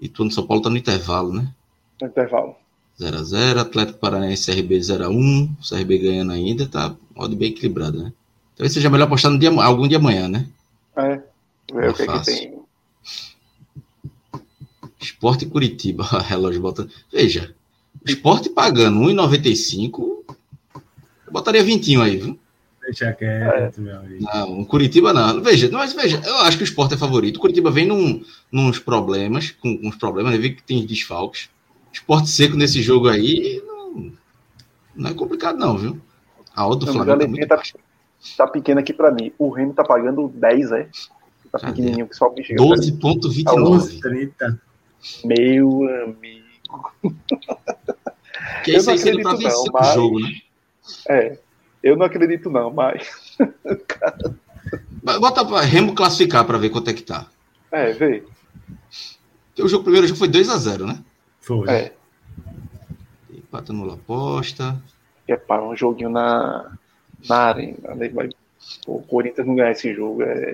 E 0.00 0.08
tudo 0.08 0.26
no 0.26 0.30
São 0.30 0.46
Paulo 0.46 0.62
tá 0.62 0.70
no 0.70 0.76
intervalo, 0.76 1.32
né? 1.32 1.52
No 2.00 2.06
intervalo. 2.06 2.54
0x0, 3.00 3.58
Atlético 3.58 3.98
Paranaense 3.98 4.46
CRB 4.46 4.78
0x1, 4.78 5.50
CRB 5.68 5.98
ganhando 5.98 6.30
ainda, 6.30 6.68
tá 6.68 6.94
modo 7.16 7.34
bem 7.34 7.50
equilibrado, 7.50 8.00
né? 8.00 8.12
Talvez 8.54 8.72
seja 8.72 8.88
melhor 8.88 9.06
apostar 9.06 9.32
no 9.32 9.38
dia, 9.40 9.50
algum 9.50 9.88
dia 9.88 9.98
amanhã, 9.98 10.28
né? 10.28 10.46
É, 10.96 11.20
ver 11.74 11.84
é 11.84 11.90
o 11.90 11.94
que, 11.94 12.06
que 12.06 12.24
tem. 12.24 12.58
Esporte 15.00 15.46
Curitiba, 15.46 16.04
relógio 16.22 16.62
bota. 16.62 16.88
Veja, 17.12 17.52
esporte 18.04 18.48
pagando 18.50 19.00
1,95, 19.00 20.24
eu 20.76 21.32
botaria 21.32 21.64
20 21.64 22.00
aí, 22.00 22.18
viu? 22.18 22.38
Deixa 22.86 23.12
quieto, 23.12 23.78
é. 23.78 23.82
meu 23.82 23.96
amigo. 23.98 24.24
Não, 24.24 24.64
Curitiba 24.64 25.12
não. 25.12 25.42
Veja, 25.42 25.68
mas 25.70 25.92
veja, 25.92 26.22
eu 26.24 26.36
acho 26.38 26.56
que 26.56 26.62
o 26.62 26.64
esporte 26.64 26.94
é 26.94 26.96
favorito. 26.96 27.36
O 27.36 27.40
Curitiba 27.40 27.70
vem 27.70 27.86
num, 27.86 28.22
nos 28.50 28.78
problemas, 28.78 29.50
com, 29.50 29.78
uns 29.82 29.96
problemas, 29.96 30.34
eu 30.34 30.40
vi 30.40 30.54
que 30.54 30.62
tem 30.62 30.86
desfalques 30.86 31.48
esporte 31.96 32.28
seco 32.28 32.56
nesse 32.56 32.82
jogo 32.82 33.08
aí 33.08 33.62
não, 33.66 34.12
não 34.94 35.10
é 35.10 35.14
complicado, 35.14 35.58
não, 35.58 35.76
viu? 35.76 36.00
A 36.54 36.66
outra 36.66 36.86
do 36.86 36.92
Flamengo. 36.92 37.20
Tá, 37.20 37.28
muito... 37.28 37.48
tá, 37.48 37.62
tá 38.36 38.46
pequena 38.46 38.80
aqui 38.80 38.92
para 38.92 39.10
mim. 39.10 39.32
O 39.38 39.50
Remo 39.50 39.72
tá 39.74 39.84
pagando 39.84 40.28
10, 40.28 40.72
é? 40.72 40.88
Tá 41.50 41.58
Cadê? 41.58 41.72
pequenininho 41.72 42.06
que 42.06 42.16
só 42.16 42.30
me 42.32 42.44
chega. 42.44 42.62
12,29. 42.62 44.34
Tá 44.36 44.56
Meu 45.24 45.82
amigo. 46.04 46.46
Que 48.64 48.72
não 48.72 48.94
acredito 48.94 49.22
não, 49.22 49.64
tá 49.64 49.70
mas... 49.72 49.94
jogo, 49.94 50.20
né? 50.20 50.28
É, 51.08 51.38
eu 51.82 51.96
não 51.96 52.06
acredito 52.06 52.50
não, 52.50 52.70
mas. 52.70 53.36
Bota 55.02 55.44
pra 55.44 55.60
Remo 55.60 55.94
classificar 55.94 56.44
para 56.44 56.58
ver 56.58 56.70
quanto 56.70 56.90
é 56.90 56.92
que 56.92 57.02
tá. 57.02 57.28
É, 57.70 57.92
vê. 57.92 58.24
O 59.58 59.68
jogo, 59.68 59.84
primeiro 59.84 60.06
jogo 60.06 60.18
foi 60.18 60.28
2x0, 60.28 60.86
né? 60.86 60.98
Foi. 61.40 61.68
É. 61.68 61.92
Empata 63.32 63.72
no 63.72 63.90
aposta. 63.92 64.80
É 65.28 65.36
para 65.36 65.62
um 65.62 65.76
joguinho 65.76 66.10
na, 66.10 66.76
na 67.28 67.36
arena. 67.36 67.94
Vai, 68.12 68.28
o 68.86 69.00
Corinthians 69.02 69.46
não 69.46 69.54
ganhar 69.54 69.70
esse 69.70 69.94
jogo 69.94 70.22
é, 70.22 70.52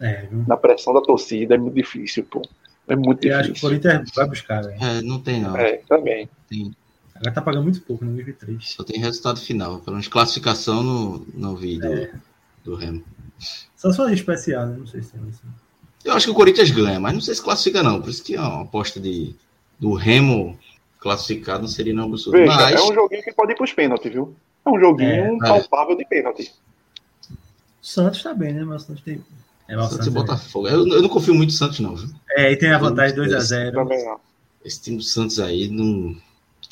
é 0.00 0.28
na 0.46 0.56
pressão 0.56 0.94
da 0.94 1.00
torcida 1.00 1.54
é 1.54 1.58
muito 1.58 1.74
difícil, 1.74 2.24
pô. 2.24 2.42
É 2.86 2.96
muito 2.96 3.24
Eu 3.26 3.36
difícil. 3.38 3.38
acho 3.40 3.52
que 3.52 3.58
o 3.58 3.60
Corinthians 3.60 4.10
vai 4.14 4.26
buscar, 4.26 4.62
velho. 4.62 4.82
É, 4.82 5.02
não 5.02 5.20
tem 5.20 5.40
não. 5.40 5.56
É, 5.56 5.76
também. 5.88 6.28
Tem. 6.48 6.74
Agora 7.18 7.34
tá 7.34 7.42
pagando 7.42 7.64
muito 7.64 7.80
pouco 7.82 8.04
no 8.04 8.12
nível 8.12 8.34
3. 8.34 8.70
Só 8.70 8.84
tem 8.84 9.00
resultado 9.00 9.40
final. 9.40 9.80
Pelo 9.80 9.96
menos 9.96 10.08
classificação 10.08 10.82
no, 10.82 11.26
no 11.34 11.56
vídeo 11.56 11.92
é. 11.92 12.12
do 12.64 12.74
Remo. 12.74 13.04
Só 13.76 13.92
só 13.92 14.08
especial, 14.08 14.66
né? 14.66 14.76
Não 14.78 14.86
sei 14.86 15.02
se 15.02 15.12
tem 15.12 15.28
isso. 15.28 15.42
Eu 16.04 16.14
acho 16.14 16.26
que 16.26 16.30
o 16.30 16.34
Corinthians 16.34 16.70
ganha, 16.70 17.00
mas 17.00 17.12
não 17.12 17.20
sei 17.20 17.34
se 17.34 17.42
classifica 17.42 17.82
não. 17.82 18.00
Por 18.00 18.10
isso 18.10 18.22
que 18.22 18.34
é 18.34 18.40
uma 18.40 18.62
aposta 18.62 19.00
de 19.00 19.34
do 19.78 19.94
Remo 19.94 20.58
classificado 20.98 21.62
não 21.62 21.68
seria 21.68 21.94
não 21.94 22.04
absurdo. 22.04 22.38
Veja, 22.38 22.54
Mas... 22.54 22.80
é 22.80 22.82
um 22.82 22.94
joguinho 22.94 23.22
que 23.22 23.32
pode 23.32 23.52
ir 23.52 23.54
para 23.54 23.64
os 23.64 23.72
pênaltis, 23.72 24.12
viu? 24.12 24.34
É 24.64 24.70
um 24.70 24.80
joguinho 24.80 25.36
é, 25.36 25.48
palpável 25.48 25.94
é. 25.94 25.98
de 25.98 26.04
pênalti. 26.04 26.52
O 27.30 27.86
Santos 27.86 28.22
tá 28.22 28.34
bem, 28.34 28.52
né? 28.52 28.64
Mas 28.64 28.82
o 28.82 28.86
Santos 28.86 29.02
tem. 29.02 29.24
É 29.68 29.74
Santos, 29.74 29.90
Santos 29.90 30.06
e 30.06 30.10
Botafogo. 30.10 30.68
Eu, 30.68 30.86
eu, 30.88 31.02
não 31.02 31.08
confio 31.08 31.34
muito 31.34 31.50
no 31.50 31.56
Santos, 31.56 31.80
não. 31.80 31.94
Viu? 31.94 32.08
É, 32.30 32.52
e 32.52 32.56
tem 32.56 32.70
a 32.70 32.78
vantagem 32.78 33.16
2x0. 33.16 33.72
Também 33.72 34.04
não. 34.04 34.20
Esse 34.64 34.82
time 34.82 34.96
do 34.96 35.02
Santos 35.02 35.38
aí 35.38 35.68
não. 35.68 36.16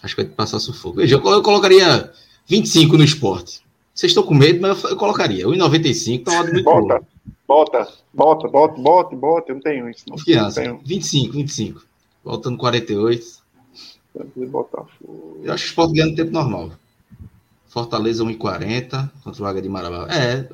Acho 0.03 0.15
que 0.15 0.23
vai 0.23 0.33
passar 0.33 0.59
sufoco. 0.59 0.97
Veja, 0.97 1.17
eu, 1.17 1.43
colocaria 1.43 2.13
25 2.47 2.97
no 2.97 3.05
esporte. 3.05 3.61
Vocês 3.95 4.11
estão 4.11 4.23
com 4.23 4.35
medo, 4.35 4.61
mas 4.61 4.85
eu, 4.85 4.97
colocaria. 4.97 5.47
1,95 5.47 6.25
tá 6.25 6.33
uma 6.33 6.45
muito 6.45 6.65
bota, 6.65 7.01
bota, 7.47 7.89
bota, 8.13 8.49
bota, 8.49 8.81
bota, 8.81 9.17
bota. 9.17 9.51
Eu 9.51 9.55
não 9.55 9.63
tenho 9.63 9.89
isso. 9.89 10.05
Não. 10.09 10.17
Confiança. 10.17 10.63
Não 10.63 10.77
tenho. 10.77 10.81
25, 10.85 11.33
25. 11.33 11.87
Voltando 12.23 12.59
48. 12.59 13.47
Botafogo. 14.49 15.41
Eu 15.43 15.53
acho 15.53 15.65
que 15.65 15.69
o 15.69 15.73
esporte 15.73 15.95
ganha 15.95 16.07
no 16.07 16.15
tempo 16.17 16.31
normal. 16.31 16.73
Fortaleza 17.69 18.25
1,40 18.25 19.11
contra 19.23 19.43
o 19.43 19.47
Águia 19.47 19.63
de 19.63 19.69
Marabá. 19.69 20.09
É, 20.11 20.49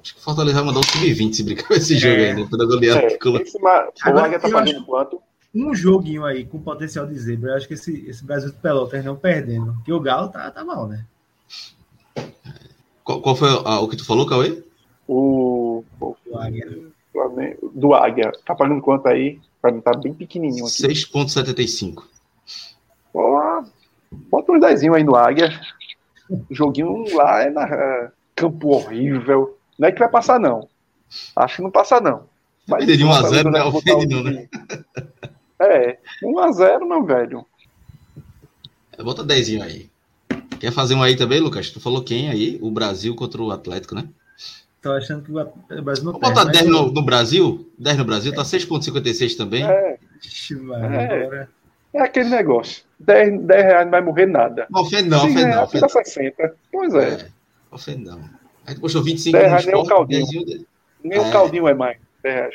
acho 0.00 0.14
que 0.14 0.20
o 0.20 0.22
Fortaleza 0.22 0.56
vai 0.56 0.64
mandar 0.64 0.80
o 0.80 0.86
sub-20 0.86 1.34
se 1.34 1.42
brincar 1.42 1.68
com 1.68 1.74
esse 1.74 1.94
é. 1.94 1.98
jogo 1.98 2.14
aí, 2.14 2.34
né? 2.34 2.48
Toda 2.50 2.66
goleada. 2.66 3.00
É, 3.00 4.10
o 4.10 4.18
Águia 4.18 4.40
tá 4.40 4.48
pagando 4.48 4.84
quanto? 4.84 5.20
Um 5.54 5.74
joguinho 5.74 6.24
aí 6.24 6.44
com 6.44 6.60
potencial 6.60 7.06
de 7.06 7.18
zebra. 7.18 7.50
Eu 7.52 7.56
acho 7.56 7.66
que 7.66 7.74
esse, 7.74 8.06
esse 8.08 8.24
Brasil 8.24 8.50
de 8.50 8.56
Pelotas 8.56 9.04
não 9.04 9.16
perdendo. 9.16 9.72
Porque 9.74 9.92
o 9.92 10.00
Galo 10.00 10.28
tá, 10.28 10.50
tá 10.50 10.64
mal, 10.64 10.86
né? 10.86 11.04
Qual, 13.02 13.20
qual 13.20 13.34
foi 13.34 13.48
a, 13.48 13.80
o 13.80 13.88
que 13.88 13.96
tu 13.96 14.04
falou, 14.04 14.26
Cauê? 14.26 14.62
O, 15.08 15.84
o 16.00 16.16
do 16.24 16.38
Águia. 16.38 16.78
Do 17.74 17.94
Águia. 17.94 18.32
Tá 18.44 18.54
pagando 18.54 18.80
quanto 18.80 19.08
aí? 19.08 19.40
Pra 19.60 19.72
mim 19.72 19.80
tá 19.80 19.92
bem 19.92 20.14
pequenininho 20.14 20.66
aqui. 20.66 20.82
6,75. 20.82 22.04
Bota 24.12 24.52
uns 24.52 24.60
dezinho 24.60 24.94
aí 24.94 25.04
no 25.04 25.16
Águia. 25.16 25.60
O 26.28 26.44
joguinho 26.50 27.04
lá 27.14 27.42
é 27.42 27.50
na 27.50 27.64
é, 27.64 28.10
campo 28.36 28.68
horrível. 28.68 29.58
Não 29.78 29.88
é 29.88 29.92
que 29.92 29.98
vai 29.98 30.08
passar, 30.08 30.38
não. 30.38 30.68
Acho 31.34 31.56
que 31.56 31.62
não 31.62 31.70
passa, 31.70 32.00
não. 32.00 32.24
Mas 32.66 32.86
de 32.86 33.04
1x0 33.04 33.44
não 33.44 33.58
é 33.58 33.64
ofende, 33.64 34.06
não, 34.06 34.22
né? 34.22 34.48
É, 35.60 35.98
1x0, 36.22 36.88
meu 36.88 37.04
velho. 37.04 37.46
É, 38.96 39.02
bota 39.02 39.22
10 39.22 39.60
aí. 39.60 39.90
Quer 40.58 40.72
fazer 40.72 40.94
um 40.94 41.02
aí 41.02 41.16
também, 41.16 41.40
Lucas? 41.40 41.70
Tu 41.70 41.80
falou 41.80 42.02
quem 42.02 42.30
aí? 42.30 42.58
O 42.62 42.70
Brasil 42.70 43.14
contra 43.14 43.42
o 43.42 43.50
Atlético, 43.50 43.94
né? 43.94 44.08
Tô 44.80 44.92
achando 44.92 45.22
que 45.22 45.30
o 45.30 45.82
Brasil 45.82 46.04
não 46.04 46.12
Vamos 46.12 46.28
botar 46.28 46.44
10 46.44 46.66
no, 46.66 46.90
no, 46.90 47.02
Brasil? 47.02 47.70
10 47.78 47.98
no 47.98 48.04
Brasil, 48.04 48.34
tá 48.34 48.42
6,56 48.42 49.36
também. 49.36 49.62
É. 49.62 49.98
é. 51.34 51.48
é 51.92 52.00
aquele 52.00 52.30
negócio. 52.30 52.82
10, 52.98 53.42
10 53.42 53.64
reais 53.64 53.84
não 53.84 53.90
vai 53.90 54.00
morrer 54.00 54.26
nada. 54.26 54.66
Não 54.70 54.80
ofende 54.80 55.08
não, 55.08 55.18
ofende 55.18 55.44
não. 55.44 55.64
Ofende 55.64 55.92
60. 55.92 56.54
Pois 56.72 56.94
é. 56.94 57.08
é. 57.08 57.28
Ofende 57.70 58.04
não. 58.04 58.20
Aí 58.66 58.74
tu 58.74 58.80
postou 58.80 59.02
25 59.02 59.36
10 59.36 59.48
reais 59.50 59.66
nem 59.66 59.74
o 59.74 59.84
caldinho. 59.84 60.66
Nem 61.04 61.18
o 61.18 61.26
é. 61.26 61.30
caldinho 61.30 61.68
é 61.68 61.74
mais. 61.74 61.98
10 62.22 62.34
reais. 62.34 62.54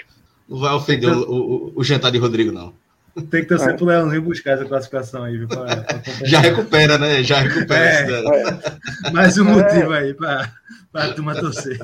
Não 0.50 0.60
vai 0.60 0.74
ofender 0.74 1.12
o, 1.12 1.32
o, 1.32 1.74
o 1.76 1.84
jantar 1.84 2.12
de 2.12 2.18
Rodrigo, 2.18 2.52
não. 2.52 2.74
Tem 3.16 3.44
que 3.44 3.46
torcer 3.46 3.70
é. 3.70 3.74
pro 3.74 3.86
Leãozinho 3.86 4.22
buscar 4.22 4.52
essa 4.52 4.66
classificação 4.66 5.24
aí. 5.24 5.38
Viu, 5.38 5.48
pra, 5.48 5.78
pra 5.78 6.02
Já 6.26 6.40
recupera, 6.42 6.98
né? 6.98 7.24
Já 7.24 7.40
recupera. 7.40 8.12
É, 8.12 9.12
mais 9.12 9.38
um 9.38 9.46
motivo 9.46 9.94
aí 9.94 10.14
para 10.14 10.52
a 10.94 11.14
turma 11.14 11.34
torcer. 11.34 11.80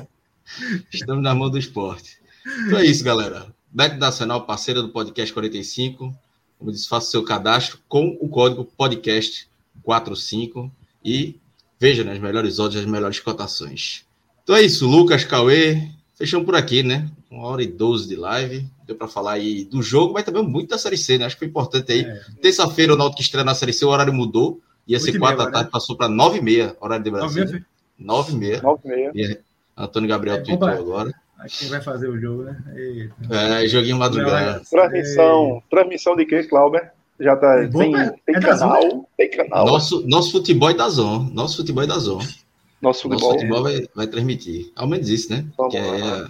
Estamos 0.92 1.22
na 1.22 1.34
mão 1.34 1.48
do 1.48 1.56
esporte. 1.58 2.18
Então 2.66 2.78
é 2.78 2.84
isso, 2.84 3.02
galera. 3.02 3.46
Bet 3.70 3.96
Nacional, 3.96 4.44
parceira 4.44 4.82
do 4.82 4.90
Podcast 4.90 5.32
45. 5.32 6.14
Como 6.58 6.70
disse, 6.70 6.86
faça 6.86 7.08
o 7.08 7.10
seu 7.10 7.24
cadastro 7.24 7.78
com 7.88 8.16
o 8.20 8.28
código 8.28 8.70
podcast45 8.78 10.70
e 11.02 11.40
veja 11.80 12.04
né, 12.04 12.12
as 12.12 12.18
melhores 12.18 12.58
odds, 12.58 12.78
as 12.78 12.86
melhores 12.86 13.18
cotações. 13.20 14.04
Então 14.44 14.54
é 14.54 14.62
isso, 14.62 14.86
Lucas, 14.86 15.24
Cauê, 15.24 15.88
fechamos 16.22 16.46
por 16.46 16.54
aqui, 16.54 16.84
né? 16.84 17.08
Uma 17.28 17.48
hora 17.48 17.64
e 17.64 17.66
doze 17.66 18.08
de 18.08 18.14
live. 18.14 18.64
Deu 18.86 18.94
para 18.94 19.08
falar 19.08 19.32
aí 19.32 19.64
do 19.64 19.82
jogo, 19.82 20.14
mas 20.14 20.22
também 20.22 20.44
muito 20.44 20.70
da 20.70 20.78
Série 20.78 20.96
C, 20.96 21.18
né? 21.18 21.24
Acho 21.24 21.34
que 21.34 21.40
foi 21.40 21.48
importante 21.48 21.90
aí. 21.90 22.02
É. 22.02 22.20
Terça-feira 22.40 22.94
o 22.94 22.96
Náutico 22.96 23.20
estreia 23.20 23.44
na 23.44 23.56
Série 23.56 23.72
C, 23.72 23.84
o 23.84 23.88
horário 23.88 24.12
mudou. 24.12 24.60
Ia 24.86 25.00
ser 25.00 25.18
quatro 25.18 25.38
da 25.38 25.50
tarde, 25.50 25.66
né? 25.66 25.70
passou 25.72 25.96
para 25.96 26.08
nove 26.08 26.38
e 26.38 26.40
meia, 26.40 26.76
horário 26.80 27.04
de 27.04 27.10
Brasília. 27.10 27.66
Nove 27.98 28.34
e 28.34 28.36
meia. 28.36 28.62
Nove 28.62 28.82
e 28.84 28.88
meia. 28.88 29.12
E 29.14 29.38
Antônio 29.76 30.08
Gabriel 30.08 30.36
é, 30.36 30.40
tweetou 30.42 30.68
agora. 30.68 31.12
Quem 31.58 31.68
vai 31.68 31.80
fazer 31.80 32.08
o 32.08 32.20
jogo, 32.20 32.44
né? 32.44 32.56
Eita. 32.76 33.34
É, 33.34 33.66
joguinho 33.66 33.96
madrugada. 33.96 34.62
Transmissão, 34.70 35.60
transmissão 35.68 36.14
de 36.14 36.24
quê, 36.24 36.44
Clauber? 36.44 36.92
Já 37.18 37.36
tá, 37.36 37.64
é 37.64 37.66
tem, 37.66 37.92
tem, 37.92 38.36
é 38.36 38.40
canal, 38.40 39.08
tem 39.16 39.30
canal. 39.30 39.66
Nosso, 39.66 40.06
nosso 40.06 40.30
futebol 40.30 40.70
é 40.70 40.74
da 40.74 40.88
Zon. 40.88 41.30
Nosso 41.32 41.56
futebol 41.56 41.82
é 41.82 41.86
da 41.86 41.98
Zon. 41.98 42.20
Nosso 42.82 43.02
futebol, 43.02 43.28
nosso 43.28 43.40
futebol 43.40 43.62
vai, 43.62 43.88
vai 43.94 44.06
transmitir. 44.06 44.72
Ao 44.74 44.86
menos 44.86 45.08
isso, 45.08 45.30
né? 45.30 45.46
Vamos 45.56 45.72
que 45.72 45.78
é, 45.78 46.28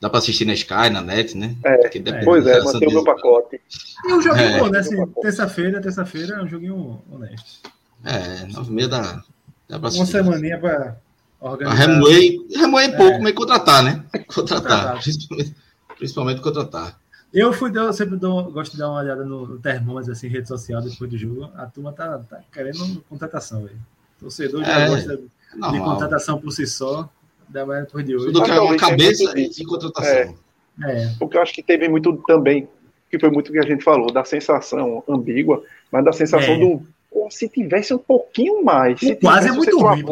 dá 0.00 0.10
para 0.10 0.18
assistir 0.18 0.44
na 0.44 0.52
Sky, 0.52 0.90
na 0.92 1.00
net, 1.00 1.36
né? 1.36 1.56
É, 1.64 2.22
pois 2.24 2.46
é, 2.46 2.62
manter 2.62 2.88
o 2.88 2.92
meu 2.92 3.04
pacote. 3.04 3.60
E 4.04 4.12
um 4.12 4.20
joguinho 4.20 4.46
é. 4.46 4.58
bom, 4.58 4.68
né? 4.68 4.80
Assim, 4.80 5.06
terça-feira, 5.22 5.80
terça-feira 5.80 6.36
é 6.36 6.42
um 6.42 6.48
joguinho 6.48 7.02
honesto. 7.10 7.70
É, 8.04 8.46
nove 8.52 8.70
e 8.70 8.74
meia 8.74 8.88
dá, 8.88 9.24
dá 9.66 9.78
pra 9.78 9.88
assistir. 9.88 10.18
Uma 10.18 10.24
semaninha 10.24 10.58
para 10.58 10.98
Organizar... 11.40 11.74
A 11.74 11.86
Remoer, 11.86 12.46
Remoer 12.56 12.84
é 12.84 12.96
pouco, 12.96 13.16
é. 13.16 13.20
mas 13.20 13.32
contratar, 13.34 13.82
né? 13.82 14.04
Contratar. 14.26 14.98
Principalmente, 15.02 15.54
principalmente 15.98 16.40
contratar. 16.40 16.98
Eu 17.32 17.52
fui, 17.52 17.70
eu 17.76 17.92
sempre 17.92 18.16
dou, 18.16 18.50
gosto 18.50 18.72
de 18.72 18.78
dar 18.78 18.88
uma 18.88 19.00
olhada 19.00 19.24
no 19.24 19.58
termômetro, 19.58 20.12
assim, 20.12 20.28
rede 20.28 20.48
social 20.48 20.80
depois 20.80 21.10
do 21.10 21.18
jogo. 21.18 21.50
A 21.56 21.66
turma 21.66 21.92
tá, 21.92 22.18
tá 22.18 22.40
querendo 22.50 23.04
contratação, 23.08 23.64
velho. 23.64 23.78
Torcedor 24.18 24.64
já 24.64 24.80
é, 24.80 24.88
gosta 24.88 25.20
de, 25.54 25.72
de 25.72 25.78
contratação 25.78 26.40
por 26.40 26.50
si 26.52 26.66
só, 26.66 27.08
da 27.48 27.64
manhã 27.64 27.82
depois 27.82 28.04
de 28.04 28.14
hoje. 28.14 28.26
Tudo 28.26 28.42
que 28.42 28.50
é 28.50 28.60
uma 28.60 28.76
cabeça 28.76 29.32
e 29.38 29.64
contratação. 29.64 30.12
É. 30.12 30.34
É. 30.82 31.12
Porque 31.18 31.36
eu 31.36 31.42
acho 31.42 31.54
que 31.54 31.62
teve 31.62 31.88
muito 31.88 32.12
também, 32.26 32.68
que 33.10 33.18
foi 33.18 33.30
muito 33.30 33.48
o 33.48 33.52
que 33.52 33.58
a 33.58 33.66
gente 33.66 33.84
falou, 33.84 34.12
da 34.12 34.24
sensação 34.24 35.04
ambígua, 35.08 35.62
mas 35.90 36.04
da 36.04 36.12
sensação 36.12 36.54
é. 36.54 36.58
do. 36.58 36.82
se 37.30 37.48
tivesse 37.48 37.94
um 37.94 37.98
pouquinho 37.98 38.64
mais. 38.64 38.98
Se 38.98 39.14
quase 39.16 39.48
é 39.48 39.52
muito 39.52 39.78
ruim. 39.78 40.04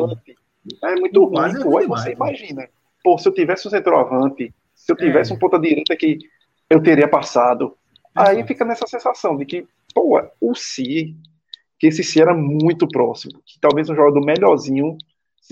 É 0.82 0.94
muito 0.94 1.24
ruim, 1.24 1.50
é 1.50 1.62
pô. 1.62 1.78
Aí 1.78 1.86
você 1.86 2.12
imagina. 2.12 2.68
Pô, 3.02 3.18
se 3.18 3.28
eu 3.28 3.34
tivesse 3.34 3.66
um 3.66 3.70
centroavante, 3.70 4.54
se 4.74 4.92
eu 4.92 4.96
tivesse 4.96 5.32
é. 5.32 5.34
um 5.34 5.38
ponta 5.38 5.58
direita 5.58 5.96
que 5.96 6.18
eu 6.70 6.80
teria 6.80 7.08
passado. 7.08 7.76
Aí 8.14 8.46
fica 8.46 8.64
nessa 8.64 8.86
sensação 8.86 9.36
de 9.36 9.46
que, 9.46 9.66
pô, 9.94 10.22
o 10.40 10.54
Si, 10.54 11.16
que 11.78 11.86
esse 11.86 12.04
Si 12.04 12.20
era 12.20 12.34
muito 12.34 12.86
próximo, 12.86 13.40
que 13.44 13.58
talvez 13.58 13.88
um 13.88 13.96
jogador 13.96 14.24
melhorzinho, 14.24 14.96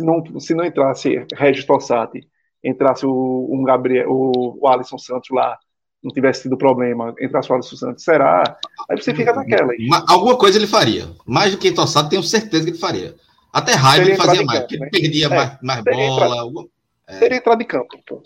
se 0.00 0.04
não, 0.04 0.40
se 0.40 0.54
não 0.54 0.64
entrasse 0.64 1.26
Regis 1.34 1.64
Tossati, 1.64 2.26
entrasse 2.64 3.04
o, 3.04 3.48
um 3.50 3.62
Gabriel, 3.62 4.10
o, 4.10 4.58
o 4.60 4.68
Alisson 4.68 4.98
Santos 4.98 5.28
lá, 5.30 5.58
não 6.02 6.10
tivesse 6.10 6.42
tido 6.42 6.56
problema, 6.56 7.14
entrasse 7.20 7.50
o 7.50 7.54
Alisson 7.54 7.76
Santos, 7.76 8.02
será? 8.02 8.58
Aí 8.88 8.96
você 8.96 9.14
fica 9.14 9.34
naquela. 9.34 9.72
Aí. 9.72 9.88
Alguma 10.08 10.36
coisa 10.36 10.58
ele 10.58 10.66
faria. 10.66 11.08
Mais 11.26 11.52
do 11.52 11.58
que 11.58 11.72
Tossati, 11.72 12.10
tenho 12.10 12.22
certeza 12.22 12.64
que 12.64 12.70
ele 12.70 12.78
faria. 12.78 13.14
Até 13.52 13.74
raiva 13.74 14.08
ele 14.08 14.16
fazia 14.16 14.42
mais, 14.44 14.60
porque 14.60 14.78
né? 14.78 14.88
ele 14.92 15.00
perdia 15.02 15.26
é, 15.26 15.28
mais, 15.28 15.58
mais 15.60 15.84
bola. 15.84 16.26
Entrado, 16.26 16.70
é. 17.06 17.18
Teria 17.18 17.38
entrado 17.38 17.62
em 17.62 17.66
campo, 17.66 17.98
pô. 18.06 18.22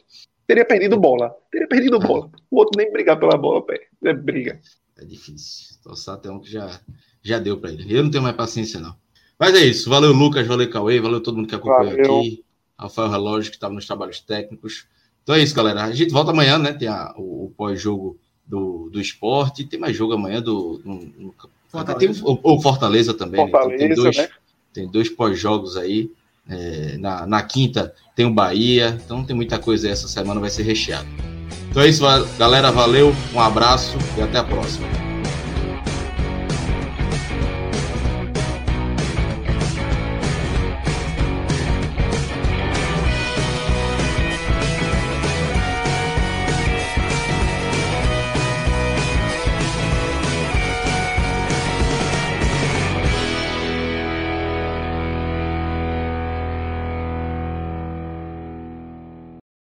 Teria 0.47 0.65
perdido 0.65 1.01
bola. 1.01 1.35
Teria 1.51 1.67
perdido 1.67 1.99
bola. 1.99 2.31
O 2.51 2.59
outro 2.59 2.77
nem 2.77 2.93
brigar 2.93 3.19
pela 3.19 3.37
bola, 3.37 3.65
pé. 3.65 3.81
É 4.05 4.13
briga. 4.13 4.61
É 4.99 5.05
difícil. 5.05 5.77
Torçar 5.83 6.17
até 6.17 6.31
um 6.31 6.39
que 6.39 6.51
já, 6.51 6.81
já 7.23 7.39
deu 7.39 7.59
para 7.59 7.71
ele. 7.73 7.97
Eu 7.97 8.05
não 8.05 8.11
tenho 8.11 8.23
mais 8.23 8.37
paciência, 8.37 8.79
não. 8.79 8.95
Mas 9.39 9.55
é 9.55 9.65
isso. 9.65 9.91
Valeu, 9.91 10.13
Lucas. 10.13 10.47
Valeu, 10.47 10.71
Cauê. 10.71 11.01
Valeu 11.01 11.21
todo 11.21 11.37
mundo 11.37 11.49
que 11.49 11.55
acompanhou 11.55 11.97
valeu. 11.97 12.19
aqui. 12.19 12.45
Rafael 12.79 13.11
Relógio, 13.11 13.51
que 13.51 13.57
estava 13.57 13.75
nos 13.75 13.87
trabalhos 13.87 14.21
técnicos. 14.21 14.87
Então 15.23 15.35
é 15.35 15.43
isso, 15.43 15.55
galera. 15.55 15.85
A 15.85 15.93
gente 15.93 16.13
volta 16.13 16.33
amanhã, 16.33 16.59
né? 16.59 16.73
Tem 16.73 16.89
a, 16.89 17.15
o, 17.17 17.47
o 17.47 17.53
pós-jogo 17.57 18.19
do, 18.47 18.91
do 18.93 19.01
esporte. 19.01 19.65
Tem 19.65 19.79
mais 19.79 19.97
jogo 19.97 20.13
amanhã 20.13 20.41
do. 20.41 20.81
No, 20.85 20.95
no, 21.19 21.35
Fortaleza. 21.69 21.99
Tem 21.99 22.25
o, 22.25 22.41
o 22.43 22.61
Fortaleza 22.61 23.15
também. 23.15 23.41
Fortaleza, 23.41 23.79
né? 23.79 23.85
então, 23.87 23.89
tem 23.89 24.05
dois, 24.05 24.17
né? 24.17 24.29
Tem 24.73 24.91
dois 24.91 25.09
pós-jogos 25.09 25.77
aí. 25.77 26.11
É, 26.47 26.99
na, 26.99 27.27
na 27.27 27.43
quinta 27.43 27.95
tem 28.15 28.27
o 28.27 28.31
Bahia. 28.31 28.99
Então 29.05 29.25
tem 29.25 29.35
muita 29.35 29.59
coisa 29.59 29.87
aí. 29.87 29.93
Essa 29.93 30.09
semana 30.09 30.41
vai 30.41 30.51
ser 30.51 30.63
recheado. 30.63 31.09
Então 31.71 31.83
é 31.83 31.89
isso, 31.89 32.05
galera. 32.39 32.71
Valeu, 32.71 33.13
um 33.33 33.41
abraço 33.41 33.97
e 34.19 34.23
até 34.23 34.39
a 34.39 34.45
próxima. 34.45 35.14